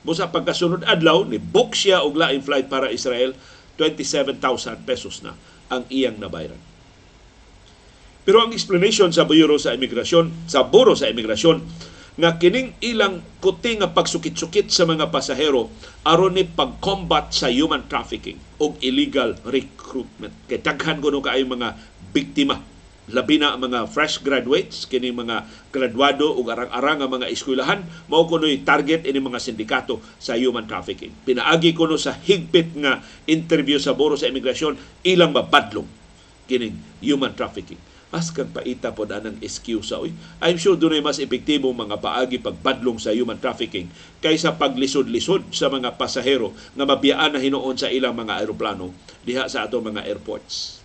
Musa 0.00 0.32
pagkasunod 0.32 0.84
adlaw, 0.88 1.28
ni 1.28 1.36
book 1.36 1.76
siya 1.76 2.00
og 2.00 2.16
laing 2.16 2.40
flight 2.40 2.72
para 2.72 2.88
Israel, 2.88 3.36
27,000 3.80 4.84
pesos 4.84 5.24
na 5.24 5.32
ang 5.72 5.88
iyang 5.88 6.20
nabayaran. 6.20 6.60
Pero 8.28 8.44
ang 8.44 8.52
explanation 8.52 9.08
sa 9.08 9.24
Bureau 9.24 9.56
sa 9.56 9.72
Imigrasyon, 9.72 10.44
sa 10.44 10.68
Bureau 10.68 10.92
sa 10.92 11.08
Imigrasyon, 11.08 11.64
nga 12.20 12.36
kining 12.36 12.76
ilang 12.84 13.24
kuti 13.40 13.80
nga 13.80 13.96
pagsukit-sukit 13.96 14.68
sa 14.68 14.84
mga 14.84 15.08
pasahero 15.08 15.72
aron 16.04 16.36
ni 16.36 16.44
pag-combat 16.44 17.32
sa 17.32 17.48
human 17.48 17.88
trafficking 17.88 18.36
o 18.60 18.76
illegal 18.84 19.40
recruitment. 19.48 20.36
Kay 20.44 20.60
daghan 20.60 21.00
kuno 21.00 21.24
kaayo 21.24 21.48
mga 21.48 21.80
biktima 22.12 22.60
labi 23.10 23.38
na 23.38 23.54
ang 23.54 23.62
mga 23.66 23.90
fresh 23.90 24.22
graduates 24.22 24.86
kini 24.86 25.10
mga 25.10 25.46
graduado 25.70 26.30
ug 26.34 26.50
arang-arang 26.50 26.98
nga 27.02 27.08
mga 27.10 27.26
eskwelahan 27.30 27.80
mao 28.06 28.26
kuno'y 28.26 28.62
target 28.62 29.06
ini 29.06 29.18
mga 29.18 29.42
sindikato 29.42 30.02
sa 30.16 30.38
human 30.38 30.66
trafficking 30.66 31.14
pinaagi 31.26 31.74
kuno 31.74 31.98
sa 31.98 32.14
higpit 32.14 32.74
nga 32.78 33.02
interview 33.26 33.78
sa 33.78 33.94
Buro 33.94 34.14
sa 34.14 34.30
Imigrasyon 34.30 35.04
ilang 35.06 35.34
mabadlong 35.34 35.86
kining 36.46 36.78
human 37.02 37.34
trafficking 37.34 37.78
mas 38.10 38.34
kang 38.34 38.50
paita 38.50 38.90
po 38.90 39.06
anang 39.06 39.38
excuse 39.38 39.94
oy. 39.94 40.10
I'm 40.42 40.58
sure 40.58 40.74
doon 40.74 40.98
ay 40.98 41.02
mas 41.02 41.22
epektibo 41.22 41.70
mga 41.70 42.02
paagi 42.02 42.42
pagbadlong 42.42 42.98
sa 42.98 43.14
human 43.14 43.38
trafficking 43.38 43.86
kaysa 44.18 44.58
paglisod-lisod 44.58 45.54
sa 45.54 45.70
mga 45.70 45.94
pasahero 45.94 46.50
nga 46.74 46.84
mabiyaan 46.84 47.38
na 47.38 47.40
hinuon 47.40 47.78
sa 47.78 47.86
ilang 47.86 48.18
mga 48.18 48.42
aeroplano 48.42 48.90
diha 49.22 49.46
sa 49.46 49.62
ato 49.62 49.78
mga 49.78 50.10
airports. 50.10 50.79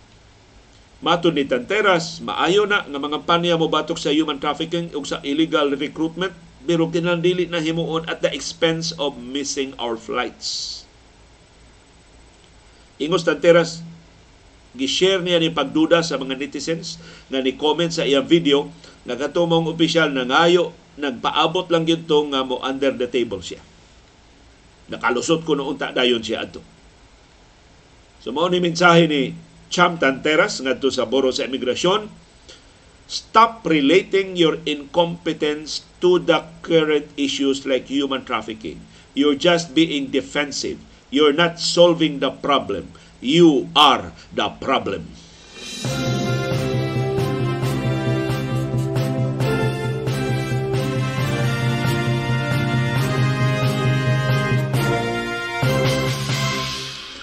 Matod 1.04 1.36
ni 1.36 1.44
Tanteras, 1.44 2.24
maayo 2.24 2.64
na 2.64 2.80
nga 2.88 3.00
mga 3.00 3.28
panya 3.28 3.60
mo 3.60 3.68
batok 3.68 4.00
sa 4.00 4.08
human 4.08 4.40
trafficking 4.40 4.88
ug 4.96 5.04
sa 5.04 5.20
illegal 5.20 5.68
recruitment 5.76 6.32
pero 6.66 6.88
kinandili 6.90 7.46
na 7.46 7.62
himuon 7.62 8.08
at 8.10 8.24
the 8.24 8.30
expense 8.32 8.96
of 8.96 9.14
missing 9.20 9.76
our 9.78 9.94
flights. 9.94 10.82
Ingos 12.96 13.28
Tanteras, 13.28 13.84
gi-share 14.72 15.20
niya 15.20 15.36
ni 15.36 15.52
pagduda 15.52 16.00
sa 16.00 16.16
mga 16.16 16.36
netizens 16.40 16.96
nga 17.28 17.44
ni 17.44 17.54
comment 17.54 17.92
sa 17.92 18.08
iyang 18.08 18.24
video 18.24 18.72
nga 19.04 19.20
katumong 19.20 19.68
opisyal 19.68 20.10
na 20.10 20.24
ngayo 20.24 20.72
nagpaabot 20.96 21.68
lang 21.68 21.84
yun 21.84 22.08
to 22.08 22.24
nga 22.32 22.40
mo 22.40 22.56
under 22.64 22.96
the 22.96 23.04
table 23.04 23.44
siya. 23.44 23.60
Nakalusot 24.88 25.44
ko 25.44 25.52
noon 25.52 25.76
ta 25.76 25.92
dayon 25.92 26.24
siya 26.24 26.48
adto. 26.48 26.64
So 28.24 28.32
mao 28.32 28.48
ni 28.48 28.64
mensahe 28.64 29.04
ni 29.06 29.36
Cham 29.68 29.98
Tanteras 29.98 30.62
ngadto 30.62 30.90
sa 30.92 31.06
Buro 31.06 31.30
sa 31.34 31.46
Imigrasyon, 31.46 32.10
stop 33.06 33.62
relating 33.66 34.34
your 34.34 34.58
incompetence 34.66 35.86
to 36.02 36.18
the 36.22 36.46
current 36.62 37.06
issues 37.18 37.66
like 37.66 37.86
human 37.90 38.26
trafficking. 38.26 38.82
You're 39.16 39.38
just 39.38 39.72
being 39.72 40.12
defensive. 40.12 40.78
You're 41.08 41.34
not 41.34 41.62
solving 41.62 42.18
the 42.18 42.34
problem 42.34 42.92
You 43.20 43.68
are 43.74 44.12
the 44.34 44.50
problem. 44.60 45.08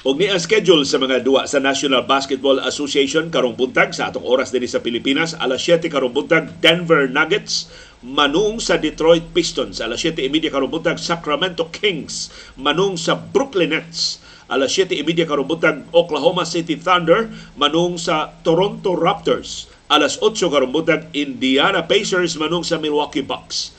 Og 0.03 0.19
ni 0.19 0.27
ang 0.27 0.35
schedule 0.35 0.83
sa 0.83 0.99
mga 0.99 1.23
duwa 1.23 1.47
sa 1.47 1.63
National 1.63 2.03
Basketball 2.03 2.59
Association. 2.59 3.31
Karong 3.31 3.55
buntag 3.55 3.95
sa 3.95 4.11
atong 4.11 4.27
oras 4.27 4.51
dinhi 4.51 4.67
sa 4.67 4.83
Pilipinas 4.83 5.31
alas 5.39 5.63
7 5.63 5.87
karong 5.87 6.11
buntag 6.11 6.59
Denver 6.59 7.07
Nuggets 7.07 7.71
manung 8.03 8.59
sa 8.59 8.75
Detroit 8.75 9.31
Pistons. 9.31 9.79
Alas 9.79 10.03
7:30 10.03 10.51
karong 10.51 10.67
buntag 10.67 10.99
Sacramento 10.99 11.71
Kings 11.71 12.27
manung 12.59 12.99
sa 12.99 13.15
Brooklyn 13.15 13.71
Nets. 13.71 14.19
Alas 14.51 14.75
7:30 14.75 15.23
karong 15.23 15.47
buntag 15.47 15.87
Oklahoma 15.95 16.43
City 16.43 16.75
Thunder 16.75 17.31
manung 17.55 17.95
sa 17.95 18.35
Toronto 18.43 18.99
Raptors. 18.99 19.71
Alas 19.87 20.19
8 20.19 20.51
karong 20.51 20.75
buntag 20.75 21.07
Indiana 21.15 21.79
Pacers 21.87 22.35
manung 22.35 22.67
sa 22.67 22.75
Milwaukee 22.75 23.23
Bucks. 23.23 23.71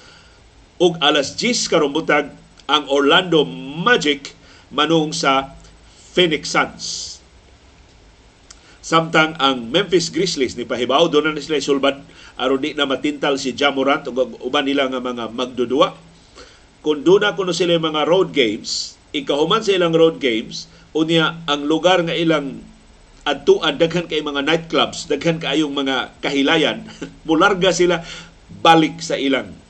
Ug 0.80 0.96
alas 1.04 1.36
10 1.36 1.68
karong 1.68 1.92
buntag 1.92 2.32
ang 2.64 2.88
Orlando 2.88 3.44
Magic 3.84 4.32
manung 4.72 5.12
sa 5.12 5.60
Phoenix 6.14 6.54
Suns 6.54 7.14
Samtang 8.84 9.34
ang 9.40 9.72
Memphis 9.72 10.12
Grizzlies 10.12 10.60
ni 10.60 10.68
pahibaw 10.68 11.08
doon 11.08 11.32
na 11.32 11.40
sila 11.40 11.56
sulbad 11.56 12.04
aron 12.36 12.60
di 12.60 12.76
na 12.76 12.84
matintal 12.84 13.40
si 13.40 13.56
Jamorant 13.56 14.04
ug 14.12 14.36
uban 14.44 14.68
nila 14.68 14.92
nga 14.92 15.00
mga 15.00 15.32
magdudua. 15.32 15.96
Kung 16.84 17.00
doon 17.00 17.24
na 17.24 17.32
kuno 17.32 17.56
sila 17.56 17.80
mga 17.80 18.04
road 18.04 18.36
games, 18.36 19.00
ikahuman 19.16 19.64
sa 19.64 19.72
ilang 19.72 19.96
road 19.96 20.20
games, 20.20 20.68
unya 20.92 21.40
ang 21.48 21.64
lugar 21.64 22.04
nga 22.04 22.12
ilang 22.12 22.60
adtuan 23.24 23.80
daghan 23.80 24.04
kay 24.04 24.20
mga 24.20 24.44
nightclubs, 24.44 25.08
daghan 25.08 25.40
kayong 25.40 25.72
mga 25.72 26.12
kahilayan, 26.20 26.84
mularga 27.26 27.72
sila 27.72 28.04
balik 28.60 29.00
sa 29.00 29.16
ilang 29.16 29.63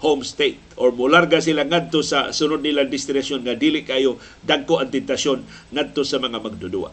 home 0.00 0.24
state. 0.24 0.58
Or 0.80 0.90
mularga 0.90 1.38
sila 1.44 1.64
ngadto 1.64 2.00
sa 2.00 2.32
sunod 2.32 2.64
nilang 2.64 2.88
destinasyon 2.88 3.44
nga 3.44 3.54
dili 3.54 3.84
kayo 3.84 4.16
dagko 4.40 4.80
ang 4.80 4.88
tentasyon 4.88 5.44
ngadto 5.72 6.02
sa 6.02 6.16
mga 6.16 6.40
magdudua. 6.40 6.90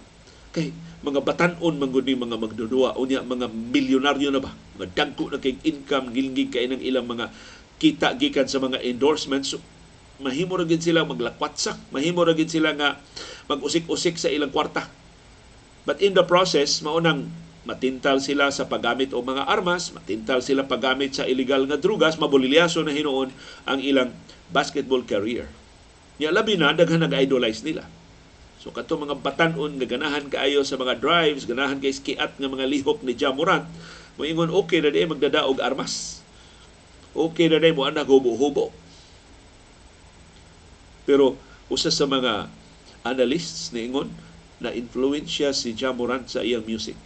Kay 0.51 0.71
mga 1.03 1.23
batanon 1.23 1.75
man 1.79 1.91
ni 1.91 2.15
mga 2.17 2.35
magdudua 2.35 2.99
unya 2.99 3.23
mga 3.23 3.47
milyonaryo 3.47 4.29
na 4.31 4.43
ba? 4.43 4.51
Mga 4.79 4.87
dagko 4.93 5.31
na 5.31 5.39
kay 5.39 5.55
income 5.63 6.11
gilingig 6.11 6.51
kay 6.51 6.67
ng 6.67 6.83
ilang 6.83 7.07
mga 7.07 7.31
kita 7.79 8.17
gikan 8.19 8.49
sa 8.49 8.59
mga 8.59 8.83
endorsements. 8.83 9.55
So, 9.55 9.61
mahimo 10.17 10.57
ra 10.57 10.65
gid 10.65 10.81
sila 10.81 11.05
maglakwatsak 11.05 11.93
mahimo 11.93 12.25
ra 12.25 12.33
gid 12.33 12.49
sila 12.49 12.73
nga 12.73 12.97
mag-usik-usik 13.47 14.17
sa 14.17 14.27
ilang 14.27 14.51
kwarta. 14.51 14.89
But 15.87 16.03
in 16.03 16.11
the 16.11 16.25
process 16.27 16.83
maunang 16.83 17.31
matintal 17.67 18.23
sila 18.23 18.47
sa 18.47 18.63
paggamit 18.63 19.11
o 19.11 19.19
mga 19.19 19.43
armas, 19.43 19.91
matintal 19.91 20.39
sila 20.39 20.63
paggamit 20.63 21.19
sa 21.19 21.27
illegal 21.27 21.67
nga 21.67 21.75
drugas, 21.75 22.15
mabulilyaso 22.15 22.79
na 22.87 22.95
hinuon 22.95 23.27
ang 23.67 23.83
ilang 23.83 24.15
basketball 24.47 25.03
career. 25.03 25.51
Nya 26.17 26.31
labi 26.31 26.55
na 26.55 26.71
daghan 26.71 27.03
nag-idolize 27.03 27.67
nila 27.67 27.83
So 28.67 28.73
kato 28.75 28.97
mga 28.97 29.23
batanon 29.23 29.79
nga 29.79 29.87
ganahan 29.87 30.27
kaayo 30.27 30.65
sa 30.65 30.75
mga 30.75 30.99
drives, 30.99 31.45
ganahan 31.45 31.79
kay 31.79 31.93
skiat 31.93 32.35
nga 32.35 32.49
mga 32.51 32.67
lihok 32.67 32.99
ni 33.05 33.13
Jamorant, 33.13 33.63
moingon 34.19 34.51
okay 34.51 34.81
na 34.81 34.91
di 34.91 35.07
magdadaog 35.07 35.63
armas. 35.63 36.25
Okay 37.15 37.47
na 37.47 37.61
di 37.61 37.71
mo 37.71 37.85
anak 37.85 38.09
hubo-hubo. 38.09 38.73
Pero 41.07 41.39
usa 41.71 41.87
sa 41.87 42.03
mga 42.09 42.51
analysts 43.07 43.71
niingon 43.71 44.11
na 44.59 44.75
influensya 44.75 45.55
si 45.55 45.71
Jamorant 45.71 46.27
sa 46.27 46.43
iyang 46.43 46.67
music. 46.67 46.99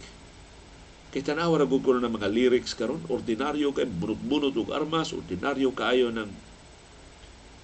Kay 1.12 1.20
tanawa 1.20 1.60
ra 1.60 1.68
gud 1.68 2.00
ng 2.00 2.08
mga 2.08 2.32
lyrics 2.32 2.72
karon, 2.72 3.04
ordinaryo 3.12 3.76
kay 3.76 3.84
bunot-bunot 3.84 4.56
og 4.56 4.72
armas, 4.72 5.12
ordinaryo 5.12 5.68
kaayo 5.76 6.08
ng 6.08 6.30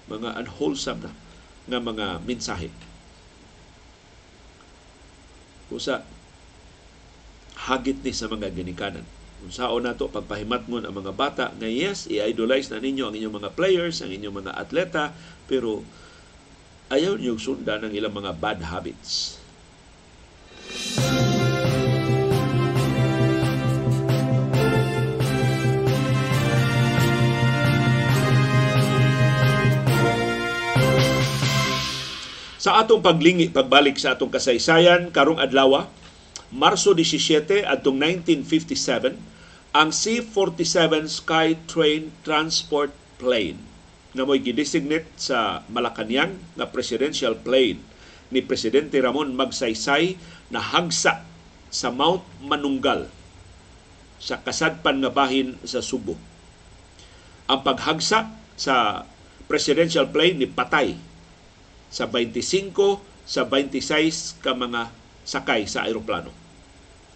mga 0.09 0.37
unwholesome 0.45 1.09
na 1.09 1.11
nga 1.69 1.79
mga 1.81 2.05
mensahe 2.25 2.69
usa 5.69 6.01
hagit 7.69 8.01
ni 8.01 8.09
sa 8.09 8.25
mga 8.25 8.49
ginikanan. 8.49 9.05
Unsaon 9.45 9.87
nato 9.87 10.11
pagpahimatngon 10.11 10.83
ang 10.83 10.95
mga 10.95 11.13
bata 11.15 11.45
nga 11.55 11.69
yes, 11.69 12.09
i-idolize 12.11 12.67
na 12.73 12.81
ninyo 12.81 13.07
ang 13.07 13.15
inyong 13.15 13.35
mga 13.39 13.53
players, 13.55 14.03
ang 14.03 14.11
inyong 14.11 14.43
mga 14.43 14.51
atleta, 14.57 15.15
pero 15.47 15.85
ayaw 16.91 17.15
niyo 17.15 17.39
sundan 17.39 17.87
ang 17.87 17.93
ilang 17.93 18.11
mga 18.11 18.35
bad 18.35 18.59
habits. 18.65 19.39
Sa 32.59 32.75
atong 32.75 32.99
paglingi, 32.99 33.47
pagbalik 33.47 33.95
sa 33.95 34.19
atong 34.19 34.35
kasaysayan, 34.35 35.15
karong 35.15 35.39
adlaw, 35.39 35.87
Marso 36.51 36.91
17 36.91 37.63
atong 37.63 37.95
1957, 38.27 39.15
ang 39.71 39.89
C-47 39.95 41.07
Skytrain 41.07 42.11
Transport 42.27 42.91
Plane 43.15 43.63
na 44.11 44.27
mo'y 44.27 44.43
gidesignate 44.43 45.07
sa 45.15 45.63
Malacanang 45.71 46.35
na 46.59 46.67
presidential 46.67 47.31
plane 47.39 47.79
ni 48.27 48.43
Presidente 48.43 48.99
Ramon 48.99 49.39
Magsaysay 49.39 50.19
na 50.51 50.59
hagsa 50.59 51.23
sa 51.71 51.87
Mount 51.95 52.27
Manunggal 52.43 53.07
sa 54.19 54.35
kasadpan 54.35 54.99
nga 54.99 55.13
bahin 55.15 55.55
sa 55.63 55.79
Subo. 55.79 56.19
Ang 57.47 57.63
paghagsa 57.63 58.27
sa 58.59 59.07
presidential 59.47 60.11
plane 60.11 60.43
ni 60.43 60.49
patay 60.49 61.07
sa 61.89 62.05
25 62.05 62.73
sa 63.29 63.45
26 63.45 64.41
ka 64.41 64.57
mga 64.57 64.89
sakay 65.25 65.69
sa 65.69 65.85
aeroplano. 65.85 66.33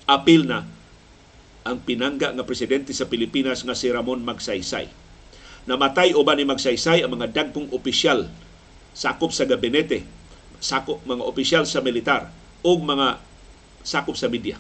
Apil 0.06 0.46
na 0.46 0.66
ang 1.64 1.80
pinangga 1.80 2.30
nga 2.36 2.46
presidente 2.46 2.92
sa 2.92 3.08
Pilipinas 3.08 3.64
nga 3.64 3.74
si 3.74 3.88
Ramon 3.88 4.22
Magsaysay. 4.22 4.92
Namatay 5.64 6.12
uban 6.14 6.36
ni 6.36 6.46
Magsaysay 6.46 7.02
ang 7.02 7.16
mga 7.16 7.32
dagkong 7.32 7.72
opisyal 7.72 8.28
sakop 8.94 9.34
sa 9.34 9.50
gabinete, 9.50 10.06
sakop 10.62 11.02
mga 11.08 11.24
opisyal 11.26 11.66
sa 11.66 11.82
militar 11.82 12.30
o 12.62 12.78
mga 12.78 13.18
sakop 13.82 14.14
sa 14.14 14.30
media. 14.30 14.60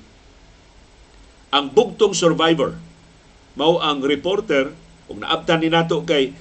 Ang 1.53 1.69
bugtong 1.69 2.17
survivor 2.17 2.73
mao 3.53 3.77
ang 3.77 4.01
reporter 4.01 4.73
ug 5.05 5.21
naabtan 5.21 5.61
ni 5.61 5.69
nato 5.69 6.01
kay 6.01 6.33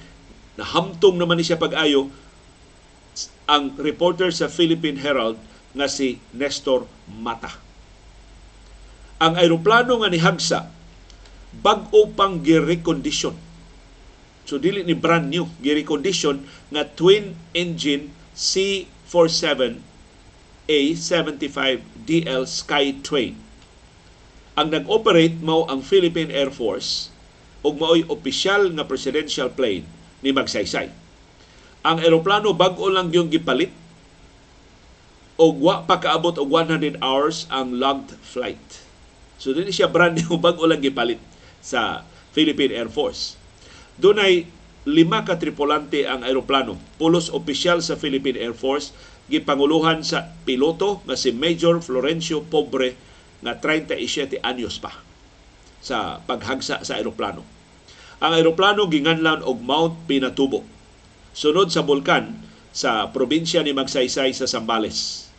nahamtong 0.57 1.21
naman 1.21 1.37
ni 1.37 1.45
siya 1.45 1.61
pag-ayo 1.61 2.09
ang 3.49 3.75
reporter 3.75 4.31
sa 4.31 4.47
Philippine 4.47 4.99
Herald 5.03 5.35
nga 5.75 5.89
si 5.89 6.21
Nestor 6.31 6.87
Mata. 7.09 7.51
Ang 9.19 9.35
aeroplano 9.35 9.99
nga 10.03 10.09
ni 10.11 10.19
Hagsa 10.19 10.71
bag-o 11.53 12.09
pang 12.09 12.41
gi-recondition. 12.41 13.35
So 14.43 14.57
dili 14.57 14.81
ni 14.81 14.97
brand 14.97 15.29
new, 15.29 15.45
gi-recondition 15.61 16.43
nga 16.73 16.83
twin 16.87 17.37
engine 17.53 18.09
C47 18.33 19.77
A75DL 20.65 22.43
Skytrain. 22.49 23.35
Ang 24.53 24.67
nag-operate 24.69 25.37
mao 25.43 25.67
ang 25.69 25.85
Philippine 25.85 26.33
Air 26.33 26.49
Force 26.49 27.13
ug 27.63 27.79
mao'y 27.79 28.05
opisyal 28.09 28.69
nga 28.75 28.85
presidential 28.85 29.49
plane 29.51 29.85
ni 30.19 30.29
Magsaysay 30.35 31.02
ang 31.83 31.99
eroplano 31.99 32.55
bag-o 32.55 32.87
lang 32.87 33.11
yung 33.11 33.27
gipalit 33.27 33.69
o 35.35 35.51
wa 35.51 35.83
pa 35.83 35.99
kaabot 35.99 36.39
og 36.39 36.47
100 36.47 37.03
hours 37.03 37.43
ang 37.51 37.75
logged 37.75 38.15
flight. 38.23 38.61
So 39.35 39.51
dili 39.51 39.75
siya 39.75 39.91
brand 39.91 40.15
new 40.15 40.39
bag-o 40.45 40.63
lang 40.63 40.79
gipalit 40.79 41.19
sa 41.59 42.07
Philippine 42.31 42.71
Air 42.71 42.87
Force. 42.87 43.35
Dunay 43.99 44.47
lima 44.87 45.27
ka 45.27 45.35
tripulante 45.35 46.07
ang 46.07 46.23
eroplano, 46.23 46.79
pulos 46.95 47.27
opisyal 47.31 47.83
sa 47.83 47.99
Philippine 47.99 48.39
Air 48.39 48.55
Force, 48.55 48.95
gipanguluhan 49.27 50.03
sa 50.07 50.31
piloto 50.47 51.03
nga 51.03 51.19
si 51.19 51.35
Major 51.35 51.83
Florencio 51.83 52.43
Pobre 52.47 52.95
nga 53.43 53.59
37 53.59 54.39
anyos 54.39 54.79
pa 54.79 54.95
sa 55.83 56.23
paghagsa 56.23 56.87
sa 56.87 56.95
eroplano. 56.95 57.43
Ang 58.23 58.39
eroplano 58.39 58.87
ginganlan 58.87 59.43
og 59.43 59.59
Mount 59.59 60.07
Pinatubo 60.07 60.63
sunod 61.33 61.73
sa 61.73 61.81
bulkan 61.81 62.37
sa 62.73 63.09
probinsya 63.09 63.65
ni 63.65 63.73
Magsaysay 63.73 64.33
sa 64.33 64.45
Sambales. 64.45 65.29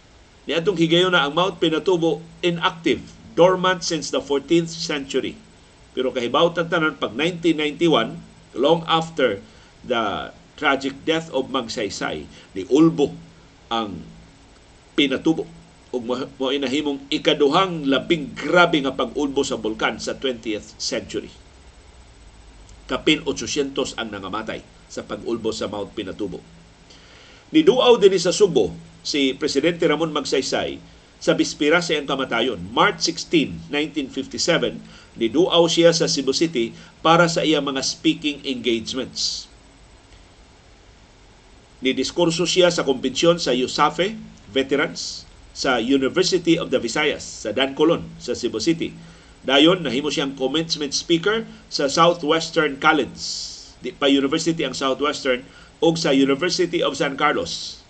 Niadtong 0.45 0.77
higayon 0.77 1.15
na 1.15 1.25
ang 1.25 1.33
Mount 1.33 1.57
Pinatubo 1.57 2.21
inactive, 2.45 3.01
dormant 3.33 3.81
since 3.81 4.11
the 4.13 4.21
14th 4.21 4.71
century. 4.71 5.39
Pero 5.95 6.11
kahibaw 6.11 6.53
tanan 6.53 6.99
pag 6.99 7.15
1991, 7.17 8.59
long 8.59 8.83
after 8.91 9.41
the 9.87 10.35
tragic 10.59 10.95
death 11.07 11.31
of 11.31 11.51
Magsaysay, 11.51 12.27
ni 12.53 12.63
Ulbo 12.69 13.15
ang 13.71 14.03
Pinatubo 14.95 15.47
ug 15.95 16.03
mo 16.11 16.51
inahimong 16.51 17.07
ikaduhang 17.07 17.87
labing 17.87 18.35
grabe 18.35 18.83
nga 18.83 18.95
pag-ulbo 18.95 19.47
sa 19.47 19.55
bulkan 19.55 20.03
sa 20.03 20.19
20th 20.19 20.75
century. 20.75 21.31
Kapin 22.91 23.23
800 23.23 23.95
ang 23.95 24.11
nangamatay 24.11 24.75
sa 24.95 25.03
pag-ulbo 25.03 25.51
sa 25.51 25.67
Mount 25.67 25.91
Pinatubo. 25.91 26.39
Niduaw 27.51 27.99
din 27.99 28.15
sa 28.23 28.31
Subo 28.31 28.71
si 29.03 29.35
Presidente 29.35 29.83
Ramon 29.91 30.15
Magsaysay 30.15 30.79
sa 31.19 31.35
bispira 31.35 31.83
sa 31.83 31.99
iyang 31.99 32.07
kamatayon. 32.07 32.61
March 32.71 33.11
16, 33.11 33.73
1957, 33.73 34.79
niduaw 35.19 35.67
siya 35.67 35.91
sa 35.91 36.07
Cebu 36.07 36.31
City 36.37 36.77
para 37.03 37.27
sa 37.27 37.43
iyang 37.43 37.67
mga 37.67 37.83
speaking 37.83 38.45
engagements. 38.47 39.51
Nidiskurso 41.81 42.45
siya 42.49 42.69
sa 42.69 42.85
kumpensyon 42.85 43.37
sa 43.41 43.53
USAFE 43.53 44.17
Veterans 44.53 45.29
sa 45.55 45.79
University 45.79 46.59
of 46.59 46.69
the 46.73 46.81
Visayas 46.81 47.23
sa 47.23 47.53
Dancolon 47.53 48.05
sa 48.21 48.33
Cebu 48.33 48.59
City. 48.59 48.93
Dayon 49.45 49.85
nahimo 49.85 50.09
siyang 50.09 50.33
commencement 50.37 50.97
speaker 50.97 51.45
sa 51.69 51.87
Southwestern 51.89 52.81
College. 52.81 53.54
Di 53.85 53.93
pa 53.93 54.09
university 54.09 54.65
ang 54.65 54.73
Southwestern 54.73 55.45
o 55.85 55.93
sa 55.93 56.17
University 56.17 56.81
of 56.81 56.97
San 56.97 57.21
Carlos. 57.21 57.85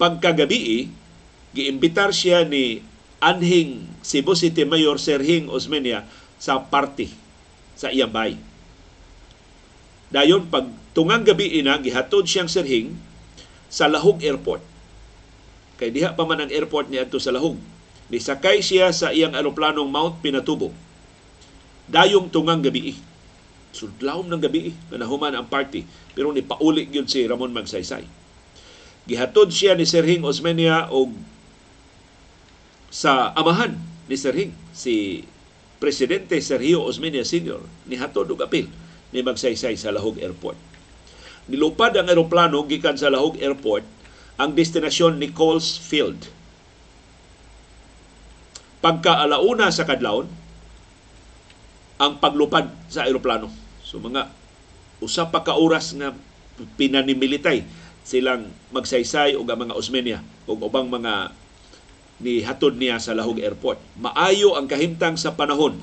Pagkagabi, 0.00 0.88
giimbitar 1.52 2.16
siya 2.16 2.48
ni 2.48 2.80
anhing 3.20 3.84
Cebu 4.00 4.32
City 4.32 4.64
Mayor 4.64 4.96
Serhing 4.96 5.52
Osmeña 5.52 6.08
sa 6.40 6.56
party 6.56 7.12
sa 7.76 7.92
iyang 7.92 8.08
bay. 8.08 8.40
Dayon 10.08 10.48
pag 10.48 10.64
tungang 10.96 11.28
gabi 11.28 11.60
ina 11.60 11.76
gihatod 11.76 12.24
siyang 12.24 12.48
Serhing 12.48 12.96
sa 13.68 13.92
Lahog 13.92 14.24
Airport. 14.24 14.64
Kay 15.76 15.92
diha 15.92 16.16
pa 16.16 16.24
man 16.24 16.40
ang 16.40 16.48
airport 16.48 16.88
niya 16.88 17.04
adto 17.04 17.20
sa 17.20 17.36
Lahog. 17.36 17.60
Nisakay 18.08 18.64
siya 18.64 18.94
sa 18.96 19.12
iyang 19.12 19.36
aeroplanong 19.36 19.90
Mount 19.90 20.24
Pinatubo. 20.24 20.72
Dayong 21.90 22.32
tungang 22.32 22.64
gabi. 22.64 22.96
Sudlawom 23.76 24.32
ng 24.32 24.40
gabi 24.40 24.72
na 24.88 25.04
nahuman 25.04 25.36
ang 25.36 25.44
party 25.44 25.84
pero 26.16 26.32
ni 26.32 26.40
pauli 26.40 26.88
gyud 26.88 27.12
si 27.12 27.28
Ramon 27.28 27.52
Magsaysay. 27.52 28.08
Gihatod 29.04 29.52
siya 29.52 29.76
ni 29.76 29.84
Serhing 29.84 30.24
Osmeña 30.24 30.88
og 30.88 31.12
sa 32.88 33.36
amahan 33.36 33.76
ni 34.08 34.16
Serhing 34.16 34.56
si 34.72 35.28
Presidente 35.76 36.40
Sergio 36.40 36.88
Osmeña 36.88 37.20
Sr. 37.20 37.60
ni 37.84 38.00
hatod 38.00 38.32
og 38.32 38.40
apil 38.40 38.72
ni 39.12 39.20
Magsaysay 39.20 39.76
sa 39.76 39.92
Lahog 39.92 40.16
Airport. 40.16 40.56
Nilupad 41.52 41.92
ang 41.94 42.08
eroplano 42.08 42.64
gikan 42.64 42.96
sa 42.96 43.12
Lahog 43.12 43.36
Airport 43.36 43.84
ang 44.40 44.56
destinasyon 44.56 45.20
ni 45.20 45.30
Coles 45.36 45.76
Field. 45.76 46.32
Pagka 48.80 49.20
alauna 49.24 49.68
sa 49.72 49.84
kadlawon, 49.84 50.28
ang 51.96 52.12
paglupad 52.20 52.68
sa 52.92 53.08
eroplano. 53.08 53.48
So 53.86 54.02
mga 54.02 54.26
usa 54.98 55.30
pa 55.30 55.46
ka 55.46 55.54
oras 55.54 55.94
nga 55.94 56.10
pinanimilitay 56.74 57.62
silang 58.02 58.50
magsaysay 58.74 59.38
og 59.38 59.46
mga 59.46 59.78
Osmeña 59.78 60.18
ug 60.50 60.58
ubang 60.66 60.90
mga 60.90 61.30
ni 62.18 62.40
hatod 62.42 62.74
niya 62.74 62.98
sa 62.98 63.14
Lahog 63.14 63.38
Airport. 63.38 63.78
Maayo 64.00 64.56
ang 64.56 64.66
kahimtang 64.66 65.20
sa 65.20 65.36
panahon. 65.36 65.78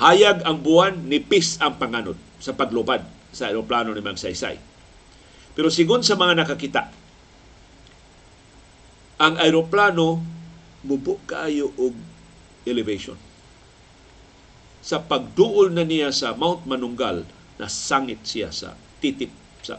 Hayag 0.00 0.42
ang 0.48 0.58
buwan, 0.64 1.06
nipis 1.06 1.60
ang 1.60 1.76
panganod 1.76 2.16
sa 2.40 2.56
paglupad 2.56 3.04
sa 3.30 3.52
eroplano 3.52 3.92
ni 3.92 4.02
Magsaysay. 4.02 4.56
Pero 5.54 5.68
sigon 5.68 6.00
sa 6.02 6.16
mga 6.16 6.42
nakakita, 6.42 6.88
ang 9.20 9.36
aeroplano 9.36 10.24
mubo 10.80 11.20
kaayo 11.28 11.70
og 11.76 11.92
elevation. 12.64 13.29
Sa 14.80 15.00
pagduol 15.04 15.76
na 15.76 15.84
niya 15.84 16.08
sa 16.10 16.32
Mount 16.32 16.64
Manunggal, 16.64 17.28
nasangit 17.60 18.24
siya 18.24 18.48
sa 18.48 18.72
titip 19.04 19.28
sa 19.60 19.76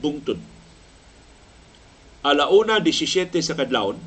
bungtod. 0.00 0.40
Alauna 2.24 2.80
17 2.80 3.32
sa 3.40 3.56
kadlawon, 3.56 4.00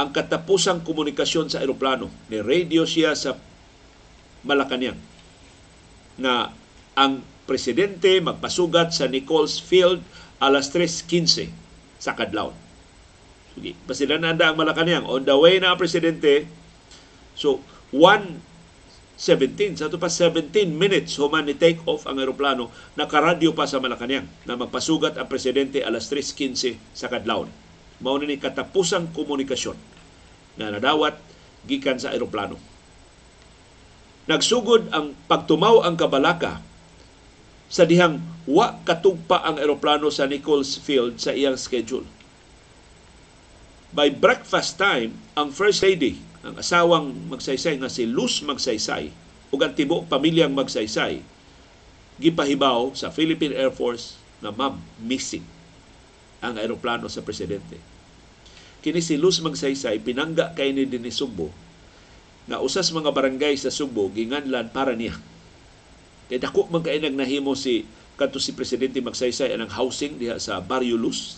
ang 0.00 0.08
katapusang 0.10 0.80
komunikasyon 0.80 1.52
sa 1.52 1.60
eroplano 1.60 2.08
ni 2.32 2.40
radio 2.40 2.88
siya 2.88 3.12
sa 3.12 3.36
Malacanang 4.40 4.96
na 6.16 6.48
ang 6.96 7.20
presidente 7.44 8.16
magpasugat 8.24 8.96
sa 8.96 9.04
Nichols 9.04 9.60
Field 9.60 10.00
alas 10.40 10.72
3.15 10.72 11.52
sa 12.00 12.16
kadlawon. 12.16 12.56
Sige, 13.52 13.76
pasilan 13.84 14.24
na 14.24 14.32
ang 14.32 14.56
Malacanang. 14.56 15.04
On 15.04 15.20
the 15.20 15.36
way 15.36 15.60
na 15.60 15.76
ang 15.76 15.78
presidente, 15.78 16.48
so 17.40 17.64
1.17, 17.96 19.80
sa 19.80 19.88
ito 19.88 19.96
pa 19.96 20.12
17 20.12 20.52
minutes 20.70 21.16
human 21.16 21.48
ni 21.48 21.56
take 21.56 21.80
off 21.88 22.04
ang 22.04 22.20
aeroplano, 22.20 22.68
nakaradyo 22.94 23.56
pa 23.56 23.64
sa 23.64 23.80
Malacanang 23.80 24.28
na 24.44 24.54
magpasugat 24.60 25.16
ang 25.16 25.26
presidente 25.26 25.80
alas 25.80 26.06
3.15 26.12 26.76
sa 26.92 27.08
kadlawon. 27.08 27.48
Mao 28.00 28.16
ni 28.20 28.36
katapusang 28.36 29.10
komunikasyon 29.16 29.76
na 30.60 30.76
nadawat 30.76 31.18
gikan 31.64 31.98
sa 31.98 32.12
aeroplano. 32.12 32.56
Nagsugod 34.30 34.92
ang 34.94 35.16
pagtumaw 35.26 35.82
ang 35.82 35.98
kabalaka 35.98 36.62
sa 37.66 37.82
dihang 37.82 38.22
wa 38.46 38.78
katugpa 38.86 39.42
ang 39.42 39.58
eroplano 39.58 40.10
sa 40.10 40.30
Nichols 40.30 40.78
Field 40.78 41.18
sa 41.18 41.34
iyang 41.34 41.58
schedule. 41.58 42.06
By 43.90 44.14
breakfast 44.14 44.78
time, 44.78 45.18
ang 45.34 45.50
First 45.50 45.82
Lady, 45.82 46.22
ang 46.40 46.56
asawang 46.56 47.12
magsaysay 47.28 47.76
nga 47.76 47.92
si 47.92 48.08
Luz 48.08 48.40
Magsaysay, 48.40 49.12
ug 49.52 49.60
ang 49.60 49.76
tibuok 49.76 50.08
pamilyang 50.08 50.56
Magsaysay, 50.56 51.20
gipahibaw 52.16 52.96
sa 52.96 53.12
Philippine 53.12 53.52
Air 53.52 53.72
Force 53.72 54.16
na 54.40 54.48
ma'am, 54.48 54.80
missing 55.04 55.44
ang 56.40 56.56
aeroplano 56.56 57.12
sa 57.12 57.20
presidente. 57.20 57.76
Kini 58.80 59.04
si 59.04 59.20
Luz 59.20 59.44
Magsaysay, 59.44 60.00
pinangga 60.00 60.56
kay 60.56 60.72
ni 60.72 60.88
Dini 60.88 61.12
Sugbo, 61.12 61.52
na 62.48 62.56
usas 62.64 62.88
mga 62.88 63.12
barangay 63.12 63.60
sa 63.60 63.68
Sugbo, 63.68 64.08
ginganlan 64.08 64.72
para 64.72 64.96
niya. 64.96 65.20
Kaya 66.32 66.40
dako 66.40 66.72
man 66.72 66.80
kay 66.80 67.04
nahimo 67.04 67.52
si 67.52 67.84
kadto 68.16 68.40
si 68.40 68.56
presidente 68.56 68.96
Magsaysay 69.04 69.52
anang 69.52 69.68
housing 69.68 70.16
diha 70.16 70.40
sa 70.40 70.56
Barrio 70.64 70.96
Luz. 70.96 71.36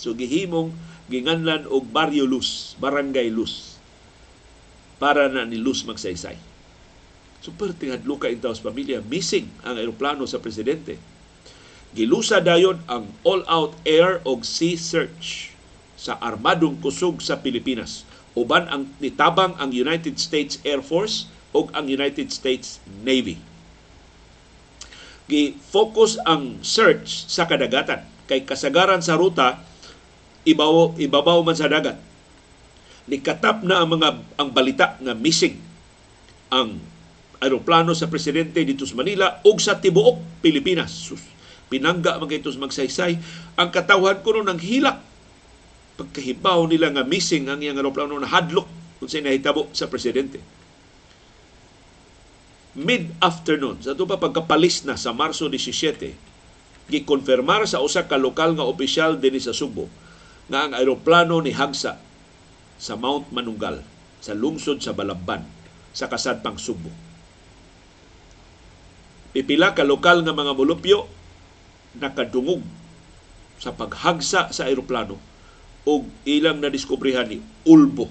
So 0.00 0.16
gihimong 0.16 0.72
ginganlan 1.12 1.68
og 1.68 1.92
Barrio 1.92 2.24
Luz, 2.24 2.72
Barangay 2.80 3.28
Luz 3.28 3.69
para 5.00 5.32
na 5.32 5.48
ni 5.48 5.56
Luz 5.56 5.82
Magsaysay. 5.88 6.36
Super 7.40 7.72
tingadlo 7.72 8.20
ka 8.20 8.28
intaw 8.28 8.52
sa 8.52 8.68
pamilya, 8.68 9.00
missing 9.00 9.48
ang 9.64 9.80
eroplano 9.80 10.28
sa 10.28 10.44
presidente. 10.44 11.00
Gilusa 11.96 12.44
dayon 12.44 12.84
ang 12.84 13.08
all-out 13.24 13.74
air 13.88 14.20
og 14.28 14.44
sea 14.44 14.76
search 14.76 15.56
sa 15.96 16.20
armadong 16.20 16.78
kusog 16.84 17.24
sa 17.24 17.40
Pilipinas. 17.40 18.04
Uban 18.36 18.68
ang 18.68 18.92
nitabang 19.00 19.56
ang 19.56 19.72
United 19.72 20.20
States 20.20 20.60
Air 20.62 20.84
Force 20.84 21.26
o 21.50 21.66
ang 21.74 21.88
United 21.88 22.30
States 22.30 22.78
Navy. 23.02 23.40
Gi-focus 25.26 26.20
ang 26.28 26.60
search 26.62 27.26
sa 27.26 27.48
kadagatan 27.48 28.06
kay 28.30 28.46
kasagaran 28.46 29.02
sa 29.02 29.18
ruta 29.18 29.58
ibaw, 30.46 30.94
ibabaw 30.94 31.42
man 31.42 31.58
sa 31.58 31.66
dagat. 31.66 31.98
Nikatap 33.08 33.64
na 33.64 33.80
ang 33.80 33.96
mga 33.96 34.08
ang 34.36 34.48
balita 34.52 35.00
nga 35.00 35.16
missing 35.16 35.56
ang 36.50 36.76
aeroplano 37.40 37.96
sa 37.96 38.10
presidente 38.12 38.60
dito 38.60 38.84
sa 38.84 38.98
Manila 38.98 39.40
ug 39.46 39.56
sa 39.62 39.80
tibuok 39.80 40.44
Pilipinas. 40.44 40.92
Sus, 40.92 41.24
pinangga 41.72 42.20
man 42.20 42.28
magsaysay 42.28 43.16
ang 43.56 43.68
katawhan 43.72 44.20
kuno 44.20 44.44
ng 44.44 44.60
hilak 44.60 45.00
pagkahibaw 45.96 46.64
nila 46.68 46.92
nga 46.92 47.04
missing 47.04 47.48
ang 47.48 47.60
iyang 47.60 47.80
aeroplano 47.80 48.16
na 48.20 48.28
hadlok 48.28 48.68
kung 49.00 49.08
sa 49.08 49.20
nahitabo 49.20 49.68
sa 49.72 49.88
presidente. 49.88 50.40
Mid-afternoon, 52.76 53.82
sa 53.82 53.92
ito 53.92 54.06
pa 54.06 54.20
pagkapalis 54.20 54.86
na 54.86 54.94
sa 54.94 55.10
Marso 55.10 55.44
17, 55.50 56.14
gikonfirmar 56.88 57.66
sa 57.66 57.82
usa 57.82 58.06
ka 58.06 58.16
lokal 58.16 58.54
nga 58.56 58.64
opisyal 58.64 59.18
din 59.18 59.36
sa 59.42 59.52
Subo 59.52 59.90
nga 60.50 60.66
ang 60.66 60.72
aeroplano 60.74 61.38
ni 61.40 61.54
Hagsa 61.54 61.98
sa 62.80 62.96
Mount 62.96 63.28
Manunggal 63.28 63.84
sa 64.24 64.32
lungsod 64.32 64.80
sa 64.80 64.96
Balabban 64.96 65.44
sa 65.92 66.08
kasadpang 66.08 66.56
Subo. 66.56 66.88
Pipila 69.36 69.76
ka 69.76 69.84
lokal 69.84 70.24
nga 70.24 70.32
mga 70.34 70.56
mulupyo 70.56 71.06
nakadungog 72.00 72.64
sa 73.60 73.76
paghagsa 73.76 74.50
sa 74.50 74.62
aeroplano 74.64 75.20
o 75.84 76.08
ilang 76.24 76.58
nadiskubrihan 76.58 77.28
ni 77.28 77.38
ulbo 77.68 78.08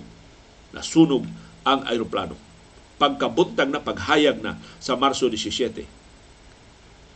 na 0.69 0.85
sunog 0.85 1.25
ang 1.65 1.81
aeroplano. 1.89 2.37
Pagkabuntag 3.01 3.73
na 3.73 3.81
paghayag 3.81 4.43
na 4.43 4.61
sa 4.77 4.93
Marso 4.93 5.25
17 5.25 5.99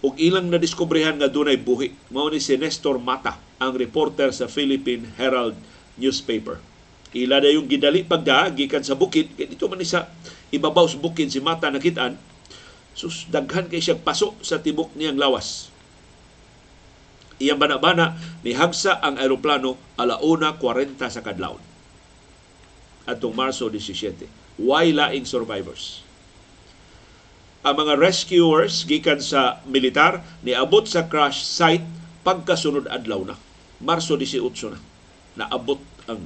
ug 0.04 0.20
ilang 0.20 0.52
nadiskubrihan 0.52 1.16
nga 1.16 1.32
dunay 1.32 1.56
buhi 1.56 1.96
mao 2.12 2.28
ni 2.28 2.44
si 2.44 2.60
Nestor 2.60 3.00
Mata 3.00 3.40
ang 3.56 3.72
reporter 3.72 4.36
sa 4.36 4.52
Philippine 4.52 5.08
Herald 5.16 5.56
newspaper 5.96 6.60
ila 7.14 7.38
na 7.40 7.50
yung 7.54 7.70
gidali 7.70 8.02
pagda 8.02 8.50
gikan 8.54 8.82
sa 8.82 8.98
bukid 8.98 9.38
kay 9.38 9.46
dito 9.50 9.70
man 9.70 9.82
sa 9.86 10.10
ibabaw 10.50 10.90
sa 10.90 10.98
bukid 10.98 11.30
si 11.30 11.38
Mata 11.38 11.70
nakitaan 11.70 12.18
sus 12.94 13.30
daghan 13.30 13.70
kay 13.70 13.82
siya 13.82 13.98
paso 13.98 14.38
sa 14.42 14.62
tibok 14.62 14.94
niyang 14.98 15.18
lawas 15.18 15.74
Iyang 17.42 17.60
bana-bana 17.60 18.16
ni 18.46 18.54
hagsa 18.54 19.02
ang 19.02 19.18
aeroplano 19.18 19.76
alauna 19.98 20.56
40 20.56 20.96
sa 21.12 21.20
kadlawon. 21.20 21.60
Atong 23.04 23.36
Marso 23.36 23.68
17. 23.68 24.30
Why 24.62 24.96
laing 24.96 25.26
survivors? 25.26 26.06
Ang 27.68 27.84
mga 27.84 28.00
rescuers 28.00 28.88
gikan 28.88 29.20
sa 29.24 29.64
militar 29.68 30.24
niabot 30.40 30.88
sa 30.88 31.08
crash 31.08 31.44
site 31.44 31.84
pagkasunod 32.24 32.88
adlaw 32.88 33.28
na. 33.28 33.36
Marso 33.84 34.16
18 34.16 34.40
na. 34.72 34.80
Naabot 35.36 35.84
ang 36.08 36.24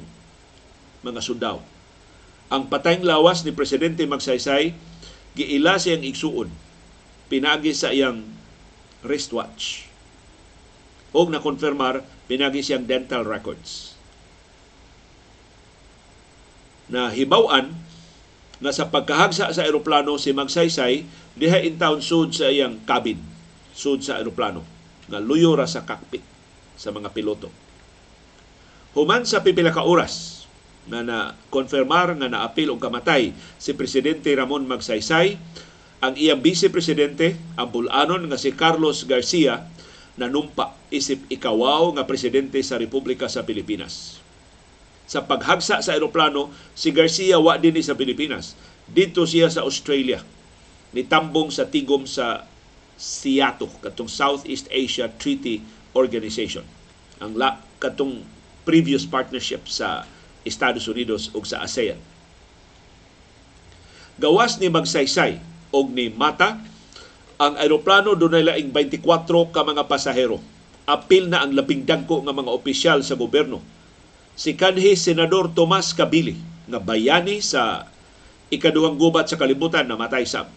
mga 1.05 1.21
sundao. 1.21 1.59
Ang 2.47 2.71
patayng 2.71 3.03
lawas 3.03 3.43
ni 3.43 3.51
Presidente 3.51 4.07
Magsaysay 4.07 4.71
giila 5.35 5.75
siyang 5.77 6.01
igsuon 6.01 6.49
pinagi 7.27 7.75
sa 7.75 7.91
iyang 7.91 8.23
wristwatch 9.03 9.85
o 11.11 11.27
na-confirmar 11.27 12.01
pinagi 12.25 12.63
siyang 12.63 12.87
dental 12.87 13.27
records. 13.27 13.99
Na 16.87 17.11
hibawan 17.11 17.75
na 18.63 18.71
sa 18.71 18.87
pagkahagsa 18.87 19.51
sa 19.51 19.65
eroplano 19.67 20.15
si 20.15 20.31
Magsaysay 20.31 21.03
diha 21.37 21.61
in 21.61 21.75
town 21.75 21.99
sud 21.99 22.33
sa 22.33 22.47
iyang 22.49 22.81
cabin, 22.87 23.19
sud 23.75 24.01
sa 24.01 24.17
eroplano 24.17 24.63
nga 25.07 25.19
luyo 25.19 25.53
ra 25.53 25.67
sa 25.67 25.83
cockpit 25.83 26.23
sa 26.79 26.95
mga 26.95 27.11
piloto. 27.11 27.51
Human 28.97 29.27
sa 29.27 29.43
pipila 29.43 29.69
ka 29.69 29.85
oras 29.85 30.36
na 30.87 31.03
na-confirmar 31.03 32.15
nga 32.15 32.31
naapil 32.31 32.71
og 32.71 32.79
kamatay 32.79 33.35
si 33.59 33.75
Presidente 33.75 34.31
Ramon 34.31 34.67
Magsaysay, 34.67 35.35
ang 35.97 36.13
iyang 36.13 36.39
Vice 36.45 36.69
Presidente, 36.69 37.35
ang 37.57 37.73
bulanon 37.73 38.29
nga 38.29 38.37
si 38.37 38.53
Carlos 38.53 39.03
Garcia, 39.09 39.65
nanumpa 40.17 40.73
isip 40.89 41.25
ikawaw 41.29 41.93
nga 41.97 42.05
presidente 42.05 42.57
sa 42.65 42.77
Republika 42.77 43.29
sa 43.29 43.45
Pilipinas. 43.45 44.21
Sa 45.07 45.23
paghagsa 45.23 45.79
sa 45.79 45.95
eroplano, 45.95 46.51
si 46.73 46.91
Garcia 46.91 47.39
wa 47.39 47.55
din 47.55 47.79
sa 47.79 47.95
Pilipinas. 47.95 48.57
Dito 48.87 49.23
siya 49.23 49.47
sa 49.47 49.63
Australia. 49.63 50.19
Nitambong 50.91 51.51
sa 51.53 51.67
tigom 51.69 52.07
sa 52.07 52.47
SIATO, 52.97 53.69
katong 53.83 54.09
Southeast 54.09 54.67
Asia 54.73 55.05
Treaty 55.11 55.61
Organization. 55.93 56.65
Ang 57.21 57.37
la, 57.37 57.61
katong 57.77 58.25
previous 58.65 59.05
partnership 59.05 59.69
sa 59.69 60.03
Estados 60.47 60.87
Unidos 60.87 61.29
ug 61.35 61.43
sa 61.43 61.61
ASEAN. 61.61 61.99
Gawas 64.17 64.57
ni 64.57 64.71
Magsaysay 64.71 65.37
og 65.69 65.93
ni 65.93 66.09
Mata 66.09 66.57
ang 67.37 67.53
aeroplano 67.61 68.17
dunay 68.17 68.41
laing 68.41 68.73
24 68.73 69.53
ka 69.53 69.61
mga 69.61 69.85
pasahero. 69.85 70.41
Apil 70.89 71.29
na 71.29 71.45
ang 71.45 71.53
labing 71.53 71.85
dagko 71.85 72.25
nga 72.25 72.33
mga 72.33 72.49
opisyal 72.49 73.05
sa 73.05 73.13
gobyerno. 73.13 73.61
Si 74.33 74.57
kanhi 74.57 74.97
Senador 74.97 75.53
Tomas 75.53 75.93
Kabili 75.93 76.33
nga 76.65 76.81
bayani 76.81 77.43
sa 77.45 77.85
ikaduhang 78.49 78.97
gubat 78.97 79.29
sa 79.29 79.37
kalibutan 79.37 79.85
namatay 79.85 80.25
sab. 80.25 80.49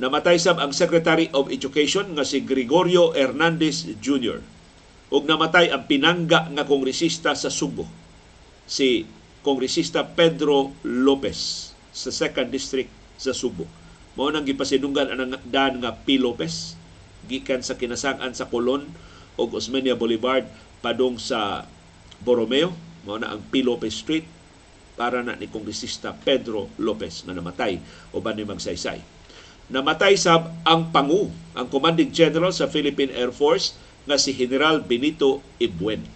Namatay 0.00 0.40
sab 0.40 0.56
ang 0.56 0.72
Secretary 0.72 1.28
of 1.36 1.52
Education 1.52 2.16
nga 2.16 2.24
si 2.24 2.40
Gregorio 2.44 3.12
Hernandez 3.12 3.84
Jr. 4.00 4.40
ug 5.12 5.22
namatay 5.28 5.68
ang 5.68 5.84
pinangga 5.84 6.48
nga 6.48 6.64
kongresista 6.64 7.36
sa 7.36 7.52
Subo 7.52 8.06
si 8.66 9.06
kongresista 9.46 10.02
Pedro 10.02 10.74
Lopez 10.82 11.70
sa 11.94 12.10
2nd 12.10 12.50
District 12.50 12.90
sa 13.14 13.30
Subo 13.30 13.70
mao 14.18 14.26
nang 14.34 14.42
gipasinunggan 14.42 15.14
ang 15.14 15.38
dan 15.46 15.78
nga 15.78 15.94
P. 15.94 16.18
Lopez 16.18 16.74
gikan 17.30 17.62
sa 17.62 17.78
kinasang-an 17.78 18.34
sa 18.34 18.50
Colon 18.50 18.90
ug 19.38 19.48
Osmeña 19.54 19.94
Boulevard 19.94 20.42
padung 20.82 21.20
sa 21.22 21.70
Borromeo 22.26 22.74
mao 23.06 23.22
na 23.22 23.30
ang 23.30 23.44
P. 23.46 23.62
Lopez 23.62 24.02
Street 24.02 24.26
para 24.98 25.22
na 25.22 25.38
ni 25.38 25.46
kongresista 25.46 26.16
Pedro 26.16 26.72
Lopez 26.80 27.22
na 27.28 27.36
namatay 27.36 27.78
uban 28.16 28.34
ni 28.34 28.42
magsaysay. 28.48 28.98
Namatay 29.68 30.16
sab 30.16 30.50
ang 30.64 30.90
pangu, 30.90 31.28
ang 31.52 31.68
commanding 31.68 32.10
general 32.10 32.50
sa 32.50 32.66
Philippine 32.66 33.12
Air 33.12 33.30
Force 33.30 33.76
nga 34.08 34.16
si 34.16 34.32
General 34.32 34.80
Benito 34.80 35.44
Ibuen. 35.60 36.15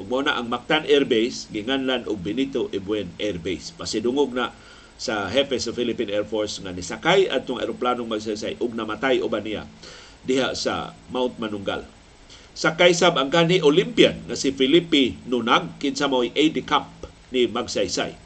Ug 0.00 0.08
ang 0.24 0.48
Mactan 0.48 0.88
Air 0.88 1.04
Base 1.04 1.44
ginganlan 1.52 2.08
og 2.08 2.24
Benito 2.24 2.72
Ibuen 2.72 3.12
Air 3.20 3.36
Base. 3.36 3.76
Pasidungog 3.76 4.32
na 4.32 4.48
sa 4.96 5.28
hepe 5.28 5.60
sa 5.60 5.76
Philippine 5.76 6.08
Air 6.08 6.24
Force 6.24 6.56
nga 6.64 6.72
nisakay 6.72 7.28
atong 7.28 7.60
eroplanong 7.60 8.08
magsaysay 8.08 8.56
ug 8.64 8.72
namatay 8.72 9.20
uban 9.20 9.44
niya 9.44 9.68
diha 10.24 10.56
sa 10.56 10.96
Mount 11.12 11.36
Manunggal. 11.36 11.84
Sa 12.56 12.80
kaysab 12.80 13.20
ang 13.20 13.28
kanhi 13.28 13.60
Olympian 13.60 14.24
nga 14.24 14.36
si 14.40 14.56
Felipe 14.56 15.20
Nunag 15.28 15.76
kinsa 15.76 16.08
mo'y 16.08 16.32
aide 16.32 16.64
camp 16.64 16.88
ni 17.28 17.44
Magsaysay. 17.44 18.16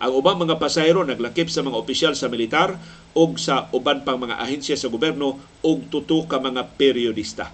Ang 0.00 0.12
ubang 0.16 0.40
mga 0.40 0.56
pasahero 0.56 1.04
naglakip 1.04 1.52
sa 1.52 1.60
mga 1.60 1.76
opisyal 1.76 2.14
sa 2.16 2.32
militar 2.32 2.80
ug 3.12 3.36
sa 3.36 3.68
uban 3.76 4.08
pang 4.08 4.16
mga 4.16 4.40
ahensya 4.40 4.76
sa 4.80 4.88
gobyerno 4.88 5.36
ug 5.60 5.78
tuto 5.92 6.24
ka 6.24 6.40
mga 6.40 6.80
periodista. 6.80 7.52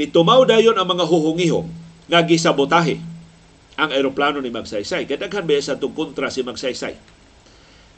Nitumaw 0.00 0.48
dayon 0.48 0.80
ang 0.80 0.88
mga 0.88 1.04
huhungihong 1.04 1.68
nga 2.08 2.24
gisabotahe 2.24 2.96
ang 3.76 3.92
eroplano 3.92 4.40
ni 4.40 4.48
Magsaysay. 4.48 5.04
Kaya 5.04 5.28
daghan 5.28 5.44
ba 5.44 5.60
sa 5.60 5.76
kontra 5.76 6.32
si 6.32 6.40
Magsaysay. 6.40 6.96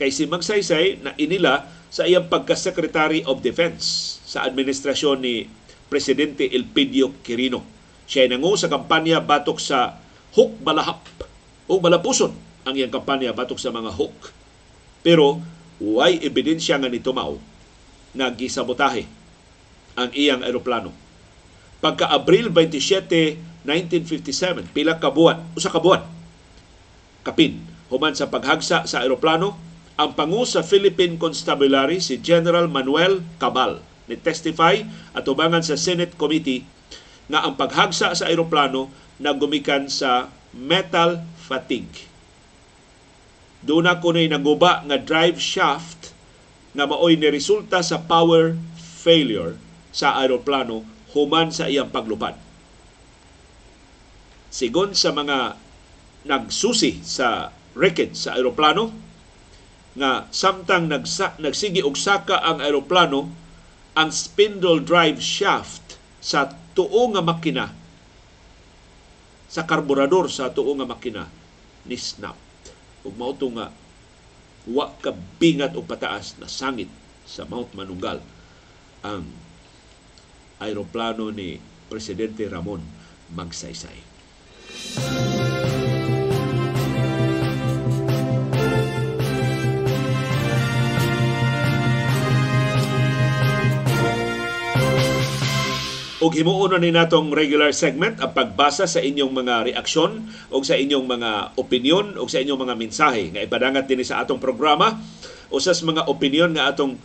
Kay 0.03 0.11
si 0.11 0.26
Magsaysay 0.26 0.98
na 0.98 1.14
inila 1.14 1.62
sa 1.94 2.03
iyang 2.03 2.26
pagka-Secretary 2.26 3.22
of 3.22 3.38
Defense 3.38 4.18
sa 4.26 4.42
administrasyon 4.42 5.22
ni 5.22 5.46
Presidente 5.86 6.42
Elpidio 6.50 7.14
Quirino. 7.22 7.62
Siya 8.11 8.26
nangu 8.26 8.59
sa 8.59 8.66
kampanya 8.66 9.22
batok 9.22 9.62
sa 9.62 9.94
hook 10.34 10.59
balahap 10.59 11.07
o 11.70 11.78
balapuson 11.78 12.34
ang 12.66 12.74
iyang 12.74 12.90
kampanya 12.90 13.30
batok 13.30 13.62
sa 13.62 13.70
mga 13.70 13.94
hook. 13.94 14.34
Pero 15.07 15.38
way 15.78 16.18
ebidensya 16.18 16.82
nga 16.82 16.90
ni 16.90 16.98
Tumaw 16.98 17.38
na 18.18 18.26
gisabotahe 18.34 19.07
ang 19.94 20.11
iyang 20.18 20.42
eroplano. 20.42 21.01
Pagka 21.83 22.07
Abril 22.14 22.47
27 22.55 23.51
1957, 23.66 24.70
pila 24.70 24.99
ka 24.99 25.11
buwan, 25.11 25.43
usa 25.55 25.70
ka 25.70 25.78
buwan. 25.83 26.03
Kapin, 27.22 27.62
human 27.91 28.14
sa 28.14 28.26
paghagsa 28.26 28.87
sa 28.87 29.03
eroplano, 29.03 29.55
ang 29.95 30.14
pangu 30.18 30.43
sa 30.43 30.66
Philippine 30.66 31.14
Constabulary 31.14 32.03
si 32.03 32.18
General 32.18 32.66
Manuel 32.66 33.22
Cabal 33.39 33.83
ni 34.11 34.18
testify 34.18 34.83
at 35.14 35.26
ubangan 35.30 35.62
sa 35.62 35.78
Senate 35.78 36.18
Committee 36.18 36.66
na 37.30 37.47
ang 37.47 37.55
paghagsa 37.55 38.14
sa 38.18 38.26
eroplano 38.26 38.91
nagumikan 39.22 39.87
sa 39.87 40.26
metal 40.51 41.22
fatigue. 41.39 42.11
Doon 43.62 43.87
na'y 43.87 44.26
naguba 44.26 44.83
nga 44.83 44.99
drive 44.99 45.39
shaft 45.39 46.11
nga 46.74 46.83
maoy 46.83 47.14
ni 47.14 47.30
resulta 47.30 47.78
sa 47.78 48.03
power 48.03 48.59
failure 48.74 49.55
sa 49.95 50.18
aeroplano 50.18 50.83
human 51.13 51.53
sa 51.53 51.69
iyang 51.69 51.93
paglupad 51.93 52.37
Sigon 54.53 54.93
sa 54.93 55.17
mga 55.17 55.57
nagsusi 56.29 57.01
sa 57.01 57.49
wreckage 57.73 58.13
sa 58.13 58.37
aeroplano 58.37 58.93
nga 59.97 60.29
samtang 60.29 60.93
nagsa, 60.93 61.37
nagsigi 61.41 61.81
og 61.81 61.97
saka 61.97 62.41
ang 62.41 62.61
aeroplano 62.61 63.33
ang 63.97 64.13
spindle 64.13 64.81
drive 64.81 65.21
shaft 65.21 65.97
sa 66.21 66.53
tuo 66.77 67.09
nga 67.13 67.25
makina 67.25 67.73
sa 69.49 69.69
karburador 69.69 70.33
sa 70.33 70.49
tuo 70.49 70.73
nga 70.77 70.89
makina 70.89 71.29
ni 71.85 71.97
snap. 71.97 72.37
Ug 73.05 73.13
mao 73.17 73.33
nga 73.37 73.69
wa 74.69 74.87
ka 75.01 75.13
bingat 75.41 75.77
og 75.77 75.89
pataas 75.89 76.39
na 76.41 76.47
sangit 76.49 76.89
sa 77.25 77.49
Mount 77.49 77.75
Manunggal 77.75 78.23
ang 79.03 79.27
aeroplano 80.65 81.35
ni 81.35 81.59
Presidente 81.91 82.47
Ramon 82.49 82.81
Magsaysay. 83.35 84.13
Og 96.23 96.31
himuon 96.39 96.79
ni 96.79 96.95
natong 96.95 97.35
regular 97.35 97.75
segment 97.75 98.23
ang 98.23 98.31
pagbasa 98.31 98.87
sa 98.87 99.03
inyong 99.03 99.35
mga 99.35 99.55
reaksyon 99.75 100.23
o 100.55 100.63
sa 100.63 100.79
inyong 100.79 101.03
mga 101.03 101.59
opinion 101.59 102.15
o 102.15 102.31
sa 102.31 102.39
inyong 102.39 102.63
mga 102.63 102.79
mensahe 102.79 103.35
nga 103.35 103.43
ipadangat 103.43 103.91
din 103.91 104.07
sa 104.07 104.23
atong 104.23 104.39
programa 104.39 105.03
usas 105.51 105.83
mga 105.83 106.07
opinion 106.07 106.55
nga 106.55 106.71
atong 106.71 106.97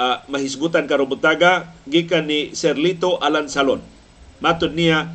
uh, 0.00 0.22
mahisgutan 0.28 0.84
karon 0.84 1.08
butaga 1.08 1.72
gikan 1.88 2.28
ni 2.28 2.52
Serlito 2.52 3.20
Alan 3.20 3.48
Salon. 3.48 3.80
Matod 4.40 4.76
niya 4.76 5.12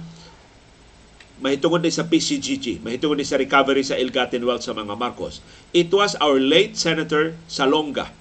mahitungod 1.41 1.81
din 1.81 1.93
sa 1.93 2.05
PCGG, 2.05 2.85
mahitungod 2.85 3.17
din 3.17 3.25
sa 3.25 3.41
recovery 3.41 3.81
sa 3.81 3.97
ill-gotten 3.97 4.45
wealth 4.45 4.61
sa 4.61 4.77
mga 4.77 4.93
Marcos. 4.93 5.41
It 5.73 5.89
was 5.89 6.13
our 6.21 6.37
late 6.37 6.77
Senator 6.77 7.33
Salonga, 7.49 8.13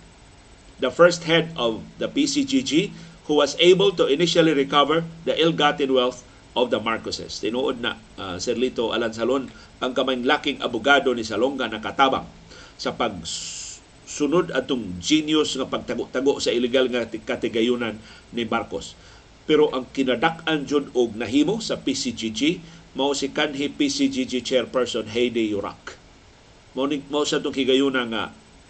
the 0.80 0.88
first 0.88 1.28
head 1.28 1.52
of 1.56 1.84
the 2.00 2.08
PCGG, 2.08 2.92
who 3.28 3.36
was 3.36 3.54
able 3.60 3.92
to 3.94 4.08
initially 4.08 4.56
recover 4.56 5.04
the 5.28 5.36
ill-gotten 5.36 5.92
wealth 5.92 6.24
of 6.56 6.72
the 6.72 6.80
Marcoses. 6.80 7.38
Tinuod 7.38 7.84
na 7.84 8.00
uh, 8.16 8.40
Sir 8.40 8.56
Lito 8.56 8.90
Alansalon 8.90 9.52
ang 9.78 9.92
kamayng 9.92 10.24
laking 10.26 10.58
abogado 10.64 11.12
ni 11.12 11.22
Salonga 11.22 11.68
nakatabang 11.68 12.26
sa 12.80 12.96
pag 12.96 13.12
sunod 14.10 14.50
atong 14.50 14.98
genius 14.98 15.54
nga 15.54 15.70
pagtago-tago 15.70 16.42
sa 16.42 16.50
illegal 16.50 16.90
nga 16.90 17.06
katigayunan 17.06 17.94
ni 18.34 18.42
Marcos. 18.42 18.98
Pero 19.46 19.70
ang 19.70 19.86
kinadak-an 19.86 20.66
jud 20.66 20.90
og 20.98 21.14
nahimo 21.14 21.62
sa 21.62 21.78
PCGG 21.78 22.58
mao 22.98 23.14
si 23.14 23.30
kanhi 23.30 23.70
PCGG 23.70 24.42
chairperson 24.42 25.06
Heidi 25.06 25.54
Yurak. 25.54 25.94
Mao 26.74 26.90
mao 27.06 27.22
sa 27.22 27.38
tong 27.38 27.54
higayuna 27.54 28.02
nga 28.10 28.22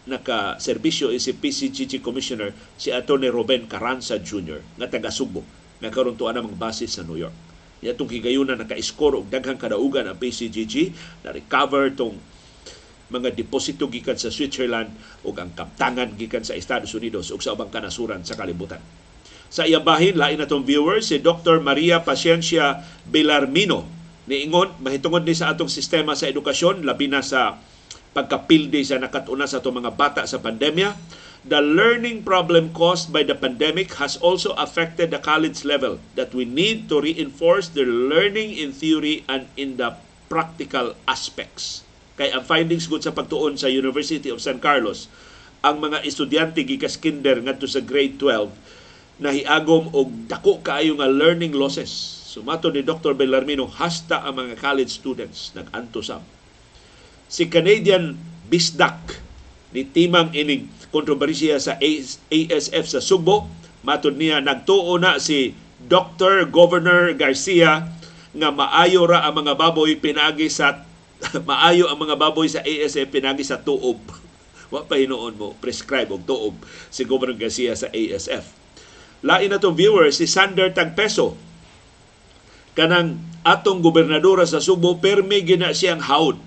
naka-serbisyo 0.05 1.13
si 1.17 1.33
PCGG 1.33 2.05
Commissioner 2.05 2.53
si 2.77 2.93
Attorney 2.93 3.33
Ruben 3.33 3.65
Carranza 3.65 4.21
Jr. 4.21 4.61
nga 4.77 4.89
taga 4.93 5.09
Subo 5.09 5.41
nga 5.81 5.89
karon 5.89 6.17
tuwa 6.21 6.37
namang 6.37 6.57
base 6.61 6.85
sa 6.85 7.01
New 7.01 7.17
York. 7.17 7.33
Yatong 7.81 8.13
higayuna 8.13 8.61
naka-score 8.61 9.17
og 9.17 9.33
daghang 9.33 9.57
kadaugan 9.57 10.05
ang 10.05 10.21
PCGG 10.21 10.93
na 11.25 11.33
recover 11.33 11.89
tong 11.97 12.21
mga 13.11 13.35
deposito 13.35 13.91
gikan 13.91 14.15
sa 14.15 14.31
Switzerland 14.31 14.95
ug 15.27 15.35
ang 15.37 15.51
kaptangan 15.51 16.15
gikan 16.15 16.47
sa 16.47 16.55
Estados 16.55 16.95
Unidos 16.95 17.35
ug 17.35 17.43
sa 17.43 17.59
ubang 17.59 17.69
kanasuran 17.69 18.23
sa 18.23 18.39
kalibutan. 18.39 18.79
Sa 19.51 19.67
iyang 19.67 19.83
bahin, 19.83 20.15
lain 20.15 20.39
na 20.39 20.47
tong 20.47 20.63
viewer, 20.63 21.03
si 21.03 21.19
Dr. 21.19 21.59
Maria 21.59 22.07
Paciencia 22.07 22.87
Belarmino. 23.03 23.83
Niingon, 24.31 24.79
mahitungod 24.79 25.27
ni 25.27 25.35
sa 25.35 25.51
atong 25.51 25.67
sistema 25.67 26.15
sa 26.15 26.31
edukasyon, 26.31 26.87
labi 26.87 27.11
na 27.11 27.19
sa 27.19 27.59
pagkapildi 28.15 28.87
sa 28.87 29.03
nakatuna 29.03 29.51
sa 29.51 29.59
atong 29.59 29.83
mga 29.83 29.99
bata 29.99 30.23
sa 30.23 30.39
pandemya. 30.39 30.95
The 31.51 31.59
learning 31.59 32.23
problem 32.23 32.71
caused 32.71 33.11
by 33.11 33.27
the 33.27 33.35
pandemic 33.35 33.99
has 33.99 34.15
also 34.23 34.55
affected 34.55 35.11
the 35.11 35.19
college 35.19 35.67
level 35.67 35.99
that 36.15 36.31
we 36.31 36.47
need 36.47 36.87
to 36.87 37.03
reinforce 37.03 37.75
their 37.75 37.91
learning 37.91 38.55
in 38.55 38.71
theory 38.71 39.27
and 39.27 39.51
in 39.59 39.83
the 39.83 39.99
practical 40.31 40.95
aspects 41.11 41.83
kay 42.21 42.37
ang 42.37 42.45
findings 42.45 42.85
gud 42.85 43.01
sa 43.01 43.17
pagtuon 43.17 43.57
sa 43.57 43.73
University 43.73 44.29
of 44.29 44.45
San 44.45 44.61
Carlos 44.61 45.09
ang 45.65 45.81
mga 45.81 46.05
estudyante 46.05 46.61
gikas 46.69 47.01
kinder 47.01 47.41
ngadto 47.41 47.65
sa 47.65 47.81
grade 47.81 48.21
12 48.21 48.53
nahiagom 49.25 49.89
og 49.97 50.29
dako 50.29 50.61
kaayo 50.65 50.97
nga 50.97 51.09
learning 51.09 51.57
losses. 51.57 51.89
Sumato 52.31 52.73
ni 52.73 52.81
Dr. 52.81 53.13
Bellarmino 53.13 53.69
hasta 53.69 54.25
ang 54.25 54.41
mga 54.41 54.57
college 54.57 54.93
students 54.93 55.53
nag-anto 55.53 56.01
sab. 56.01 56.25
Si 57.29 57.49
Canadian 57.49 58.17
Bisdak 58.49 59.21
ni 59.73 59.87
timang 59.87 60.33
ining 60.37 60.67
kontrobersiya 60.91 61.57
sa 61.57 61.79
ASF 61.79 62.85
sa 62.85 63.01
Sugbo 63.01 63.47
matud 63.87 64.19
niya 64.19 64.43
nagtuo 64.43 64.99
na 65.01 65.17
si 65.23 65.57
Dr. 65.81 66.49
Governor 66.53 67.17
Garcia 67.17 67.89
nga 68.31 68.51
maayo 68.53 69.09
ra 69.09 69.25
ang 69.25 69.41
mga 69.41 69.57
baboy 69.57 69.97
pinagi 69.97 70.51
sa 70.53 70.90
maayo 71.49 71.89
ang 71.89 71.99
mga 72.01 72.17
baboy 72.17 72.49
sa 72.49 72.65
ASF 72.65 73.09
pinagi 73.13 73.45
sa 73.45 73.61
tuob. 73.61 74.01
Wa 74.73 74.87
pa 74.87 74.97
hinuon 74.97 75.35
mo 75.35 75.53
prescribe 75.59 76.15
og 76.15 76.25
tuob 76.25 76.57
si 76.89 77.03
Governor 77.05 77.37
Garcia 77.37 77.75
sa 77.75 77.91
ASF. 77.91 78.47
Lain 79.21 79.53
na 79.53 79.61
tong 79.61 79.77
viewer 79.77 80.09
si 80.15 80.25
Sander 80.25 80.73
Tagpeso 80.73 81.37
kanang 82.73 83.21
atong 83.45 83.83
gobernadora 83.85 84.47
sa 84.47 84.63
Subo 84.63 84.97
permi 85.03 85.43
gina 85.45 85.75
siyang 85.75 86.01
haud. 86.01 86.39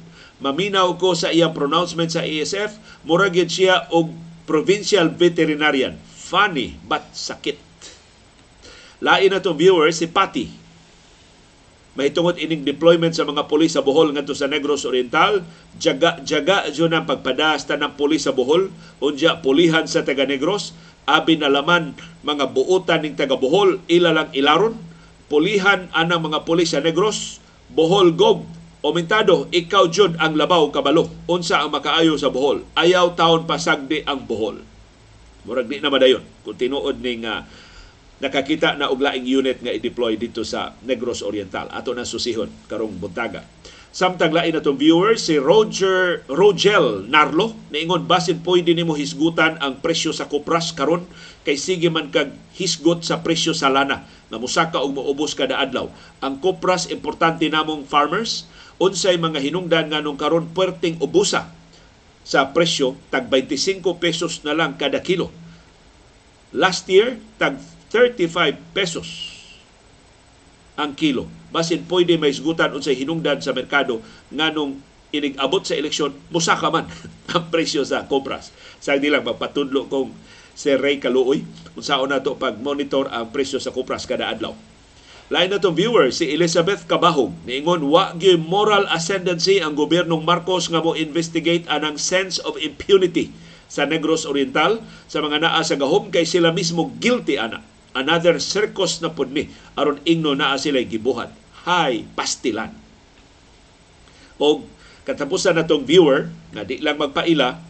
Maminaw 0.42 0.98
ko 0.98 1.14
sa 1.14 1.30
iyang 1.30 1.54
pronouncement 1.54 2.10
sa 2.10 2.26
ASF, 2.26 2.80
muragid 3.06 3.48
siya 3.48 3.86
og 3.94 4.12
provincial 4.50 5.12
veterinarian. 5.14 5.96
Funny 6.10 6.80
but 6.90 7.06
sakit. 7.14 7.60
Lain 9.04 9.30
na 9.30 9.44
tong 9.44 9.60
viewer 9.60 9.92
si 9.92 10.10
Patty 10.10 10.63
mahitungod 11.94 12.42
ining 12.42 12.66
deployment 12.66 13.14
sa 13.14 13.26
mga 13.26 13.46
pulis 13.46 13.78
sa 13.78 13.86
Bohol 13.86 14.14
ngadto 14.14 14.34
sa 14.34 14.50
Negros 14.50 14.86
Oriental 14.90 15.46
jaga 15.78 16.18
jaga 16.26 16.70
jud 16.74 16.90
ang 16.90 17.06
pagpadas 17.06 17.70
tanang 17.70 17.94
pulis 17.94 18.26
sa 18.26 18.34
Bohol 18.34 18.74
unya 18.98 19.42
pulihan 19.46 19.86
sa 19.86 20.02
taga 20.02 20.26
Negros 20.26 20.74
abi 21.06 21.38
na 21.38 21.54
laman 21.54 21.94
mga 22.26 22.50
buotan 22.50 23.06
ning 23.06 23.14
taga 23.14 23.38
Bohol 23.38 23.78
ila 23.86 24.10
lang 24.10 24.30
ilaron 24.34 24.74
pulihan 25.30 25.90
anang 25.94 26.26
mga 26.26 26.50
pulis 26.50 26.74
sa 26.74 26.82
Negros 26.82 27.38
Bohol 27.70 28.18
Gob 28.18 28.46
Omentado, 28.84 29.48
ikaw 29.48 29.88
jud 29.88 30.20
ang 30.20 30.36
labaw 30.36 30.68
kabalo. 30.68 31.08
Unsa 31.32 31.64
ang 31.64 31.72
makaayo 31.72 32.20
sa 32.20 32.28
Bohol? 32.28 32.68
Ayaw 32.76 33.16
taon 33.16 33.48
pasagdi 33.48 34.04
ang 34.04 34.28
Bohol. 34.28 34.60
Murag 35.48 35.72
di 35.72 35.80
na 35.80 35.88
madayon. 35.88 36.20
Kung 36.44 36.60
tinuod 36.60 37.00
ning 37.00 37.24
uh, 37.24 37.48
nakakita 38.24 38.80
na 38.80 38.88
og 38.88 39.04
laing 39.04 39.28
unit 39.28 39.60
nga 39.60 39.76
i-deploy 39.76 40.16
dito 40.16 40.48
sa 40.48 40.72
Negros 40.88 41.20
Oriental. 41.20 41.68
Ato 41.76 41.92
na 41.92 42.08
susihon 42.08 42.48
karong 42.72 42.96
buntaga. 42.96 43.44
Samtang 43.94 44.34
lain 44.34 44.58
natong 44.58 44.80
viewer 44.80 45.20
si 45.22 45.38
Roger 45.38 46.26
Rogel 46.26 47.06
Narlo 47.06 47.54
niingon 47.70 48.10
basin 48.10 48.42
pwede 48.42 48.74
nimo 48.74 48.98
hisgutan 48.98 49.62
ang 49.62 49.86
presyo 49.86 50.10
sa 50.10 50.26
kupras 50.26 50.74
karon 50.74 51.06
kay 51.46 51.62
sige 51.62 51.94
man 51.94 52.10
kag 52.10 52.34
hisgot 52.58 53.06
sa 53.06 53.22
presyo 53.22 53.54
sa 53.54 53.70
lana 53.70 54.02
nga 54.34 54.42
musaka 54.42 54.82
og 54.82 54.98
moubos 54.98 55.38
kada 55.38 55.62
adlaw. 55.62 55.94
Ang 56.26 56.42
kupras 56.42 56.90
importante 56.90 57.46
namong 57.46 57.86
farmers 57.86 58.50
unsay 58.82 59.20
mga 59.20 59.38
hinungdan 59.38 59.94
nganong 59.94 60.18
karon 60.18 60.50
puwerteng 60.50 60.98
ubusa 60.98 61.54
sa 62.26 62.50
presyo 62.50 62.98
tag 63.14 63.30
25 63.30 63.84
pesos 64.02 64.42
na 64.42 64.58
lang 64.58 64.74
kada 64.74 65.06
kilo. 65.06 65.30
Last 66.50 66.90
year 66.90 67.22
tag 67.38 67.62
35 67.94 68.58
pesos 68.74 69.08
ang 70.74 70.98
kilo. 70.98 71.30
Basin 71.54 71.86
pwede 71.86 72.18
may 72.18 72.34
isgutan 72.34 72.74
unsay 72.74 72.98
hinungdan 72.98 73.38
sa 73.38 73.54
merkado 73.54 74.02
nganong 74.34 74.82
inig-abot 75.14 75.62
sa 75.62 75.78
eleksyon, 75.78 76.18
musaka 76.34 76.74
man 76.74 76.90
ang 77.38 77.54
presyo 77.54 77.86
sa 77.86 78.10
compras. 78.10 78.50
Sa 78.82 78.98
di 78.98 79.14
lang 79.14 79.22
magpatudlo 79.22 79.86
kung 79.86 80.10
si 80.58 80.74
Ray 80.74 80.98
Kaluoy, 80.98 81.46
kung 81.78 81.86
saan 81.86 82.10
na 82.10 82.26
to 82.26 82.34
pag-monitor 82.34 83.14
ang 83.14 83.30
presyo 83.30 83.62
sa 83.62 83.70
compras 83.70 84.10
kada 84.10 84.26
adlaw. 84.26 84.58
Lain 85.30 85.54
na 85.54 85.62
tong 85.62 85.78
viewer, 85.78 86.10
si 86.10 86.34
Elizabeth 86.34 86.90
Cabahog, 86.90 87.32
niingon, 87.46 87.86
wa 87.94 88.18
moral 88.42 88.90
ascendancy 88.90 89.62
ang 89.62 89.78
gobernong 89.78 90.26
Marcos 90.26 90.68
nga 90.68 90.82
mo 90.82 90.98
investigate 90.98 91.70
anang 91.70 92.02
sense 92.02 92.42
of 92.42 92.58
impunity 92.58 93.30
sa 93.70 93.86
Negros 93.86 94.26
Oriental 94.26 94.82
sa 95.10 95.22
mga 95.22 95.46
naa 95.46 95.62
sa 95.62 95.78
gahom 95.78 96.10
kay 96.10 96.26
sila 96.26 96.54
mismo 96.54 96.90
guilty 96.98 97.38
ana 97.38 97.73
another 97.94 98.42
circus 98.42 99.00
na 99.00 99.14
pud 99.14 99.32
ni 99.32 99.50
aron 99.78 100.02
ingno 100.04 100.34
naa 100.34 100.58
sila 100.58 100.82
gibuhat. 100.82 101.32
Hay 101.64 102.04
pastilan. 102.18 102.74
Og 104.42 104.68
katapusan 105.08 105.56
natong 105.56 105.88
viewer 105.88 106.34
nga 106.52 106.68
di 106.68 106.82
lang 106.82 107.00
magpaila 107.00 107.62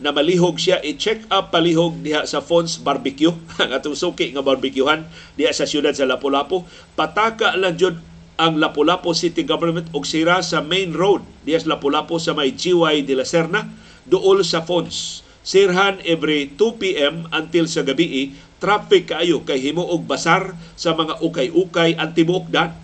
na 0.00 0.10
malihog 0.16 0.56
siya 0.56 0.80
i-check 0.80 1.28
up 1.28 1.52
palihog 1.52 2.00
diha 2.00 2.24
sa 2.24 2.40
Fons 2.40 2.80
Barbecue. 2.80 3.30
Ang 3.62 3.70
atong 3.76 3.94
suki 3.94 4.32
nga 4.32 4.40
barbecuehan 4.40 5.04
diha 5.36 5.52
sa 5.52 5.68
siyudad 5.68 5.92
sa 5.92 6.08
Lapu-Lapu. 6.08 6.64
Pataka 6.96 7.54
lang 7.60 7.76
jud 7.76 8.00
ang 8.40 8.56
Lapu-Lapu 8.56 9.12
City 9.12 9.44
Government 9.44 9.92
og 9.92 10.08
sira 10.08 10.40
sa 10.40 10.64
main 10.64 10.96
road 10.96 11.20
diha 11.44 11.60
sa 11.60 11.76
Lapu-Lapu 11.76 12.16
sa 12.16 12.32
may 12.32 12.56
GY 12.56 13.04
de 13.04 13.12
la 13.12 13.28
Serna 13.28 13.68
duol 14.08 14.40
sa 14.40 14.64
Fons. 14.64 15.20
Sirhan 15.44 16.00
every 16.08 16.48
2 16.56 16.80
p.m. 16.80 17.28
until 17.32 17.68
sa 17.68 17.84
gabi 17.84 18.32
traffic 18.60 19.10
kayo 19.10 19.42
kay 19.42 19.58
himo 19.58 19.82
og 19.82 20.04
basar 20.04 20.54
sa 20.76 20.92
mga 20.92 21.18
ukay-ukay 21.24 21.96
ang 21.96 22.12
tibuok 22.12 22.52
dan. 22.52 22.76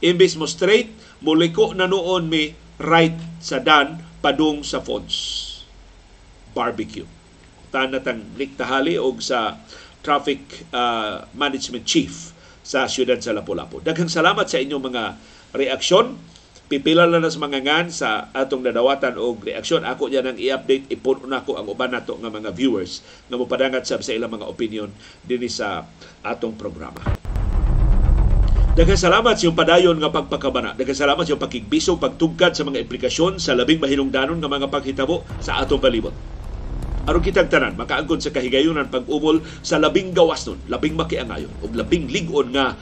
Imbis 0.00 0.38
mo 0.38 0.46
straight, 0.46 0.94
muliko 1.20 1.74
na 1.74 1.90
noon 1.90 2.30
mi 2.30 2.54
right 2.78 3.16
sa 3.42 3.58
dan 3.58 4.00
padung 4.22 4.62
sa 4.62 4.80
Fons. 4.80 5.42
Barbecue. 6.54 7.04
Tanatang 7.74 8.38
liktahali 8.38 8.96
og 8.96 9.20
sa 9.20 9.60
traffic 10.00 10.70
uh, 10.70 11.26
management 11.34 11.84
chief 11.84 12.30
sa 12.62 12.86
siyudad 12.86 13.18
sa 13.18 13.34
Lapu-Lapu. 13.34 13.82
Daghang 13.82 14.08
salamat 14.08 14.46
sa 14.46 14.62
inyong 14.62 14.84
mga 14.86 15.04
reaksyon 15.52 16.14
pipila 16.66 17.06
lang 17.06 17.22
nas 17.22 17.38
mga 17.38 17.62
sa 17.94 18.26
atong 18.34 18.66
nadawatan 18.66 19.14
og 19.22 19.46
reaksyon 19.46 19.86
ako 19.86 20.10
diyan 20.10 20.34
ang 20.34 20.38
i-update 20.38 20.90
ipon 20.90 21.22
na 21.30 21.46
ko 21.46 21.54
ang 21.54 21.70
uban 21.70 21.94
nato 21.94 22.18
nga 22.18 22.26
mga 22.26 22.50
viewers 22.50 23.06
nga 23.30 23.38
mopadangat 23.38 23.86
sab 23.86 24.02
sa 24.02 24.10
ilang 24.10 24.34
mga 24.34 24.50
opinion 24.50 24.90
dinhi 25.22 25.46
sa 25.46 25.86
atong 26.26 26.58
programa. 26.58 26.98
Daghang 28.76 28.98
salamat 28.98 29.40
sa 29.40 29.56
padayon 29.56 29.96
nga 29.96 30.12
pagpakabana. 30.12 30.76
Daghang 30.76 31.00
salamat 31.00 31.24
sa 31.24 31.32
iyong 31.32 31.44
pakigbisog, 31.48 31.96
pagtugkad 31.96 32.52
sa 32.52 32.66
mga 32.66 32.84
implikasyon 32.84 33.40
sa 33.40 33.56
labing 33.56 33.80
mahinungdanon 33.80 34.36
nga 34.36 34.52
mga 34.52 34.68
paghitabo 34.68 35.24
sa 35.40 35.62
atong 35.64 35.80
palibot. 35.80 36.12
Aron 37.08 37.24
kitang 37.24 37.48
tanan, 37.48 37.78
makaangkon 37.78 38.20
sa 38.20 38.34
kahigayunan 38.34 38.92
pag-umol 38.92 39.40
sa 39.64 39.80
labing 39.80 40.12
gawas 40.12 40.44
nun, 40.44 40.60
labing 40.68 40.92
makiangayon, 40.92 41.48
o 41.64 41.70
labing 41.72 42.10
ligon 42.10 42.52
nga 42.52 42.76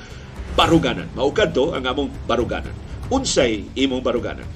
baruganan. 0.59 1.07
Maukad 1.14 1.55
to 1.55 1.70
ang 1.76 1.87
among 1.87 2.11
baruganan 2.26 2.74
unsay 3.15 3.62
imong 3.79 4.03
baruganan. 4.03 4.47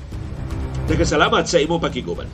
Nagkasalamat 0.91 1.47
sa 1.47 1.63
imong 1.63 1.79
pakiguban. 1.79 2.27